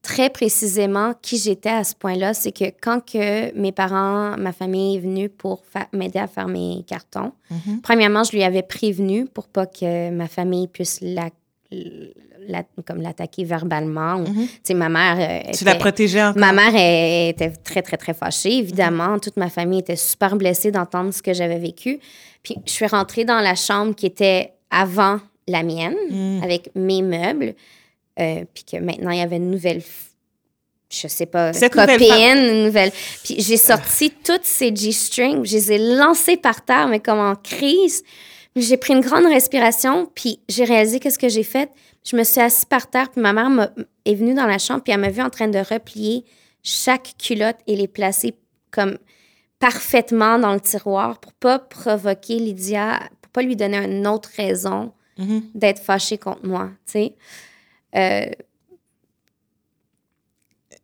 très 0.06 0.30
précisément 0.30 1.12
qui 1.20 1.36
j'étais 1.36 1.68
à 1.70 1.82
ce 1.84 1.94
point-là. 1.96 2.32
C'est 2.32 2.52
que 2.52 2.66
quand 2.80 3.00
que 3.04 3.52
mes 3.58 3.72
parents, 3.72 4.36
ma 4.38 4.52
famille 4.52 4.96
est 4.96 5.00
venue 5.00 5.28
pour 5.28 5.62
m'aider 5.92 6.18
à 6.20 6.28
faire 6.28 6.46
mes 6.48 6.84
cartons, 6.86 7.32
Mhm. 7.50 7.80
premièrement, 7.82 8.22
je 8.24 8.32
lui 8.32 8.44
avais 8.44 8.62
prévenu 8.62 9.26
pour 9.26 9.48
pas 9.48 9.66
que 9.66 10.10
ma 10.10 10.28
famille 10.28 10.68
puisse 10.68 11.00
la, 11.02 11.28
la- 12.48 12.62
comme 12.86 13.02
l'attaquer 13.02 13.44
verbalement. 13.44 14.18
Mhm. 14.18 14.46
Tu 14.46 14.60
sais, 14.62 14.74
ma 14.74 14.88
mère... 14.88 15.16
euh, 15.18 15.50
Tu 15.52 15.64
était- 15.64 15.78
protégé 15.78 16.22
encore? 16.22 16.38
Ma 16.40 16.52
mère 16.52 16.74
elle, 16.76 17.30
était 17.30 17.50
très, 17.50 17.82
très, 17.82 17.96
très 17.96 18.14
fâchée, 18.14 18.58
évidemment. 18.58 19.18
Toute 19.18 19.36
ma 19.36 19.50
famille 19.50 19.80
était 19.80 19.96
super 19.96 20.36
blessée 20.36 20.70
d'entendre 20.70 21.12
ce 21.12 21.20
que 21.22 21.34
j'avais 21.34 21.58
vécu. 21.58 21.98
Puis 22.44 22.54
je 22.64 22.70
suis 22.72 22.86
rentrée 22.86 23.24
dans 23.24 23.40
la 23.40 23.54
chambre 23.56 23.94
qui 23.96 24.06
était 24.06 24.52
avant 24.70 25.18
la 25.48 25.62
mienne, 25.64 25.96
Mm. 26.10 26.42
avec 26.44 26.70
mes 26.74 27.02
meubles. 27.02 27.54
Euh, 28.18 28.44
puis 28.54 28.64
que 28.64 28.76
maintenant, 28.78 29.10
il 29.10 29.18
y 29.18 29.22
avait 29.22 29.36
une 29.36 29.50
nouvelle, 29.50 29.82
je 30.90 31.08
sais 31.08 31.26
pas, 31.26 31.52
Cette 31.52 31.72
copine, 31.74 31.94
nouvelle 31.98 32.54
une 32.56 32.64
nouvelle. 32.66 32.92
Puis 33.24 33.36
j'ai 33.40 33.56
sorti 33.56 34.10
toutes 34.24 34.44
ces 34.44 34.74
G-strings, 34.74 35.44
je 35.44 35.52
les 35.54 35.72
ai 35.72 35.78
lancées 35.96 36.36
par 36.36 36.64
terre, 36.64 36.88
mais 36.88 37.00
comme 37.00 37.18
en 37.18 37.34
crise. 37.34 38.02
J'ai 38.54 38.78
pris 38.78 38.94
une 38.94 39.00
grande 39.02 39.26
respiration, 39.26 40.10
puis 40.14 40.40
j'ai 40.48 40.64
réalisé 40.64 40.98
qu'est-ce 40.98 41.18
que 41.18 41.28
j'ai 41.28 41.42
fait. 41.42 41.68
Je 42.04 42.16
me 42.16 42.24
suis 42.24 42.40
assise 42.40 42.64
par 42.64 42.88
terre, 42.88 43.10
puis 43.10 43.20
ma 43.20 43.32
mère 43.34 43.70
est 44.06 44.14
venue 44.14 44.32
dans 44.32 44.46
la 44.46 44.58
chambre, 44.58 44.82
puis 44.82 44.94
elle 44.94 45.00
m'a 45.00 45.10
vu 45.10 45.20
en 45.20 45.28
train 45.28 45.48
de 45.48 45.58
replier 45.58 46.24
chaque 46.62 47.12
culotte 47.18 47.58
et 47.66 47.76
les 47.76 47.86
placer 47.88 48.34
comme 48.70 48.96
parfaitement 49.58 50.38
dans 50.38 50.52
le 50.52 50.60
tiroir 50.60 51.18
pour 51.18 51.32
pas 51.32 51.58
provoquer 51.58 52.38
Lydia, 52.38 53.00
pour 53.20 53.30
pas 53.32 53.42
lui 53.42 53.56
donner 53.56 53.78
une 53.78 54.06
autre 54.06 54.30
raison 54.36 54.92
Mhm. 55.18 55.44
d'être 55.54 55.78
fâchée 55.82 56.18
contre 56.18 56.46
moi, 56.46 56.68
tu 56.84 56.92
sais. 56.92 57.14
Euh, 57.96 58.26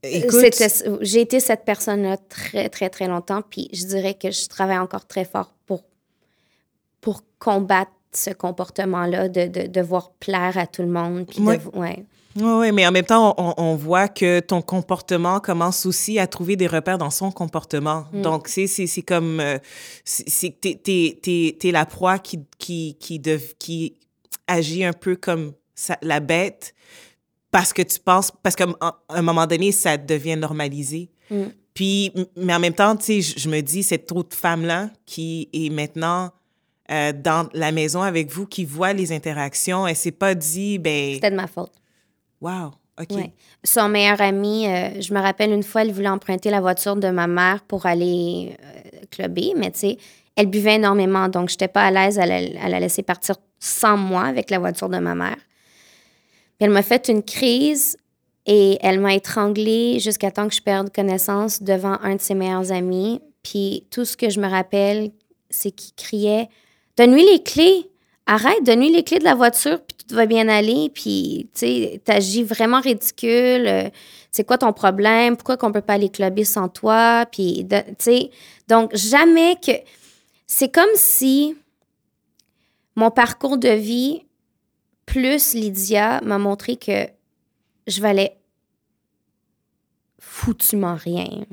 j'ai 0.05 1.21
été 1.21 1.39
cette 1.41 1.65
personne-là 1.65 2.17
très, 2.17 2.69
très, 2.69 2.91
très 2.91 3.07
longtemps, 3.07 3.43
puis 3.49 3.69
je 3.73 3.85
dirais 3.87 4.15
que 4.15 4.31
je 4.31 4.49
travaille 4.49 4.79
encore 4.79 5.07
très 5.07 5.25
fort 5.25 5.55
pour, 5.67 5.85
pour 7.01 7.23
combattre 7.39 7.93
ce 8.13 8.31
comportement-là, 8.31 9.29
de, 9.29 9.47
de 9.47 9.67
devoir 9.69 10.11
plaire 10.13 10.59
à 10.59 10.67
tout 10.67 10.83
le 10.83 10.89
monde. 10.89 11.27
Puis 11.27 11.39
de- 11.41 11.45
Ouais. 11.45 11.61
ouais. 11.75 12.05
Oui, 12.35 12.51
ouais, 12.51 12.73
mais 12.73 12.87
en 12.87 12.93
même 12.93 13.05
temps, 13.05 13.35
on, 13.37 13.55
on 13.59 13.77
voit 13.77 14.09
que 14.09 14.41
ton 14.41 14.63
comportement 14.63 15.39
commence 15.39 15.85
aussi 15.85 16.19
à 16.19 16.27
trouver 16.27 16.57
des 16.57 16.67
repères 16.67 16.97
dans 16.97 17.11
son 17.11 17.31
comportement. 17.31 18.07
Mm. 18.13 18.23
Donc, 18.23 18.49
c'est, 18.49 18.67
comme... 19.03 19.39
euh, 19.39 19.59
c'est, 20.05 20.51
que 20.51 20.73
t'es, 20.73 21.71
la 21.71 21.85
proie 21.85 22.19
qui, 22.19 22.41
qui, 22.59 22.97
qui 22.99 23.95
agit 24.47 24.83
un 24.85 24.95
peu 24.95 25.15
comme 25.15 25.53
la 26.03 26.21
bête 26.21 26.75
parce 27.51 27.73
que 27.73 27.83
tu 27.83 27.99
penses... 28.01 28.33
Parce 28.43 28.57
qu'à 28.57 28.67
un- 29.09 29.23
moment 29.23 29.47
donné, 29.47 29.73
ça 29.73 29.97
devient 29.97 30.37
normalisé. 30.37 31.11
Mm. 31.31 31.45
Puis, 31.75 32.13
mais 32.37 32.55
en 32.55 32.59
même 32.61 32.75
temps, 32.75 32.97
tu 32.97 33.23
sais, 33.23 33.39
je, 33.39 33.49
me 33.49 33.61
dis, 33.61 33.83
cette 33.83 34.13
autre 34.13 34.37
femme-là 34.37 34.91
qui 35.07 35.49
est 35.53 35.71
maintenant 35.71 36.31
euh, 36.91 37.13
dans 37.13 37.49
la 37.55 37.73
maison 37.73 38.03
avec 38.03 38.31
vous, 38.31 38.47
qui 38.47 38.65
voit 38.65 38.93
les 38.93 39.13
interactions, 39.13 39.87
elle 39.87 39.97
s'est 39.97 40.11
pas 40.11 40.35
dit, 40.35 40.79
ben, 40.79 41.15
C'était 41.15 41.31
de 41.31 41.37
ma 41.37 41.47
faute. 41.47 41.73
wow, 42.41 42.73
OK. 43.01 43.11
Ouais. 43.13 43.33
Son 43.65 43.89
meilleur 43.89 44.21
ami, 44.21 44.67
euh, 44.67 45.01
je 45.01 45.15
me 45.15 45.21
rappelle 45.21 45.51
une 45.53 45.63
fois, 45.63 45.83
elle 45.83 45.93
voulait 45.93 46.09
emprunter 46.09 46.51
la 46.51 46.61
voiture 46.61 46.97
de 46.97 47.09
ma 47.09 47.27
mère 47.27 47.63
pour 47.63 47.87
aller 47.87 48.55
euh, 48.63 49.01
clubber, 49.11 49.53
mais 49.57 49.71
tu 49.71 49.79
sais, 49.79 49.99
elle 50.37 50.47
buvait 50.47 50.75
énormément, 50.75 51.29
donc 51.29 51.49
je 51.49 51.55
n'étais 51.55 51.69
pas 51.69 51.85
à 51.85 51.91
l'aise 51.91 52.19
à 52.19 52.27
la, 52.27 52.37
à 52.63 52.69
la 52.69 52.81
laisser 52.81 53.03
partir 53.03 53.37
sans 53.59 53.97
moi 53.97 54.25
avec 54.25 54.51
la 54.51 54.59
voiture 54.59 54.89
de 54.89 54.99
ma 54.99 55.15
mère. 55.15 55.37
Puis 56.59 56.67
elle 56.67 56.71
m'a 56.71 56.83
fait 56.83 57.09
une 57.09 57.23
crise 57.23 57.97
et 58.47 58.79
elle 58.81 59.01
m'a 59.01 59.15
étranglée 59.15 59.99
jusqu'à 60.01 60.31
temps 60.31 60.49
que 60.49 60.55
je 60.55 60.63
perde 60.63 60.93
connaissance 60.93 61.63
devant 61.63 61.99
un 62.03 62.17
de 62.17 62.21
ses 62.21 62.35
meilleurs 62.35 62.73
amis. 62.73 63.21
Puis 63.43 63.87
tout 63.91 64.05
ce 64.05 64.17
que 64.17 64.31
je 64.31 64.41
me 64.41 64.49
rappelle, 64.49 65.11
c'est 65.51 65.71
qu'il 65.71 65.95
criait 65.95 66.49
Donne-lui 66.97 67.25
les 67.25 67.43
clés! 67.43 67.89
Arrête, 68.27 68.63
donne-lui 68.63 68.91
les 68.91 69.03
clés 69.03 69.19
de 69.19 69.25
la 69.25 69.35
voiture, 69.35 69.81
puis 69.81 69.97
tout 70.07 70.15
va 70.15 70.27
bien 70.27 70.49
aller, 70.49 70.91
puis, 70.95 71.49
tu 71.55 71.67
sais, 71.67 72.01
t'agis 72.05 72.45
vraiment 72.45 72.81
ridicule, 72.81 73.67
euh, 73.67 73.91
c'est 74.31 74.45
quoi 74.45 74.59
ton 74.59 74.73
problème, 74.73 75.37
pourquoi 75.37 75.57
qu'on 75.57 75.73
peut 75.73 75.81
pas 75.81 75.95
aller 75.95 76.09
clubber 76.09 76.45
sans 76.45 76.69
toi, 76.69 77.27
puis, 77.33 77.67
tu 77.69 77.77
sais, 77.99 78.31
donc, 78.69 78.95
jamais 78.95 79.57
que... 79.57 79.73
C'est 80.47 80.73
comme 80.73 80.85
si 80.95 81.57
mon 82.95 83.11
parcours 83.11 83.59
de 83.59 83.71
vie, 83.71 84.23
plus 85.13 85.53
Lydia, 85.53 86.23
m'a 86.23 86.39
montré 86.39 86.77
que 86.77 87.07
je 87.87 88.01
valais 88.01 88.39
foutument 90.19 90.95
rien. 90.95 91.45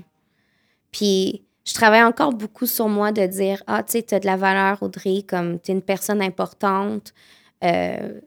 Puis, 0.92 1.44
je 1.66 1.74
travaille 1.74 2.04
encore 2.04 2.32
beaucoup 2.32 2.66
sur 2.66 2.88
moi 2.88 3.12
de 3.12 3.26
dire 3.26 3.62
Ah, 3.68 3.84
tu 3.84 4.02
sais, 4.08 4.20
de 4.20 4.26
la 4.26 4.38
valeur, 4.38 4.82
Audrey, 4.82 5.24
comme 5.28 5.60
tu 5.60 5.72
es 5.72 5.74
une 5.74 5.82
personne 5.82 6.22
importante. 6.22 7.14
Euh, 7.66 8.22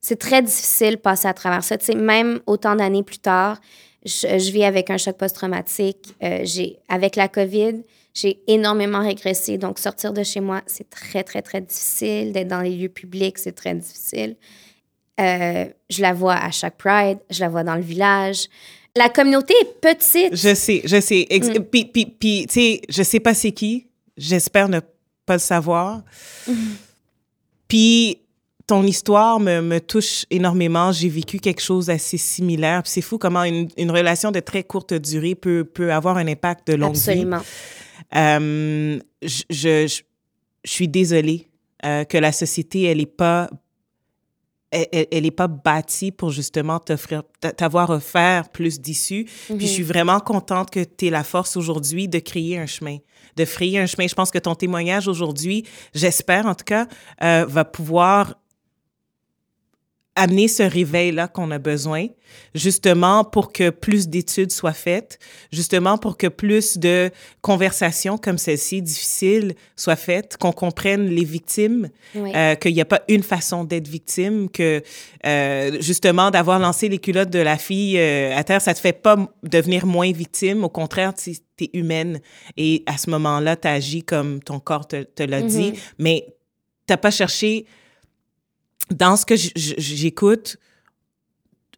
c'est 0.00 0.18
très 0.18 0.42
difficile 0.42 0.96
de 0.96 1.00
passer 1.00 1.28
à 1.28 1.34
travers 1.34 1.62
ça. 1.62 1.78
Tu 1.78 1.84
sais, 1.84 1.94
même 1.94 2.40
autant 2.46 2.74
d'années 2.74 3.04
plus 3.04 3.18
tard, 3.18 3.60
je, 4.04 4.50
vis 4.50 4.64
avec 4.64 4.90
un 4.90 4.98
choc 4.98 5.16
post-traumatique. 5.16 6.12
Euh, 6.24 6.44
avec 6.88 7.14
la 7.14 7.28
COVID, 7.28 7.84
j'ai 8.16 8.40
énormément 8.46 9.00
régressé. 9.00 9.58
Donc, 9.58 9.78
sortir 9.78 10.14
de 10.14 10.22
chez 10.22 10.40
moi, 10.40 10.62
c'est 10.66 10.88
très, 10.88 11.22
très, 11.22 11.42
très 11.42 11.60
difficile. 11.60 12.32
D'être 12.32 12.48
dans 12.48 12.62
les 12.62 12.74
lieux 12.74 12.88
publics, 12.88 13.36
c'est 13.36 13.52
très 13.52 13.74
difficile. 13.74 14.36
Euh, 15.20 15.66
je 15.90 16.00
la 16.00 16.14
vois 16.14 16.34
à 16.34 16.50
chaque 16.50 16.78
Pride, 16.78 17.18
je 17.28 17.40
la 17.40 17.50
vois 17.50 17.62
dans 17.62 17.74
le 17.74 17.82
village. 17.82 18.48
La 18.96 19.10
communauté 19.10 19.52
est 19.60 19.80
petite. 19.80 20.34
Je 20.34 20.54
sais, 20.54 20.80
je 20.86 20.98
sais. 20.98 21.26
Mm. 21.30 21.64
Puis, 21.70 21.84
puis, 21.84 22.06
puis, 22.06 22.46
tu 22.48 22.54
sais, 22.54 22.80
je 22.88 23.02
sais 23.02 23.20
pas 23.20 23.34
c'est 23.34 23.52
qui. 23.52 23.86
J'espère 24.16 24.70
ne 24.70 24.80
pas 25.26 25.34
le 25.34 25.40
savoir. 25.40 26.02
Puis, 27.68 28.20
ton 28.66 28.84
histoire 28.84 29.40
me, 29.40 29.60
me 29.60 29.80
touche 29.80 30.24
énormément. 30.30 30.92
J'ai 30.92 31.08
vécu 31.08 31.38
quelque 31.38 31.60
chose 31.60 31.86
d'assez 31.86 32.16
similaire. 32.16 32.82
C'est 32.84 33.02
fou 33.02 33.18
comment 33.18 33.42
une, 33.42 33.68
une, 33.76 33.90
relation 33.90 34.30
de 34.30 34.40
très 34.40 34.62
courte 34.62 34.94
durée 34.94 35.34
peut, 35.34 35.64
peut 35.64 35.92
avoir 35.92 36.16
un 36.16 36.28
impact 36.28 36.68
de 36.68 36.74
longue 36.74 36.90
Absolument. 36.90 37.38
vie. 37.38 37.44
Euh, 38.14 38.98
je, 39.22 39.42
je, 39.50 39.86
je, 39.86 40.70
suis 40.70 40.88
désolée 40.88 41.48
euh, 41.84 42.04
que 42.04 42.18
la 42.18 42.32
société, 42.32 42.84
elle 42.84 42.98
n'est 42.98 43.06
pas 43.06 43.48
elle, 44.70 45.06
elle 45.10 45.26
est 45.26 45.30
pas 45.30 45.46
bâtie 45.46 46.10
pour 46.10 46.30
justement 46.30 46.78
t'offrir, 46.78 47.22
t'avoir 47.56 47.90
offert 47.90 48.48
plus 48.48 48.80
d'issues. 48.80 49.24
Mm 49.24 49.54
-hmm. 49.54 49.56
Puis 49.58 49.66
je 49.66 49.72
suis 49.72 49.82
vraiment 49.82 50.20
contente 50.20 50.70
que 50.70 50.84
tu 50.84 51.06
aies 51.06 51.10
la 51.10 51.24
force 51.24 51.56
aujourd'hui 51.56 52.08
de 52.08 52.18
créer 52.18 52.58
un 52.58 52.66
chemin, 52.66 52.98
de 53.36 53.44
frayer 53.44 53.78
un 53.78 53.86
chemin. 53.86 54.08
Je 54.08 54.14
pense 54.14 54.30
que 54.30 54.40
ton 54.40 54.54
témoignage 54.54 55.08
aujourd'hui, 55.08 55.64
j'espère 55.94 56.46
en 56.46 56.54
tout 56.54 56.64
cas, 56.64 56.86
euh, 57.22 57.46
va 57.48 57.64
pouvoir 57.64 58.34
amener 60.16 60.48
ce 60.48 60.62
réveil-là 60.62 61.28
qu'on 61.28 61.50
a 61.50 61.58
besoin, 61.58 62.06
justement 62.54 63.22
pour 63.22 63.52
que 63.52 63.70
plus 63.70 64.08
d'études 64.08 64.50
soient 64.50 64.72
faites, 64.72 65.18
justement 65.52 65.98
pour 65.98 66.16
que 66.16 66.26
plus 66.26 66.78
de 66.78 67.10
conversations 67.42 68.16
comme 68.16 68.38
celle-ci, 68.38 68.82
difficiles, 68.82 69.54
soient 69.76 69.94
faites, 69.94 70.38
qu'on 70.38 70.52
comprenne 70.52 71.06
les 71.06 71.24
victimes, 71.24 71.90
oui. 72.14 72.32
euh, 72.34 72.54
qu'il 72.54 72.74
n'y 72.74 72.80
a 72.80 72.86
pas 72.86 73.02
une 73.08 73.22
façon 73.22 73.64
d'être 73.64 73.88
victime, 73.88 74.48
que 74.50 74.82
euh, 75.26 75.76
justement 75.80 76.30
d'avoir 76.30 76.58
lancé 76.58 76.88
les 76.88 76.98
culottes 76.98 77.30
de 77.30 77.38
la 77.38 77.58
fille 77.58 77.98
euh, 77.98 78.36
à 78.36 78.42
terre, 78.42 78.62
ça 78.62 78.74
te 78.74 78.80
fait 78.80 78.94
pas 78.94 79.16
devenir 79.42 79.86
moins 79.86 80.10
victime, 80.10 80.64
au 80.64 80.70
contraire, 80.70 81.12
tu 81.14 81.30
es 81.60 81.70
humaine 81.74 82.20
et 82.56 82.82
à 82.86 82.96
ce 82.96 83.10
moment-là, 83.10 83.56
tu 83.56 83.68
agis 83.68 84.02
comme 84.02 84.42
ton 84.42 84.60
corps 84.60 84.88
te, 84.88 85.02
te 85.02 85.22
l'a 85.22 85.40
mm 85.40 85.46
-hmm. 85.46 85.48
dit, 85.48 85.72
mais 85.98 86.26
tu 86.86 86.96
pas 86.96 87.10
cherché 87.10 87.66
dans 88.90 89.16
ce 89.16 89.26
que 89.26 89.34
j'écoute, 89.36 90.56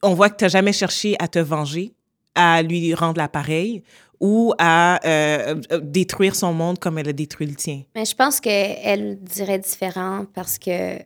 on 0.03 0.15
voit 0.15 0.31
que 0.31 0.37
tu 0.37 0.45
n'as 0.45 0.49
jamais 0.49 0.73
cherché 0.73 1.17
à 1.19 1.29
te 1.29 1.39
venger, 1.39 1.93
à 2.35 2.63
lui 2.63 2.95
rendre 2.95 3.19
l'appareil 3.19 3.83
ou 4.21 4.53
à 4.59 5.01
euh, 5.07 5.55
détruire 5.83 6.35
son 6.35 6.53
monde 6.53 6.79
comme 6.79 6.99
elle 6.99 7.09
a 7.09 7.13
détruit 7.13 7.47
le 7.47 7.55
tien. 7.55 7.83
Mais 7.95 8.05
je 8.05 8.15
pense 8.15 8.41
qu'elle 8.41 9.19
dirait 9.23 9.59
différent 9.59 10.27
parce 10.35 10.59
que 10.59 10.99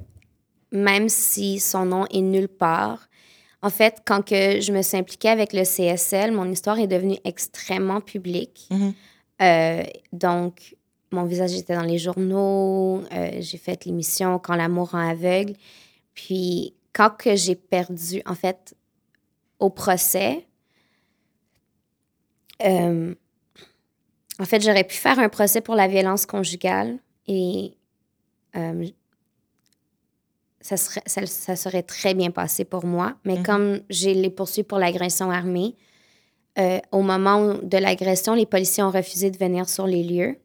même 0.73 1.09
si 1.09 1.61
son 1.61 1.85
nom 1.85 2.07
est 2.11 2.23
nulle 2.23 2.49
part, 2.49 3.09
en 3.63 3.71
fait, 3.71 3.99
quand 4.05 4.23
que 4.23 4.61
je 4.61 4.73
me 4.73 4.83
suis 4.83 4.97
impliquée 4.97 5.29
avec 5.29 5.53
le 5.53 5.63
CSL, 5.63 6.33
mon 6.33 6.51
histoire 6.51 6.79
est 6.81 6.89
devenue 6.89 7.19
extrêmement 7.25 8.01
publique. 8.01 8.67
Mm 8.71 8.77
-hmm. 8.77 8.93
euh, 9.43 9.83
donc, 10.13 10.75
mon 11.13 11.25
visage 11.25 11.53
était 11.55 11.77
dans 11.77 11.83
les 11.83 11.99
journaux, 11.99 13.03
euh, 13.13 13.31
j'ai 13.41 13.59
fait 13.59 13.85
l'émission 13.85 14.39
Quand 14.39 14.57
l'amour 14.57 14.91
rend 14.91 15.11
aveugle. 15.11 15.55
Puis, 16.15 16.75
quand 16.93 17.11
que 17.11 17.37
j'ai 17.37 17.57
perdu, 17.57 18.23
en 18.27 18.35
fait, 18.35 18.75
au 19.59 19.71
procès, 19.71 20.47
euh, 22.65 23.15
en 24.39 24.45
fait, 24.45 24.63
j'aurais 24.63 24.85
pu 24.85 24.97
faire 24.97 25.19
un 25.19 25.29
procès 25.29 25.61
pour 25.61 25.75
la 25.75 25.89
violence 25.89 26.27
conjugale 26.27 26.99
et 27.27 27.77
euh, 28.57 28.87
ça, 30.61 30.77
serait, 30.77 31.03
ça, 31.07 31.27
ça, 31.27 31.57
serait 31.57 31.83
très 31.83 32.15
bien 32.15 32.31
passé 32.31 32.65
pour 32.65 32.85
moi. 32.85 33.15
Mais 33.25 33.37
mm 33.37 33.39
-hmm. 33.39 33.47
comme 33.47 33.81
j'ai 33.91 34.15
les 34.15 34.31
poursuivis 34.31 34.67
pour 34.67 34.79
l'agression 34.79 35.31
armée, 35.31 35.77
euh, 36.59 36.79
au 36.91 37.03
moment 37.03 37.55
de 37.63 37.79
l'agression, 37.79 38.35
les 38.35 38.47
policiers 38.47 38.83
ont 38.83 38.91
refusé 38.91 39.31
de 39.31 39.39
venir 39.39 39.69
sur 39.69 39.87
les 39.87 40.03
lieux. 40.03 40.37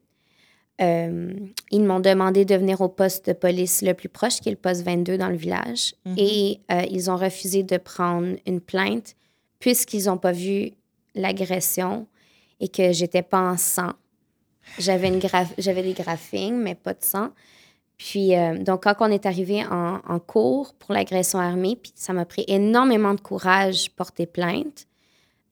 Euh, 0.80 1.32
ils 1.70 1.82
m'ont 1.82 1.98
demandé 2.00 2.44
de 2.44 2.54
venir 2.54 2.80
au 2.80 2.88
poste 2.88 3.26
de 3.26 3.32
police 3.32 3.82
le 3.82 3.94
plus 3.94 4.08
proche, 4.08 4.40
qui 4.40 4.48
est 4.48 4.52
le 4.52 4.58
poste 4.58 4.82
22 4.84 5.18
dans 5.18 5.28
le 5.28 5.36
village. 5.36 5.94
Mm 6.04 6.12
-hmm. 6.12 6.18
Et 6.18 6.60
euh, 6.70 6.82
ils 6.90 7.10
ont 7.10 7.16
refusé 7.16 7.62
de 7.62 7.78
prendre 7.78 8.36
une 8.46 8.60
plainte 8.60 9.16
puisqu'ils 9.58 10.04
n'ont 10.04 10.18
pas 10.18 10.32
vu 10.32 10.72
l'agression 11.14 12.06
et 12.60 12.68
que 12.68 12.92
j'étais 12.92 13.22
pas 13.22 13.40
en 13.40 13.56
sang. 13.56 13.92
J'avais 14.78 15.10
des 15.82 15.94
graphings, 15.94 16.54
mais 16.54 16.76
pas 16.76 16.94
de 16.94 17.02
sang. 17.02 17.30
Puis, 17.96 18.36
euh, 18.36 18.62
donc, 18.62 18.84
quand 18.84 18.94
on 19.00 19.10
est 19.10 19.26
arrivé 19.26 19.64
en, 19.66 20.00
en 20.06 20.20
cours 20.20 20.74
pour 20.74 20.92
l'agression 20.94 21.40
armée, 21.40 21.76
puis 21.82 21.92
ça 21.96 22.12
m'a 22.12 22.24
pris 22.24 22.44
énormément 22.46 23.14
de 23.14 23.20
courage 23.20 23.90
porter 23.96 24.26
plainte, 24.26 24.86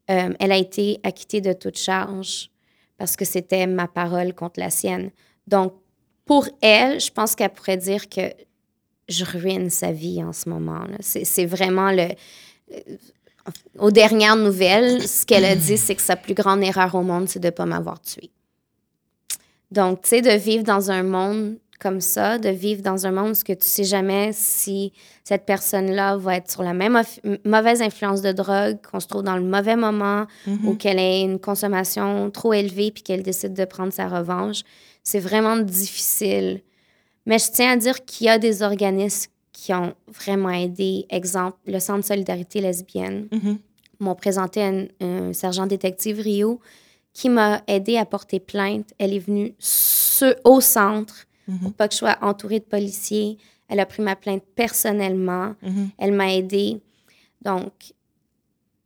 elle 0.09 0.53
a 0.53 0.57
été 0.57 1.01
acquittée 1.03 1.41
de 1.41 1.53
toute 1.53 1.79
charge 1.79 2.51
parce 2.99 3.17
que 3.17 3.25
c'était 3.25 3.67
ma 3.67 3.89
parole 3.89 4.35
contre 4.35 4.61
la 4.61 4.71
sienne. 4.71 5.11
Donc, 5.47 5.75
pour 6.25 6.49
elle, 6.61 7.01
je 7.01 7.11
pense 7.11 7.35
qu'elle 7.35 7.51
pourrait 7.51 7.77
dire 7.77 8.09
que 8.09 8.33
je 9.09 9.25
ruine 9.25 9.71
sa 9.71 9.93
vie 9.93 10.23
en 10.23 10.33
ce 10.33 10.49
moment. 10.49 10.85
C'est 11.01 11.47
vraiment 11.47 11.91
le... 11.91 12.09
Aux 13.79 13.93
dernières 13.93 14.35
nouvelles, 14.35 15.07
ce 15.07 15.25
qu'elle 15.25 15.45
a 15.45 15.55
dit, 15.55 15.79
c'est 15.79 15.95
que 15.95 16.03
sa 16.03 16.17
plus 16.17 16.35
grande 16.35 16.65
erreur 16.65 16.97
au 16.97 17.03
monde, 17.03 17.29
c'est 17.29 17.39
de 17.39 17.47
ne 17.47 17.51
pas 17.51 17.67
m'avoir 17.67 18.01
tuée. 18.01 18.31
Donc, 19.71 20.03
tu 20.03 20.09
sais, 20.09 20.23
de 20.23 20.31
vivre 20.31 20.65
dans 20.65 20.91
un 20.91 21.05
monde 21.05 21.57
comme 21.79 22.01
ça, 22.01 22.39
de 22.39 22.49
vivre 22.49 22.83
dans 22.83 23.07
un 23.07 23.13
monde 23.13 23.33
où 23.33 23.43
tu 23.43 23.53
ne 23.53 23.57
sais 23.61 23.85
jamais 23.85 24.31
si 24.33 24.93
cette 25.25 25.45
personne-là 25.45 26.17
va 26.17 26.37
être 26.37 26.51
sur 26.51 26.63
la 26.63 26.73
même 26.73 27.01
mauvaise 27.45 27.83
influence 27.83 28.23
de 28.23 28.33
drogue, 28.33 28.79
qu'on 28.91 29.01
se 29.01 29.07
trouve 29.07 29.23
dans 29.23 29.37
le 29.37 29.43
mauvais 29.43 29.77
moment 29.77 30.27
mm 30.47 30.55
-hmm. 30.55 30.67
ou 30.67 30.75
qu'elle 30.77 30.99
ait 30.99 31.23
une 31.23 31.39
consommation 31.39 32.31
trop 32.31 32.53
élevée 32.53 32.91
puis 32.91 33.03
qu'elle 33.03 33.23
décide 33.23 33.55
de 33.55 33.65
prendre 33.65 33.93
sa 33.93 34.09
revanche. 34.09 34.63
C'est 35.03 35.21
vraiment 35.21 35.57
difficile. 35.57 36.63
Mais 37.27 37.39
je 37.39 37.51
tiens 37.51 37.73
à 37.73 37.77
dire 37.77 38.05
qu'il 38.05 38.27
y 38.27 38.31
a 38.31 38.39
des 38.39 38.63
organismes 38.63 39.31
qui 39.53 39.73
ont 39.75 39.95
vraiment 40.07 40.51
aidé. 40.51 41.07
Exemple, 41.11 41.59
le 41.67 41.81
Centre 41.81 42.01
de 42.01 42.07
solidarité 42.07 42.61
lesbienne 42.61 43.27
mm 43.33 43.39
-hmm. 43.39 43.57
m'ont 44.01 44.15
présenté 44.15 44.59
un, 44.63 44.87
un, 45.01 45.33
sergent 45.33 45.67
détective 45.67 46.19
Rio 46.21 46.61
qui 47.13 47.29
m'a 47.31 47.63
aidé 47.67 47.97
à 47.97 48.05
porter 48.05 48.41
plainte. 48.41 48.89
Elle 48.99 49.15
est 49.15 49.25
venue 49.31 49.55
au 50.45 50.61
centre 50.61 51.26
Mm 51.49 51.55
-hmm. 51.55 51.61
pour 51.63 51.73
pas 51.75 51.89
que 51.89 51.95
je 51.95 51.99
sois 51.99 52.17
entourée 52.23 52.61
de 52.61 52.65
policiers. 52.65 53.39
Elle 53.69 53.81
a 53.81 53.87
pris 53.87 54.03
ma 54.03 54.17
plainte 54.17 54.45
personnellement. 54.55 55.55
Mm 55.63 55.69
-hmm. 55.69 55.89
Elle 55.99 56.13
m'a 56.13 56.35
aidée. 56.35 56.81
Donc, 57.43 57.73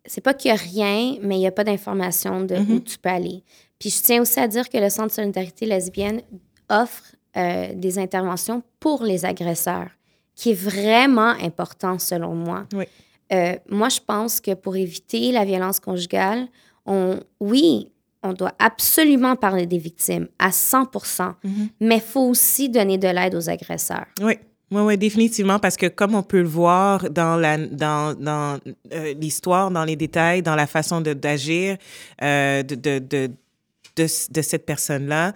c'est 0.07 0.21
pas 0.21 0.35
qu'il 0.35 0.49
y 0.51 0.53
a 0.53 0.57
rien, 0.57 1.17
mais 1.23 1.37
il 1.37 1.41
n'y 1.41 1.47
a 1.47 1.53
pas 1.53 1.65
d'information 1.65 2.35
de 2.45 2.57
mm 2.57 2.65
-hmm. 2.65 2.73
où 2.73 2.81
tu 2.81 2.99
peux 2.99 3.11
aller. 3.21 3.43
Puis 3.79 3.91
je 3.91 4.03
tiens 4.03 4.21
aussi 4.23 4.39
à 4.41 4.49
dire 4.49 4.69
que 4.69 4.79
le 4.79 4.91
Centre 4.91 5.09
de 5.09 5.13
solidarité 5.23 5.67
lesbienne 5.67 6.21
offre 6.69 7.05
euh, 7.37 7.75
des 7.75 7.99
interventions 7.99 8.63
pour 8.79 8.99
les 9.05 9.25
agresseurs, 9.25 9.91
qui 10.35 10.51
est 10.51 10.61
vraiment 10.73 11.35
important 11.49 11.99
selon 11.99 12.35
moi. 12.35 12.67
Oui. 12.73 12.85
Euh, 13.33 13.57
moi, 13.69 13.89
je 13.89 14.01
pense 14.13 14.41
que 14.41 14.55
pour 14.55 14.75
éviter 14.77 15.31
la 15.33 15.45
violence 15.45 15.79
conjugale, 15.81 16.49
on, 16.87 17.21
oui, 17.39 17.91
on 18.23 18.33
doit 18.33 18.55
absolument 18.59 19.37
parler 19.37 19.67
des 19.67 19.79
victimes 19.79 20.29
à 20.39 20.53
100 20.53 20.83
mm 20.83 20.87
-hmm. 21.45 21.69
mais 21.81 21.97
il 21.97 22.03
faut 22.03 22.29
aussi 22.29 22.69
donner 22.69 22.99
de 22.99 23.09
l'aide 23.09 23.35
aux 23.35 23.49
agresseurs. 23.49 24.07
Oui. 24.23 24.35
Oui, 24.73 24.83
oui, 24.83 24.97
définitivement, 24.97 25.59
parce 25.59 25.77
que 25.77 25.89
comme 25.89 26.15
on 26.15 26.23
peut 26.23 26.43
le 26.43 26.49
voir 26.49 27.11
dans 27.11 27.35
la 27.37 27.57
dans, 27.59 28.15
dans 28.15 28.61
euh, 28.93 29.15
l'histoire, 29.15 29.69
dans 29.73 29.85
les 29.85 29.97
détails, 29.97 30.43
dans 30.43 30.55
la 30.55 30.69
façon 30.69 31.01
d'agir 31.01 31.77
euh, 32.23 32.63
de, 32.63 32.77
de, 32.77 32.99
de, 33.01 33.31
de, 33.97 34.07
de, 34.37 34.43
cette 34.43 34.65
personne-là, 34.65 35.33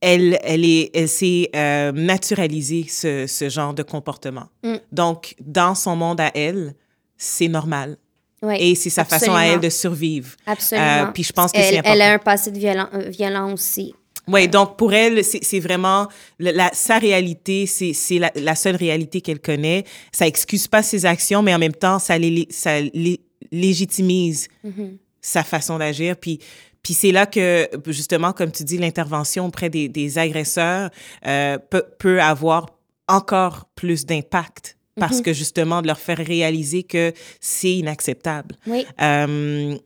elle, 0.00 0.38
elle, 0.44 0.64
est, 0.64 0.90
elle 0.94 1.08
s'est 1.08 1.50
euh, 1.56 1.90
naturalisée 1.90 2.86
ce, 2.88 3.26
ce 3.26 3.48
genre 3.48 3.74
de 3.74 3.82
comportement. 3.82 4.46
Mm. 4.62 4.76
Donc, 4.92 5.34
dans 5.40 5.74
son 5.74 5.96
monde 5.96 6.20
à 6.20 6.30
elle, 6.34 6.74
c'est 7.16 7.48
normal. 7.48 7.96
Oui, 8.42 8.56
et 8.58 8.74
c'est 8.74 8.90
sa 8.90 9.02
absolument. 9.02 9.26
façon 9.26 9.36
à 9.36 9.44
elle 9.46 9.60
de 9.60 9.70
survivre. 9.70 10.30
Absolument. 10.46 10.86
Euh, 10.86 11.12
puis 11.14 11.22
je 11.22 11.32
pense 11.32 11.52
que 11.52 11.60
c'est 11.60 11.78
important. 11.78 11.94
Elle 11.94 12.02
a 12.02 12.12
un 12.12 12.18
passé 12.18 12.50
de 12.50 12.58
violent, 12.58 12.88
violent 13.08 13.52
aussi. 13.52 13.94
Oui, 14.28 14.46
donc 14.48 14.76
pour 14.76 14.92
elle, 14.92 15.24
c'est 15.24 15.58
vraiment 15.60 16.08
la, 16.38 16.52
la, 16.52 16.70
sa 16.72 16.98
réalité, 16.98 17.66
c'est 17.66 18.18
la, 18.18 18.30
la, 18.36 18.54
seule 18.54 18.76
réalité 18.76 19.20
qu'elle 19.20 19.40
connaît. 19.40 19.84
Ça 20.12 20.26
excuse 20.26 20.68
pas 20.68 20.82
ses 20.82 21.06
actions, 21.06 21.42
mais 21.42 21.54
en 21.54 21.58
même 21.58 21.72
temps, 21.74 21.98
ça, 21.98 22.18
les, 22.18 22.46
ça 22.50 22.80
les 22.80 23.20
légitimise 23.50 24.48
mm 24.62 24.70
-hmm. 24.70 24.96
sa 25.20 25.42
façon 25.42 25.78
d'agir. 25.78 26.16
Puis, 26.16 26.38
puis 26.82 26.94
c'est 26.94 27.12
là 27.12 27.26
que, 27.26 27.68
justement, 27.88 28.32
comme 28.32 28.52
tu 28.52 28.64
dis, 28.64 28.78
l'intervention 28.78 29.46
auprès 29.46 29.70
des, 29.70 29.88
des 29.88 30.18
agresseurs 30.18 30.90
euh, 31.26 31.58
peut, 31.70 31.84
peut 31.98 32.20
avoir 32.20 32.66
encore 33.08 33.66
plus 33.74 34.06
d'impact 34.06 34.76
parce 34.96 35.16
mm 35.16 35.20
-hmm. 35.20 35.24
que 35.24 35.32
justement 35.32 35.82
de 35.82 35.86
leur 35.86 35.98
faire 35.98 36.18
réaliser 36.18 36.82
que 36.82 37.12
c'est 37.40 37.74
inacceptable. 37.82 38.56
Oui. 38.66 38.86
Euh, 39.00 39.76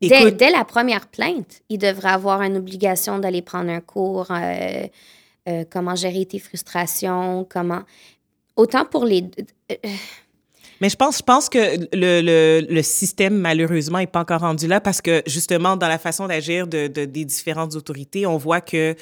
dès, 0.00 0.32
dès, 0.32 0.50
la 0.50 0.64
première 0.64 1.06
plainte, 1.06 1.62
il 1.68 1.78
devrait 1.78 2.10
avoir 2.20 2.42
une 2.42 2.56
obligation 2.56 3.18
d'aller 3.18 3.42
prendre 3.42 3.70
un 3.70 3.80
cours, 3.80 4.30
euh, 4.30 4.86
euh, 5.48 5.64
comment 5.70 5.96
gérer 5.96 6.26
tes 6.26 6.38
frustrations, 6.38 7.46
comment... 7.48 7.82
Autant 8.56 8.84
pour 8.84 9.04
les... 9.04 9.22
Mais 10.80 10.88
je 10.88 10.96
pense, 10.96 11.18
je 11.18 11.22
pense 11.22 11.48
que 11.48 11.58
le, 11.92 12.20
le, 12.22 12.66
le 12.68 12.82
système, 12.82 13.36
malheureusement, 13.36 13.98
n'est 13.98 14.06
pas 14.06 14.20
encore 14.20 14.40
rendu 14.40 14.66
là 14.66 14.80
parce 14.80 15.00
que, 15.00 15.22
justement, 15.26 15.76
dans 15.76 15.88
la 15.88 15.98
façon 15.98 16.28
d'agir 16.28 16.66
de, 16.66 16.86
de, 16.86 17.04
des 17.04 17.24
différentes 17.24 17.74
autorités, 17.74 18.26
on 18.26 18.36
voit 18.36 18.60
que 18.60 18.94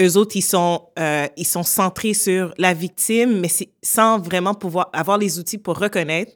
eux 0.00 0.16
autres, 0.16 0.36
ils 0.36 0.42
sont, 0.42 0.82
euh, 0.98 1.26
ils 1.36 1.46
sont 1.46 1.62
centrés 1.62 2.14
sur 2.14 2.52
la 2.58 2.74
victime, 2.74 3.40
mais 3.40 3.48
sans 3.82 4.18
vraiment 4.18 4.54
pouvoir 4.54 4.90
avoir 4.92 5.18
les 5.18 5.38
outils 5.38 5.58
pour 5.58 5.78
reconnaître. 5.78 6.32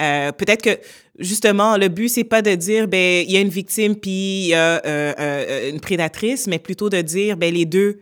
Euh, 0.00 0.32
peut-être 0.32 0.62
que 0.62 0.78
justement 1.18 1.76
le 1.76 1.88
but 1.88 2.08
c'est 2.08 2.24
pas 2.24 2.42
de 2.42 2.54
dire 2.54 2.86
ben 2.86 3.24
il 3.26 3.32
y 3.32 3.36
a 3.36 3.40
une 3.40 3.48
victime 3.48 3.96
puis 3.96 4.44
il 4.44 4.46
y 4.46 4.54
a 4.54 4.80
euh, 4.86 5.12
euh, 5.18 5.70
une 5.70 5.80
prédatrice, 5.80 6.46
mais 6.46 6.58
plutôt 6.58 6.88
de 6.88 7.00
dire 7.00 7.36
ben 7.36 7.52
les 7.52 7.66
deux 7.66 8.00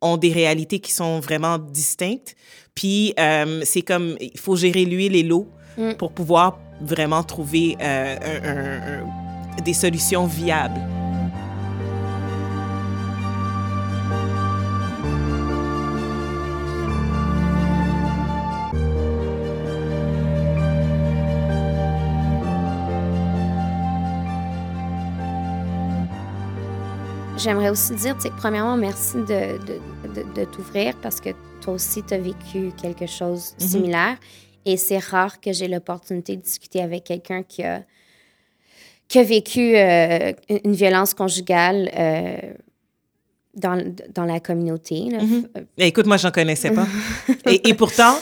ont 0.00 0.16
des 0.16 0.32
réalités 0.32 0.80
qui 0.80 0.92
sont 0.92 1.18
vraiment 1.20 1.58
distinctes. 1.58 2.36
Puis 2.74 3.14
euh, 3.18 3.62
c'est 3.64 3.82
comme 3.82 4.16
il 4.20 4.38
faut 4.38 4.54
gérer 4.56 4.84
l'huile 4.84 5.16
et 5.16 5.22
l'eau 5.22 5.48
Mm. 5.78 5.92
pour 5.94 6.12
pouvoir 6.12 6.58
vraiment 6.80 7.22
trouver 7.22 7.76
euh, 7.80 8.16
un- 8.16 8.48
un- 8.48 9.02
un- 9.58 9.62
des 9.62 9.74
solutions 9.74 10.26
viables. 10.26 10.80
J'aimerais 27.36 27.70
aussi 27.70 27.94
dire, 27.94 28.14
tu 28.16 28.22
sais, 28.22 28.32
premièrement, 28.36 28.76
merci 28.76 29.16
de, 29.16 29.58
de, 29.64 30.12
de, 30.14 30.32
de 30.34 30.44
t'ouvrir 30.44 30.94
parce 31.00 31.20
que 31.20 31.30
toi 31.62 31.74
aussi, 31.74 32.02
tu 32.02 32.12
as 32.12 32.18
vécu 32.18 32.70
quelque 32.80 33.06
chose 33.06 33.54
de 33.58 33.64
Mhm. 33.64 33.70
similaire. 33.70 34.16
Et 34.66 34.76
c'est 34.76 34.98
rare 34.98 35.40
que 35.40 35.52
j'ai 35.52 35.68
l'opportunité 35.68 36.36
de 36.36 36.42
discuter 36.42 36.80
avec 36.82 37.04
quelqu'un 37.04 37.42
qui 37.42 37.62
a, 37.62 37.82
qui 39.08 39.18
a 39.18 39.22
vécu 39.22 39.76
euh, 39.76 40.32
une 40.64 40.74
violence 40.74 41.14
conjugale 41.14 41.90
euh, 41.96 42.36
dans, 43.54 43.94
dans 44.14 44.24
la 44.24 44.38
communauté. 44.40 45.08
là. 45.10 45.22
Mhm. 45.22 45.48
Euh, 45.56 45.60
Écoute, 45.78 46.06
moi, 46.06 46.16
j'en 46.18 46.30
connaissais 46.30 46.70
pas. 46.70 46.86
et, 47.50 47.68
et 47.70 47.74
pourtant, 47.74 48.16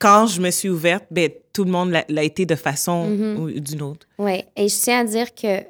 quand 0.00 0.26
je 0.26 0.40
me 0.40 0.50
suis 0.50 0.68
ouverte, 0.68 1.04
ben, 1.10 1.30
tout 1.52 1.64
le 1.64 1.70
monde 1.70 1.90
l'a 2.08 2.22
été 2.22 2.46
de 2.46 2.54
façon 2.54 3.08
Mhm. 3.08 3.38
ou 3.40 3.50
d'une 3.50 3.82
autre. 3.82 4.06
Oui, 4.18 4.44
et 4.56 4.68
je 4.68 4.76
tiens 4.76 5.00
à 5.00 5.04
dire 5.04 5.34
que 5.34 5.62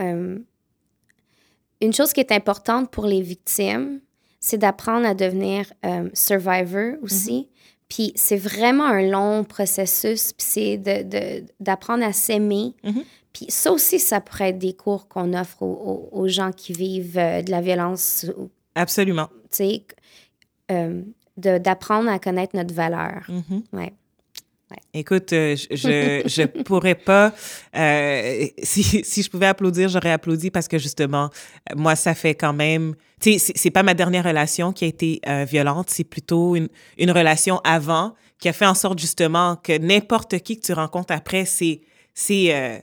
euh, 0.00 0.38
une 1.80 1.92
chose 1.92 2.12
qui 2.12 2.20
est 2.20 2.32
importante 2.32 2.90
pour 2.90 3.06
les 3.06 3.20
victimes, 3.20 4.00
c'est 4.40 4.58
d'apprendre 4.58 5.06
à 5.06 5.14
devenir 5.14 5.72
survivor 6.14 6.94
aussi. 7.02 7.48
Puis 7.94 8.12
c'est 8.14 8.36
vraiment 8.38 8.86
un 8.86 9.02
long 9.02 9.44
processus, 9.44 10.32
puis 10.32 10.46
c'est 10.48 10.76
de- 10.78 11.02
de- 11.02 11.44
d'apprendre 11.60 12.02
à 12.04 12.14
s'aimer. 12.14 12.72
Mhm. 12.82 13.02
Puis 13.34 13.46
ça 13.50 13.70
aussi, 13.70 13.98
ça 13.98 14.22
pourrait 14.22 14.48
être 14.50 14.58
des 14.58 14.72
cours 14.72 15.08
qu'on 15.08 15.34
offre 15.34 15.60
aux, 15.62 16.08
aux- 16.10 16.26
gens 16.28 16.52
qui 16.52 16.72
vivent 16.72 17.18
euh, 17.18 17.42
de 17.42 17.50
la 17.50 17.60
violence, 17.60 18.24
Absolument. 18.74 19.28
tu 19.50 19.56
sais, 19.56 19.84
euh, 20.70 21.02
d'apprendre 21.36 22.08
à 22.10 22.18
connaître 22.18 22.56
notre 22.56 22.72
valeur. 22.74 23.26
Mhm. 23.28 23.62
Ouais. 23.74 23.92
Écoute, 24.94 25.32
euh, 25.32 25.56
je, 25.56 26.22
je, 26.26 26.42
pourrais 26.62 26.94
pas. 26.94 27.32
euh, 27.76 28.46
si, 28.62 28.82
si 29.04 29.22
je 29.22 29.30
pouvais 29.30 29.46
applaudir, 29.46 29.88
j'aurais 29.88 30.10
applaudi 30.12 30.50
parce 30.50 30.68
que 30.68 30.78
justement, 30.78 31.30
moi, 31.76 31.96
ça 31.96 32.14
fait 32.14 32.34
quand 32.34 32.52
même. 32.52 32.94
Tu 33.20 33.38
sais, 33.38 33.52
c'est- 33.54 33.70
pas 33.70 33.82
ma 33.82 33.94
dernière 33.94 34.24
relation 34.24 34.72
qui 34.72 34.84
a 34.84 34.88
été 34.88 35.20
euh, 35.28 35.44
violente, 35.48 35.90
c'est 35.90 36.04
plutôt 36.04 36.56
une, 36.56 36.68
une 36.98 37.10
relation 37.10 37.60
avant 37.64 38.14
qui 38.38 38.48
a 38.48 38.52
fait 38.52 38.66
en 38.66 38.74
sorte 38.74 38.98
justement 38.98 39.56
que 39.56 39.78
n'importe 39.78 40.38
qui 40.40 40.58
que 40.60 40.66
tu 40.66 40.72
rencontres 40.72 41.12
après, 41.14 41.44
c'est. 41.44 41.80
c'est 42.14 42.52
euh, 42.54 42.78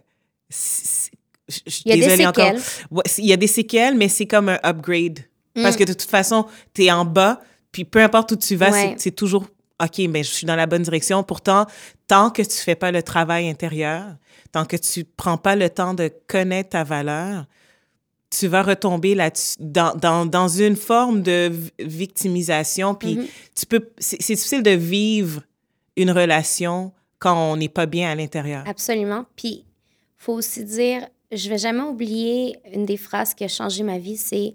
Il 1.85 1.95
y 1.99 2.03
a 2.03 2.17
des 2.17 2.25
encore. 2.27 2.45
séquelles. 2.45 2.61
Ouais, 2.91 3.03
c'est- 3.05 3.21
il 3.21 3.27
y 3.27 3.33
a 3.33 3.37
des 3.37 3.47
séquelles, 3.47 3.95
mais 3.95 4.07
c'est 4.07 4.27
comme 4.27 4.49
un 4.49 4.59
upgrade. 4.63 5.19
Parce 5.55 5.75
Mm. 5.75 5.79
que 5.79 5.83
de 5.85 5.93
toute 5.93 6.09
façon, 6.09 6.45
tu 6.73 6.85
es 6.85 6.91
en 6.91 7.05
bas, 7.05 7.41
puis 7.71 7.85
peu 7.85 7.99
importe 8.01 8.31
où 8.31 8.35
tu 8.35 8.55
vas, 8.55 8.71
Ouais. 8.71 8.95
c'est 8.97 9.11
toujours 9.11 9.47
OK, 9.82 9.99
mais 10.09 10.23
je 10.23 10.32
suis 10.32 10.45
dans 10.45 10.55
la 10.55 10.65
bonne 10.65 10.82
direction. 10.84 11.23
Pourtant, 11.23 11.65
tant 12.07 12.30
que 12.30 12.41
tu 12.41 12.57
fais 12.57 12.75
pas 12.75 12.91
le 12.91 13.01
travail 13.03 13.47
intérieur, 13.49 14.15
tant 14.51 14.65
que 14.65 14.75
tu 14.75 15.05
prends 15.05 15.38
pas 15.38 15.55
le 15.55 15.69
temps 15.69 15.93
de 15.93 16.11
connaître 16.27 16.69
ta 16.69 16.84
valeur, 16.84 17.45
tu 18.30 18.47
vas 18.47 18.61
retomber 18.61 19.15
là 19.15 19.32
dans, 19.59 19.95
dans, 19.95 20.25
dans 20.25 20.47
une 20.47 20.75
forme 20.75 21.21
de 21.23 21.51
victimisation. 21.80 22.93
Puis 22.95 23.15
Mhm. 23.17 23.25
tu 23.55 23.65
peux, 23.65 23.89
c'est 23.97 24.21
c'est 24.21 24.36
difficile 24.36 24.63
de 24.63 24.71
vivre 24.71 25.41
une 25.95 26.11
relation 26.11 26.91
quand 27.19 27.51
on 27.51 27.57
n'est 27.57 27.69
pas 27.69 27.86
bien 27.86 28.11
à 28.11 28.15
l'intérieur. 28.15 28.63
Absolument. 28.67 29.25
Puis, 29.36 29.65
faut 30.17 30.34
aussi 30.34 30.63
dire, 30.63 31.07
je 31.32 31.49
vais 31.49 31.57
jamais 31.57 31.82
oublier 31.84 32.57
une 32.73 32.86
des 32.86 32.97
phrases 32.97 33.34
qui 33.34 33.43
a 33.43 33.47
changé 33.47 33.84
ma 33.84 33.97
vie, 33.97 34.17
c'est 34.17 34.53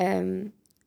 euh, 0.00 0.44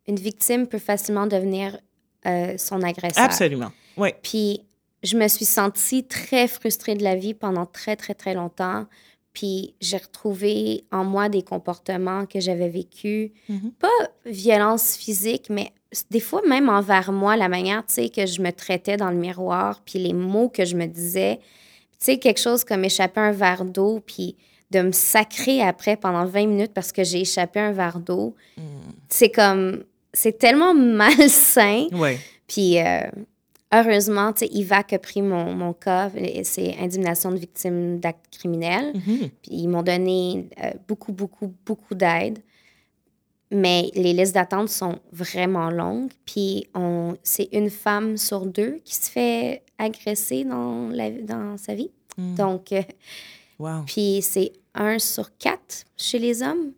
une 0.07 0.15
victime 0.15 0.67
peut 0.67 0.79
facilement 0.79 1.27
devenir 1.27 1.77
euh, 2.25 2.57
son 2.57 2.81
agresseur. 2.81 3.23
Absolument. 3.23 3.71
Oui. 3.97 4.09
Puis, 4.21 4.61
je 5.03 5.17
me 5.17 5.27
suis 5.27 5.45
sentie 5.45 6.03
très 6.03 6.47
frustrée 6.47 6.95
de 6.95 7.03
la 7.03 7.15
vie 7.15 7.33
pendant 7.33 7.65
très, 7.65 7.95
très, 7.95 8.13
très 8.13 8.33
longtemps. 8.33 8.85
Puis, 9.33 9.75
j'ai 9.81 9.97
retrouvé 9.97 10.85
en 10.91 11.03
moi 11.03 11.29
des 11.29 11.43
comportements 11.43 12.25
que 12.25 12.39
j'avais 12.39 12.69
vécus. 12.69 13.31
Mhm. 13.49 13.71
Pas 13.79 13.87
violence 14.25 14.95
physique, 14.95 15.47
mais 15.49 15.71
des 16.09 16.19
fois 16.19 16.41
même 16.47 16.69
envers 16.69 17.11
moi, 17.11 17.35
la 17.35 17.49
manière, 17.49 17.85
tu 17.85 17.95
sais, 17.95 18.09
que 18.09 18.25
je 18.25 18.41
me 18.41 18.51
traitais 18.51 18.97
dans 18.97 19.09
le 19.09 19.17
miroir, 19.17 19.81
puis 19.85 19.99
les 19.99 20.13
mots 20.13 20.49
que 20.49 20.65
je 20.65 20.75
me 20.75 20.85
disais. 20.85 21.39
Tu 21.99 22.05
sais, 22.11 22.17
quelque 22.17 22.39
chose 22.39 22.63
comme 22.63 22.83
échapper 22.83 23.21
un 23.21 23.31
verre 23.31 23.65
d'eau, 23.65 24.01
puis 24.05 24.35
de 24.71 24.81
me 24.81 24.91
sacrer 24.91 25.61
après 25.61 25.95
pendant 25.95 26.25
20 26.25 26.47
minutes 26.47 26.73
parce 26.73 26.91
que 26.91 27.03
j'ai 27.03 27.21
échappé 27.21 27.59
un 27.59 27.71
verre 27.71 27.99
d'eau. 27.99 28.35
C'est 29.09 29.29
comme... 29.29 29.83
C'est 30.15 30.37
tellement 30.39 30.73
malsain. 30.99 31.87
Oui. 31.91 32.17
Puis, 32.47 32.79
euh, 32.79 33.01
heureusement, 33.73 34.33
tu 34.33 34.45
sais, 34.45 34.51
IVAC 34.51 34.93
a 34.93 34.99
pris 34.99 35.21
mon, 35.21 35.53
mon 35.53 35.73
cas, 35.73 36.09
c'est 36.43 36.75
Indemnisation 36.79 37.31
de 37.31 37.37
victimes 37.37 37.99
d'actes 37.99 38.25
criminels. 38.31 38.93
Mhm. 38.95 39.29
Puis, 39.41 39.51
ils 39.51 39.67
m'ont 39.67 39.83
donné 39.83 40.47
euh, 40.63 40.71
beaucoup, 40.87 41.11
beaucoup, 41.11 41.53
beaucoup 41.65 41.95
d'aide. 41.95 42.39
Mais 43.51 43.91
les 43.93 44.13
listes 44.13 44.33
d'attente 44.33 44.69
sont 44.69 44.97
vraiment 45.11 45.69
longues. 45.69 46.11
Puis, 46.25 46.67
on, 46.73 47.15
c'est 47.21 47.49
une 47.51 47.69
femme 47.69 48.17
sur 48.17 48.45
deux 48.45 48.79
qui 48.83 48.95
se 48.95 49.09
fait 49.11 49.61
agresser 49.77 50.43
dans, 50.43 50.87
la, 50.89 51.11
dans 51.11 51.57
sa 51.57 51.75
vie. 51.75 51.91
Mm. 52.17 52.35
Donc, 52.35 52.71
euh, 52.71 52.81
Wow. 53.57 53.83
puis 53.85 54.19
c'est 54.21 54.51
un 54.73 54.99
sur 54.99 55.37
quatre 55.37 55.85
chez 55.95 56.19
les 56.19 56.41
hommes. 56.43 56.73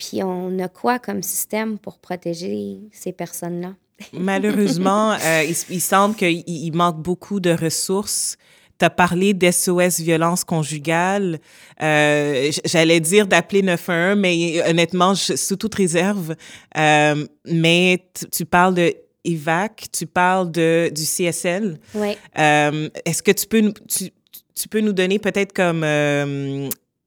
Puis 0.00 0.22
on 0.24 0.58
a 0.58 0.68
quoi 0.68 0.98
comme 0.98 1.22
système 1.22 1.78
pour 1.78 1.98
protéger 1.98 2.78
ces 2.90 3.12
personnes-là? 3.12 3.74
Malheureusement, 4.14 5.12
euh, 5.12 5.44
il, 5.46 5.54
il 5.68 5.80
semble 5.80 6.14
qu'il 6.16 6.42
il 6.46 6.72
manque 6.72 7.02
beaucoup 7.02 7.38
de 7.38 7.50
ressources. 7.50 8.36
Tu 8.78 8.86
as 8.86 8.88
parlé 8.90 9.34
d'SOS 9.34 10.00
violence 10.00 10.42
conjugale. 10.42 11.38
Euh, 11.82 12.50
J'allais 12.64 13.00
dire 13.00 13.26
d'appeler 13.26 13.60
911, 13.60 14.16
mais 14.18 14.62
honnêtement, 14.66 15.12
je, 15.12 15.36
sous 15.36 15.56
toute 15.56 15.74
réserve. 15.74 16.34
Euh, 16.78 17.26
mais 17.44 18.02
tu- 18.32 18.46
parles 18.46 18.74
de 18.74 18.94
EVAC, 19.26 19.84
tu 19.92 20.06
parles 20.06 20.50
de, 20.50 20.90
du 20.94 21.02
CSL. 21.04 21.78
Oui. 21.94 22.16
Euh, 22.38 22.88
Est-ce 23.04 23.22
que 23.22 23.32
tu 23.32 23.46
peux, 23.46 23.70
tu, 23.86 24.08
tu 24.54 24.66
peux 24.70 24.80
nous 24.80 24.94
donner 24.94 25.18
peut-être 25.18 25.52
comme... 25.52 25.84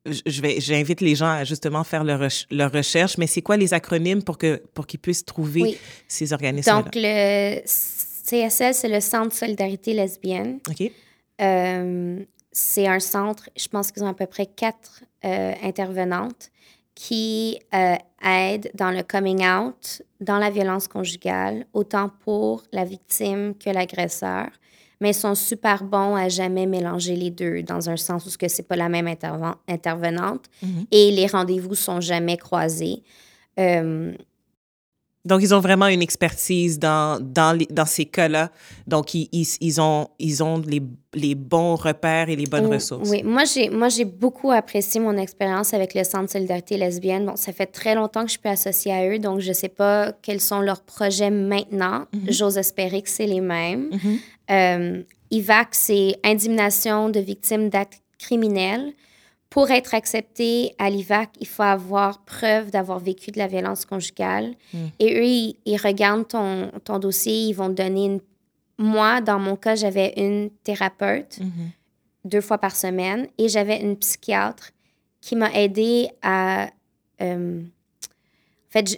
je 0.06 0.42
vais, 0.42 0.60
j'invite 0.60 1.00
les 1.02 1.16
gens 1.16 1.30
à 1.30 1.44
justement 1.44 1.84
faire 1.84 2.04
leur, 2.04 2.20
reche- 2.20 2.46
leur 2.52 2.72
recherche, 2.72 3.18
mais 3.18 3.28
c'est 3.28 3.42
quoi 3.42 3.56
les 3.58 3.74
acronymes 3.74 4.22
pour 4.24 4.38
que 4.38 4.62
pour 4.74 4.86
qu'ils 4.86 5.00
puissent 5.00 5.24
trouver 5.26 5.62
Oui. 5.62 5.78
ces 6.08 6.34
organismes-là? 6.34 6.82
Donc, 6.82 6.92
le 6.96 7.62
CSL, 7.66 8.74
c'est 8.74 8.90
le 8.90 9.00
Centre 9.00 9.30
de 9.30 9.34
solidarité 9.34 9.94
lesbienne. 9.94 10.60
OK. 10.70 10.92
Euh, 11.42 12.20
c'est 12.52 12.88
un 12.88 13.00
centre, 13.00 13.50
je 13.58 13.68
pense 13.68 13.92
qu'ils 13.92 14.04
ont 14.04 14.08
à 14.08 14.14
peu 14.14 14.28
près 14.28 14.46
quatre 14.46 15.04
euh, 15.26 15.54
intervenantes 15.64 16.52
qui 16.96 17.60
euh, 17.74 17.96
aident 18.24 18.70
dans 18.76 18.92
le 18.92 19.02
coming 19.02 19.44
out, 19.48 20.04
dans 20.22 20.38
la 20.38 20.52
violence 20.52 20.88
conjugale, 20.88 21.66
autant 21.74 22.10
pour 22.24 22.64
la 22.72 22.86
victime 22.86 23.56
que 23.56 23.72
l'agresseur. 23.72 24.50
Mais 25.04 25.12
ils 25.12 25.14
sont 25.14 25.36
super 25.36 25.84
bons 25.84 26.16
à 26.16 26.30
jamais 26.30 26.66
mélanger 26.66 27.16
les 27.16 27.30
deux, 27.30 27.62
dans 27.62 27.90
un 27.90 27.98
sens 27.98 28.26
où 28.26 28.30
ce 28.30 28.38
que 28.38 28.48
c'est 28.48 28.64
pas 28.64 28.78
la 28.78 28.88
même 28.90 29.06
interven- 29.08 29.56
intervenante 29.68 30.46
Mhm. 30.62 30.86
et 30.92 31.12
les 31.12 31.28
rendez-vous 31.28 31.76
sont 31.76 32.00
jamais 32.00 32.38
croisés. 32.38 33.04
Euh, 33.60 34.14
Donc, 35.26 35.42
ils 35.42 35.54
ont 35.56 35.62
vraiment 35.62 35.88
une 35.88 36.02
expertise 36.02 36.78
dans, 36.80 37.18
dans, 37.22 37.58
les- 37.58 37.66
dans 37.68 37.86
ces 37.86 38.04
cas-là. 38.06 38.52
Donc, 38.88 39.14
ils, 39.14 39.30
ils, 39.32 39.48
ils 39.62 39.80
ont, 39.80 40.10
ils 40.20 40.44
ont 40.44 40.58
les, 40.58 40.82
les 41.14 41.34
bons 41.34 41.76
repères 41.76 42.30
et 42.30 42.36
les 42.36 42.46
bonnes 42.46 42.66
Oh, 42.68 42.72
ressources. 42.74 43.10
Oui, 43.10 43.24
moi 43.24 43.46
j'ai 43.46 43.70
moi 43.70 43.88
j'ai 43.88 44.04
beaucoup 44.04 44.52
apprécié 44.52 45.00
mon 45.00 45.16
expérience 45.16 45.74
avec 45.74 45.94
le 45.94 46.04
Centre 46.04 46.26
de 46.26 46.30
solidarité 46.32 46.76
lesbienne. 46.78 47.26
Bon, 47.26 47.36
ça 47.38 47.54
fait 47.54 47.68
très 47.68 47.96
longtemps 47.96 48.24
que 48.26 48.32
je 48.32 48.38
suis 48.38 48.50
associée 48.50 48.92
à 48.94 49.08
eux, 49.10 49.20
donc 49.20 49.40
je 49.40 49.54
sais 49.54 49.70
pas 49.70 50.12
quels 50.22 50.42
sont 50.42 50.60
leurs 50.60 50.82
projets 50.82 51.30
maintenant. 51.30 52.06
Mhm. 52.14 52.26
J'ose 52.30 52.58
espérer 52.58 53.02
que 53.02 53.10
c'est 53.10 53.28
les 53.28 53.42
mêmes. 53.42 53.92
Mhm. 53.92 54.18
Euh, 54.52 55.04
IVAC, 55.32 55.70
c'est 55.72 56.16
Indemnisation 56.26 57.10
de 57.10 57.20
victimes 57.22 57.70
d'actes 57.70 58.02
criminels. 58.20 58.92
Pour 59.54 59.70
être 59.70 59.94
accepté 59.94 60.74
à 60.80 60.90
l'IVAC, 60.90 61.30
il 61.40 61.46
faut 61.46 61.62
avoir 61.62 62.24
preuve 62.26 62.72
d'avoir 62.72 62.98
vécu 62.98 63.30
de 63.30 63.38
la 63.38 63.46
violence 63.46 63.86
conjugale. 63.86 64.56
Mm. 64.74 64.78
Et 64.98 65.20
eux, 65.20 65.54
ils, 65.64 65.78
regardent 65.78 66.28
ton, 66.28 66.72
ton, 66.84 66.98
dossier, 66.98 67.50
ils 67.50 67.54
vont 67.54 67.68
te 67.68 67.74
donner 67.84 68.06
une... 68.06 68.20
Moi, 68.80 69.22
dans 69.22 69.38
mon 69.38 69.56
cas, 69.56 69.76
j'avais 69.76 70.12
une 70.18 70.50
thérapeute 70.64 71.38
Mhm. 71.40 71.70
deux 72.26 72.42
fois 72.42 72.58
par 72.58 72.76
semaine 72.76 73.28
et 73.38 73.48
j'avais 73.48 73.80
une 73.80 73.96
psychiatre 73.96 74.72
qui 75.22 75.36
m'a 75.36 75.54
aidé 75.54 76.10
à... 76.24 76.72
euh, 77.22 77.62
en 77.62 78.72
fait, 78.72 78.98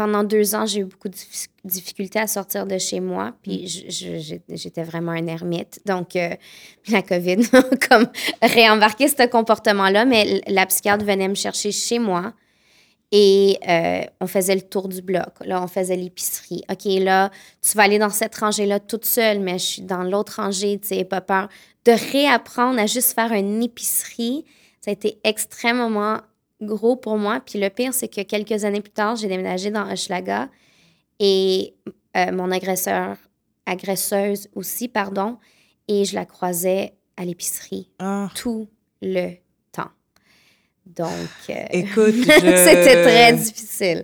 pendant 0.00 0.24
deux 0.24 0.54
ans, 0.54 0.64
j'ai 0.64 0.80
eu 0.80 0.84
beaucoup 0.86 1.10
de 1.10 1.14
diffi- 1.14 1.48
difficultés 1.62 2.18
à 2.20 2.26
sortir 2.26 2.64
de 2.66 2.78
chez 2.78 3.00
moi. 3.00 3.34
Puis 3.42 3.66
j'ai- 3.66 4.40
j'étais 4.48 4.82
vraiment 4.82 5.12
un 5.12 5.26
ermite. 5.26 5.78
Donc, 5.84 6.16
euh, 6.16 6.30
la 6.88 7.02
COVID 7.02 7.36
m'a 7.52 7.62
comme 7.88 8.06
réembarqué 8.40 9.08
ce 9.08 9.26
comportement-là. 9.28 10.06
Mais 10.06 10.40
la 10.46 10.64
psychiatre 10.64 11.04
venait 11.04 11.28
me 11.28 11.34
chercher 11.34 11.70
chez 11.70 11.98
moi. 11.98 12.32
Et 13.12 13.58
euh, 13.68 14.00
on 14.22 14.26
faisait 14.26 14.54
le 14.54 14.62
tour 14.62 14.88
du 14.88 15.02
bloc. 15.02 15.34
Là, 15.44 15.62
on 15.62 15.66
faisait 15.66 15.96
l'épicerie. 15.96 16.62
OK, 16.70 16.84
là, 17.02 17.30
tu 17.60 17.76
vas 17.76 17.82
aller 17.82 17.98
dans 17.98 18.08
cette 18.08 18.36
rangée-là 18.36 18.80
toute 18.80 19.04
seule, 19.04 19.40
mais 19.40 19.58
je 19.58 19.64
suis 19.64 19.82
dans 19.82 20.02
l'autre 20.04 20.36
rangée, 20.40 20.78
tu 20.80 20.88
sais, 20.88 21.04
pas 21.04 21.20
peur. 21.20 21.48
De 21.84 21.92
réapprendre 22.12 22.80
à 22.80 22.86
juste 22.86 23.12
faire 23.14 23.32
une 23.32 23.62
épicerie, 23.62 24.46
ça 24.80 24.92
a 24.92 24.94
été 24.94 25.18
extrêmement 25.24 26.20
gros 26.60 26.96
pour 26.96 27.16
moi. 27.16 27.40
Puis 27.44 27.58
le 27.58 27.68
pire, 27.70 27.94
c'est 27.94 28.08
que 28.08 28.22
quelques 28.22 28.64
années 28.64 28.80
plus 28.80 28.92
tard, 28.92 29.16
j'ai 29.16 29.28
déménagé 29.28 29.70
dans 29.70 29.90
Hochelaga 29.90 30.48
et 31.18 31.74
euh, 32.16 32.32
mon 32.32 32.50
agresseur, 32.50 33.16
agresseuse 33.66 34.48
aussi, 34.54 34.88
pardon, 34.88 35.38
et 35.88 36.04
je 36.04 36.14
la 36.14 36.24
croisais 36.24 36.94
à 37.16 37.24
l'épicerie 37.24 37.90
Ah, 37.98 38.30
tout 38.34 38.68
le 39.02 39.34
temps. 39.72 39.90
Donc, 40.86 41.10
euh, 41.50 41.64
écoute, 41.70 42.14
je... 42.14 42.64
c'était 42.64 43.02
très 43.02 43.32
difficile. 43.34 44.02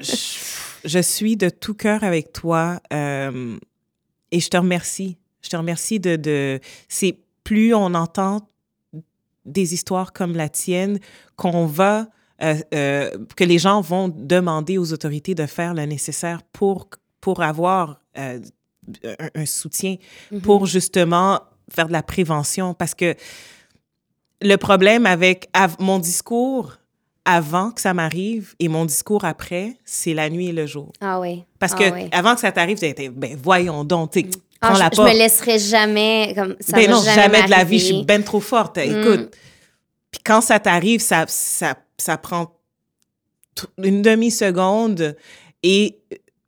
je, 0.00 0.88
je 0.88 0.98
suis 1.00 1.36
de 1.36 1.48
tout 1.48 1.74
cœur 1.74 2.04
avec 2.04 2.32
toi 2.32 2.80
euh, 2.92 3.56
et 4.30 4.40
je 4.40 4.48
te 4.48 4.56
remercie. 4.56 5.16
Je 5.42 5.48
te 5.48 5.56
remercie 5.56 6.00
de... 6.00 6.16
de 6.16 6.60
c'est 6.88 7.18
plus 7.44 7.74
on 7.74 7.94
entend 7.94 8.48
des 9.46 9.72
histoires 9.74 10.12
comme 10.12 10.34
la 10.36 10.48
tienne 10.48 10.98
qu'on 11.36 11.66
va... 11.66 12.06
euh, 12.42 12.54
euh, 12.74 13.10
que 13.34 13.44
les 13.44 13.58
gens 13.58 13.80
vont 13.80 14.08
demander 14.08 14.76
aux 14.76 14.92
autorités 14.92 15.34
de 15.34 15.46
faire 15.46 15.72
le 15.72 15.86
nécessaire 15.86 16.42
pour, 16.52 16.88
pour 17.22 17.42
avoir 17.42 18.00
euh, 18.18 18.40
un, 19.04 19.30
un 19.42 19.46
soutien, 19.46 19.96
Mhm. 20.30 20.40
pour 20.42 20.66
justement 20.66 21.40
faire 21.70 21.86
de 21.88 21.92
la 21.92 22.02
prévention. 22.02 22.74
Parce 22.74 22.94
que 22.94 23.14
le 24.42 24.56
problème 24.56 25.06
avec 25.06 25.48
av- 25.54 25.76
mon 25.80 25.98
discours 25.98 26.76
avant 27.24 27.70
que 27.72 27.80
ça 27.80 27.92
m'arrive 27.94 28.54
et 28.60 28.68
mon 28.68 28.84
discours 28.84 29.24
après, 29.24 29.76
c'est 29.84 30.14
la 30.14 30.30
nuit 30.30 30.48
et 30.48 30.52
le 30.52 30.66
jour. 30.66 30.92
Ah 31.00 31.18
oui. 31.18 31.44
Parce 31.58 31.72
ah 31.74 31.78
que 31.78 31.92
oui. 31.92 32.08
avant 32.12 32.34
que 32.34 32.40
ça 32.40 32.52
t'arrive, 32.52 32.78
tu 32.78 32.84
étais, 32.84 33.08
ben 33.08 33.36
voyons 33.42 33.82
donc, 33.82 34.12
tu 34.12 34.20
sais, 34.20 34.26
Ah, 34.60 34.74
je, 34.74 34.78
la 34.80 34.86
je 34.92 34.96
porte. 34.96 35.08
me 35.12 35.16
laisserai 35.18 35.58
jamais 35.58 36.32
comme 36.36 36.56
ça. 36.60 36.76
ben 36.76 36.90
non, 36.90 37.02
jamais 37.02 37.42
de 37.44 37.50
la 37.50 37.64
vie, 37.64 37.78
je 37.78 37.84
suis 37.84 38.04
ben 38.04 38.22
trop 38.22 38.40
forte. 38.40 38.78
Écoute, 38.78 39.36
puis 40.10 40.20
quand 40.24 40.40
ça 40.40 40.58
t'arrive, 40.60 41.00
ça, 41.00 41.24
ça, 41.28 41.76
ça 41.98 42.16
prend 42.16 42.52
une 43.82 44.02
demi-seconde 44.02 45.16
et 45.62 45.98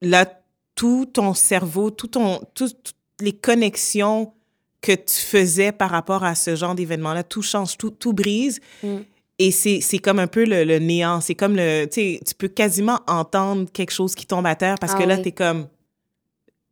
là, 0.03 0.27
tout 0.75 1.07
ton 1.07 1.35
cerveau, 1.35 1.91
tout 1.91 2.07
ton, 2.09 2.41
tout- 2.55 2.69
toutes 2.71 2.95
les 3.21 3.33
connexions 3.33 4.33
que 4.81 4.93
tu 4.93 5.15
faisais 5.17 5.73
par 5.73 5.91
rapport 5.91 6.23
à 6.25 6.35
ce 6.35 6.55
genre 6.55 6.75
d'événement-là, 6.75 7.25
tout 7.25 7.43
change, 7.43 7.77
tout, 7.77 7.91
tout 7.91 8.13
brise. 8.13 8.61
Mm. 8.83 8.99
Et 9.41 9.51
c'est 9.53 9.99
comme 9.99 10.19
un 10.19 10.27
peu 10.27 10.45
le, 10.45 10.65
le 10.65 10.79
néant. 10.81 11.21
C'est 11.21 11.35
comme 11.37 11.55
le. 11.57 11.87
Tu 11.87 12.19
peux 12.37 12.49
quasiment 12.49 12.99
entendre 13.07 13.71
quelque 13.73 13.93
chose 13.93 14.15
qui 14.17 14.27
tombe 14.27 14.47
à 14.47 14.55
terre 14.57 14.77
parce 14.81 14.95
Ah 14.95 14.99
que 14.99 15.05
là, 15.05 15.15
oui. 15.17 15.23
tu 15.23 15.29
es 15.29 15.33
comme. 15.33 15.69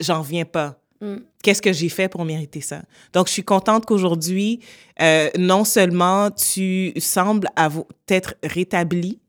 J'en 0.00 0.20
reviens 0.20 0.44
pas. 0.44 0.78
Mm. 1.00 1.16
Qu'est-ce 1.42 1.62
que 1.62 1.72
j'ai 1.72 1.88
fait 1.88 2.08
pour 2.08 2.24
mériter 2.24 2.60
ça? 2.60 2.82
Donc, 3.12 3.28
je 3.28 3.32
suis 3.32 3.44
contente 3.44 3.86
qu'aujourd'hui, 3.86 4.60
euh, 5.00 5.30
non 5.38 5.64
seulement 5.64 6.30
tu 6.30 6.92
sembles 6.98 7.48
être 8.08 8.34
rétabli, 8.42 9.20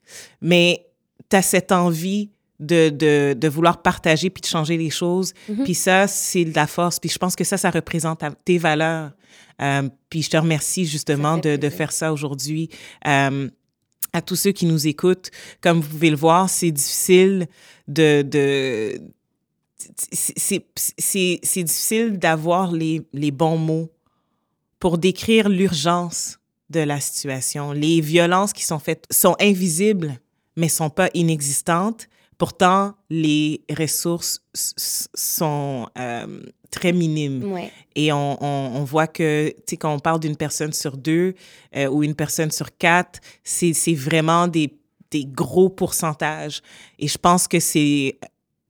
mais 0.42 0.86
tu 1.30 1.36
as 1.36 1.42
cette 1.42 1.72
envie 1.72 2.32
de, 2.60 2.90
de, 2.90 3.34
de 3.34 3.48
vouloir 3.48 3.82
partager 3.82 4.30
puis 4.30 4.42
de 4.42 4.48
changer 4.48 4.78
les 4.78 4.90
choses. 4.90 5.34
Mhm. 5.50 5.64
Puis 5.64 5.76
ça, 5.76 6.08
c'est 6.08 6.46
de 6.46 6.56
la 6.56 6.68
force. 6.68 7.00
Puis 7.00 7.10
je 7.10 7.18
pense 7.18 7.36
que 7.36 7.44
ça, 7.44 7.58
ça 7.58 7.70
représente 7.70 8.24
tes 8.46 8.58
valeurs. 8.58 9.12
Euh, 9.62 9.90
puis 10.10 10.22
je 10.22 10.30
te 10.30 10.38
remercie 10.38 10.86
justement 10.86 11.38
de, 11.38 11.70
faire 11.70 11.92
ça 11.92 12.14
aujourd'hui. 12.14 12.70
Euh, 13.08 13.50
à 14.14 14.22
tous 14.22 14.36
ceux 14.36 14.52
qui 14.52 14.66
nous 14.66 14.88
écoutent, 14.88 15.30
comme 15.62 15.82
vous 15.82 15.90
pouvez 15.90 16.10
le 16.10 16.16
voir, 16.16 16.50
c'est 16.50 16.72
difficile 16.72 17.48
de... 17.88 18.22
de 18.22 19.00
c'est- 19.78 21.64
difficile 21.64 22.18
d'avoir 22.18 22.72
les, 22.72 23.02
les 23.14 23.32
bons 23.32 23.58
mots 23.58 23.90
pour 24.80 24.98
décrire 24.98 25.50
l'urgence 25.50 26.40
de 26.70 26.80
la 26.82 27.00
situation. 27.00 27.72
Les 27.72 28.02
violences 28.02 28.54
qui 28.54 28.64
sont 28.64 28.80
faites 28.80 29.06
sont 29.12 29.36
invisibles, 29.40 30.20
mais 30.56 30.70
sont 30.70 30.90
pas 30.90 31.10
inexistantes. 31.14 32.08
Pourtant, 32.38 32.94
les 33.10 33.62
ressources 33.76 34.44
sont 35.16 35.88
euh, 35.98 36.42
très 36.70 36.92
minimes. 36.92 37.52
Ouais. 37.52 37.72
Et 37.96 38.12
on, 38.12 38.38
on, 38.44 38.76
on 38.76 38.84
voit 38.84 39.08
que, 39.08 39.50
tu 39.50 39.64
sais, 39.70 39.78
quand 39.78 39.94
on 39.94 40.00
parle 40.00 40.20
d'une 40.20 40.36
personne 40.36 40.74
sur 40.74 40.98
deux 40.98 41.34
euh, 41.76 41.88
ou 41.88 42.04
une 42.04 42.14
personne 42.14 42.52
sur 42.52 42.78
quatre, 42.78 43.20
c'est 43.44 43.74
c'est 43.74 43.96
vraiment 43.96 44.48
des, 44.48 44.78
des 45.10 45.26
gros 45.26 45.70
pourcentages. 45.70 46.62
Et 47.00 47.08
je 47.08 47.18
pense 47.18 47.48
que 47.48 47.60
c'est 47.60 48.20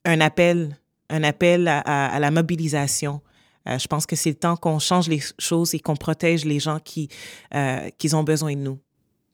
un 0.06 0.22
appel, 0.22 0.78
un 1.10 1.24
appel 1.24 1.68
à, 1.68 1.80
à- 1.80 2.08
à 2.16 2.20
la 2.20 2.32
mobilisation. 2.32 3.22
Euh, 3.68 3.78
je 3.78 3.88
pense 3.88 4.06
que 4.06 4.16
c'est 4.16 4.30
le 4.30 4.36
temps 4.36 4.56
qu'on 4.56 4.80
change 4.80 5.10
les 5.10 5.22
choses 5.40 5.74
et 5.74 5.80
qu'on 5.80 5.96
protège 5.96 6.46
les 6.46 6.60
gens 6.60 6.80
qui, 6.80 7.10
euh, 7.54 7.90
qui 7.98 8.14
ont 8.16 8.24
besoin 8.24 8.54
de 8.54 8.60
nous. 8.62 8.80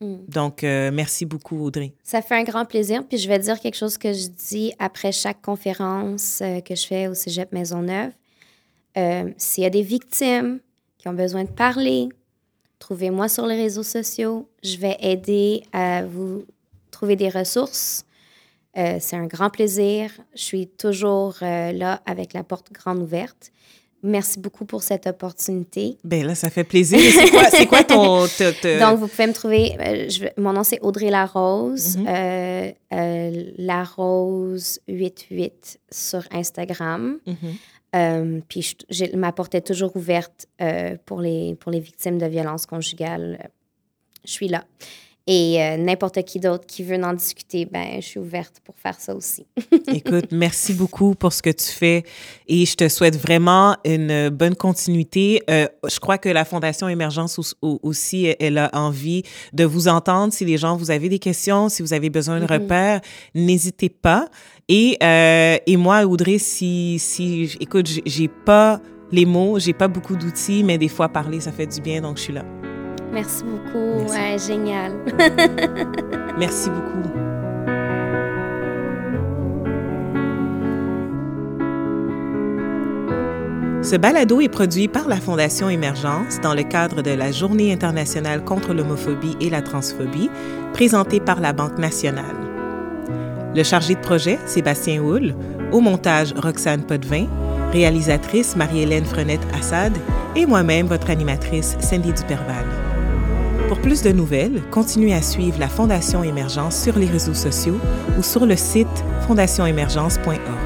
Mm. 0.01 0.15
Donc, 0.27 0.63
euh, 0.63 0.89
merci 0.91 1.25
beaucoup, 1.25 1.59
Audrey. 1.63 1.93
Ça 2.03 2.21
fait 2.21 2.35
un 2.35 2.43
grand 2.43 2.65
plaisir. 2.65 3.03
Puis 3.07 3.17
je 3.19 3.27
vais 3.27 3.37
dire 3.39 3.59
quelque 3.59 3.75
chose 3.77 3.97
que 3.97 4.11
je 4.11 4.27
dis 4.27 4.73
après 4.79 5.11
chaque 5.11 5.41
conférence 5.41 6.39
euh, 6.41 6.61
que 6.61 6.75
je 6.75 6.85
fais 6.87 7.07
au 7.07 7.13
Cégep 7.13 7.51
Maisonneuve. 7.51 8.11
S'il 9.37 9.63
y 9.63 9.65
a 9.67 9.71
des 9.71 9.81
victimes 9.81 10.59
qui 10.99 11.07
ont 11.07 11.13
besoin 11.13 11.43
de 11.45 11.49
parler, 11.49 12.09
trouvez-moi 12.77 13.27
sur 13.27 13.47
les 13.47 13.55
réseaux 13.55 13.81
sociaux. 13.83 14.47
Je 14.63 14.77
vais 14.77 14.97
aider 14.99 15.63
à 15.73 16.05
vous 16.05 16.45
trouver 16.91 17.15
des 17.15 17.29
ressources. 17.29 18.05
Euh, 18.77 18.97
C'est 18.99 19.15
un 19.15 19.25
grand 19.27 19.49
plaisir. 19.49 20.11
Je 20.35 20.41
suis 20.41 20.67
toujours 20.67 21.35
euh, 21.41 21.71
là 21.71 22.01
avec 22.05 22.33
la 22.33 22.43
porte 22.43 22.71
grande 22.71 22.99
ouverte. 22.99 23.51
Merci 24.05 24.37
beaucoup 24.39 24.65
pour 24.65 24.83
cette 24.83 25.07
opportunité. 25.07 25.97
Ben 26.03 26.25
là, 26.25 26.35
ça 26.35 26.49
fait 26.49 26.65
plaisir. 26.65 26.99
C'est 27.51 27.67
quoi, 27.67 27.83
ton... 27.85 28.27
te- 28.37 28.51
te- 28.51 28.77
Donc, 28.79 28.99
vous 28.99 29.07
pouvez 29.07 29.27
me 29.27 29.33
trouver. 29.33 29.77
euh, 29.79 30.09
je 30.09 30.25
mon 30.41 30.51
nom, 30.51 30.63
c'est 30.65 30.79
Audrey 30.81 31.09
Larose. 31.09 31.95
Mhm. 31.97 32.07
euh, 32.09 32.71
euh, 32.93 33.51
Larose88 33.59 35.77
sur 35.91 36.23
Instagram. 36.31 37.19
Mhm. 37.25 37.35
Euh, 37.95 38.39
puis, 38.49 38.75
je- 38.89 39.15
ma 39.15 39.31
porte 39.31 39.53
est 39.55 39.61
toujours 39.65 39.95
ouverte 39.95 40.47
pour, 41.05 41.21
les, 41.21 41.55
pour 41.55 41.71
les 41.71 41.79
victimes 41.79 42.17
de 42.17 42.25
violences 42.25 42.65
conjugales. 42.65 43.49
Je 44.25 44.31
suis 44.31 44.47
là. 44.47 44.63
Et 45.25 45.61
euh, 45.63 45.77
n'importe 45.77 46.21
qui 46.23 46.41
d'autre 46.41 46.65
qui 46.65 46.83
veut 46.83 47.01
en 47.01 47.13
discuter, 47.13 47.63
ben, 47.65 48.01
je 48.01 48.05
suis 48.05 48.19
ouverte 48.19 48.55
pour 48.65 48.75
faire 48.77 48.99
ça 48.99 49.15
aussi. 49.15 49.45
Écoute, 49.87 50.25
merci 50.31 50.73
beaucoup 50.73 51.15
pour 51.15 51.31
ce 51.31 51.41
que 51.41 51.49
tu 51.49 51.67
fais 51.67 52.03
et 52.45 52.65
je 52.65 52.75
te 52.75 52.89
souhaite 52.89 53.15
vraiment 53.15 53.77
une 53.85 54.27
bonne 54.27 54.55
continuité. 54.55 55.41
Euh, 55.49 55.67
je 55.89 55.97
crois 56.01 56.17
que 56.17 56.27
la 56.27 56.43
Fondation 56.43 56.89
Émergence 56.89 57.39
au- 57.39 57.45
au- 57.65 57.79
aussi, 57.83 58.35
elle 58.37 58.57
a 58.57 58.69
envie 58.73 59.23
de 59.53 59.63
vous 59.63 59.87
entendre. 59.87 60.33
Si 60.33 60.43
les 60.43 60.57
gens, 60.57 60.75
vous 60.75 60.91
avez 60.91 61.07
des 61.07 61.19
questions, 61.19 61.69
si 61.69 61.81
vous 61.81 61.93
avez 61.93 62.09
besoin 62.09 62.41
de 62.41 62.45
repères, 62.45 62.99
n'hésitez 63.33 63.87
pas. 63.87 64.27
Et, 64.67 64.97
euh, 65.01 65.57
et 65.65 65.77
moi, 65.77 66.05
Audrey, 66.05 66.37
si, 66.37 66.99
si 66.99 67.55
écoute, 67.61 67.87
j'ai 68.05 68.27
pas 68.27 68.81
les 69.09 69.25
mots, 69.25 69.57
j'ai 69.57 69.73
pas 69.73 69.87
beaucoup 69.87 70.17
d'outils, 70.17 70.65
mais 70.65 70.77
des 70.77 70.89
fois 70.89 71.07
parler, 71.07 71.39
ça 71.39 71.53
fait 71.53 71.67
du 71.67 71.79
bien, 71.79 72.01
donc 72.01 72.17
je 72.17 72.23
suis 72.23 72.33
là. 72.33 72.43
Merci 73.13 73.43
beaucoup. 73.43 73.99
Merci. 73.99 74.17
Ouais, 74.17 74.37
génial. 74.39 74.91
Merci 76.37 76.69
beaucoup. 76.69 77.23
Ce 83.83 83.97
balado 83.97 84.39
est 84.39 84.49
produit 84.49 84.87
par 84.87 85.09
la 85.09 85.17
Fondation 85.17 85.69
Émergence 85.69 86.39
dans 86.41 86.53
le 86.53 86.63
cadre 86.63 87.01
de 87.01 87.11
la 87.11 87.31
Journée 87.31 87.73
internationale 87.73 88.43
contre 88.43 88.73
l'homophobie 88.73 89.35
et 89.41 89.49
la 89.49 89.61
transphobie, 89.61 90.29
présentée 90.71 91.19
par 91.19 91.41
la 91.41 91.51
Banque 91.51 91.77
nationale. 91.77 92.23
Le 93.53 93.61
chargé 93.61 93.95
de 93.95 93.99
projet, 93.99 94.39
Sébastien 94.45 95.01
Houle, 95.01 95.35
au 95.71 95.81
montage, 95.81 96.33
Roxane 96.35 96.83
Potvin, 96.83 97.27
Réalisatrice 97.73 98.55
Marie-Hélène 98.55 99.05
Frenette-Assad 99.05 99.93
et 100.35 100.45
moi-même, 100.45 100.87
votre 100.87 101.09
animatrice 101.09 101.75
Cindy 101.79 102.13
Duperval. 102.13 102.82
Pour 103.73 103.81
plus 103.81 104.03
de 104.03 104.11
nouvelles, 104.11 104.61
continuez 104.69 105.15
à 105.15 105.23
suivre 105.23 105.57
la 105.59 105.67
Fondation 105.67 106.23
Émergence 106.23 106.79
sur 106.79 106.95
les 106.95 107.07
réseaux 107.07 107.33
sociaux 107.33 107.79
ou 108.19 108.21
sur 108.21 108.45
le 108.45 108.55
site 108.55 108.87
fondationémergence.org. 109.25 110.62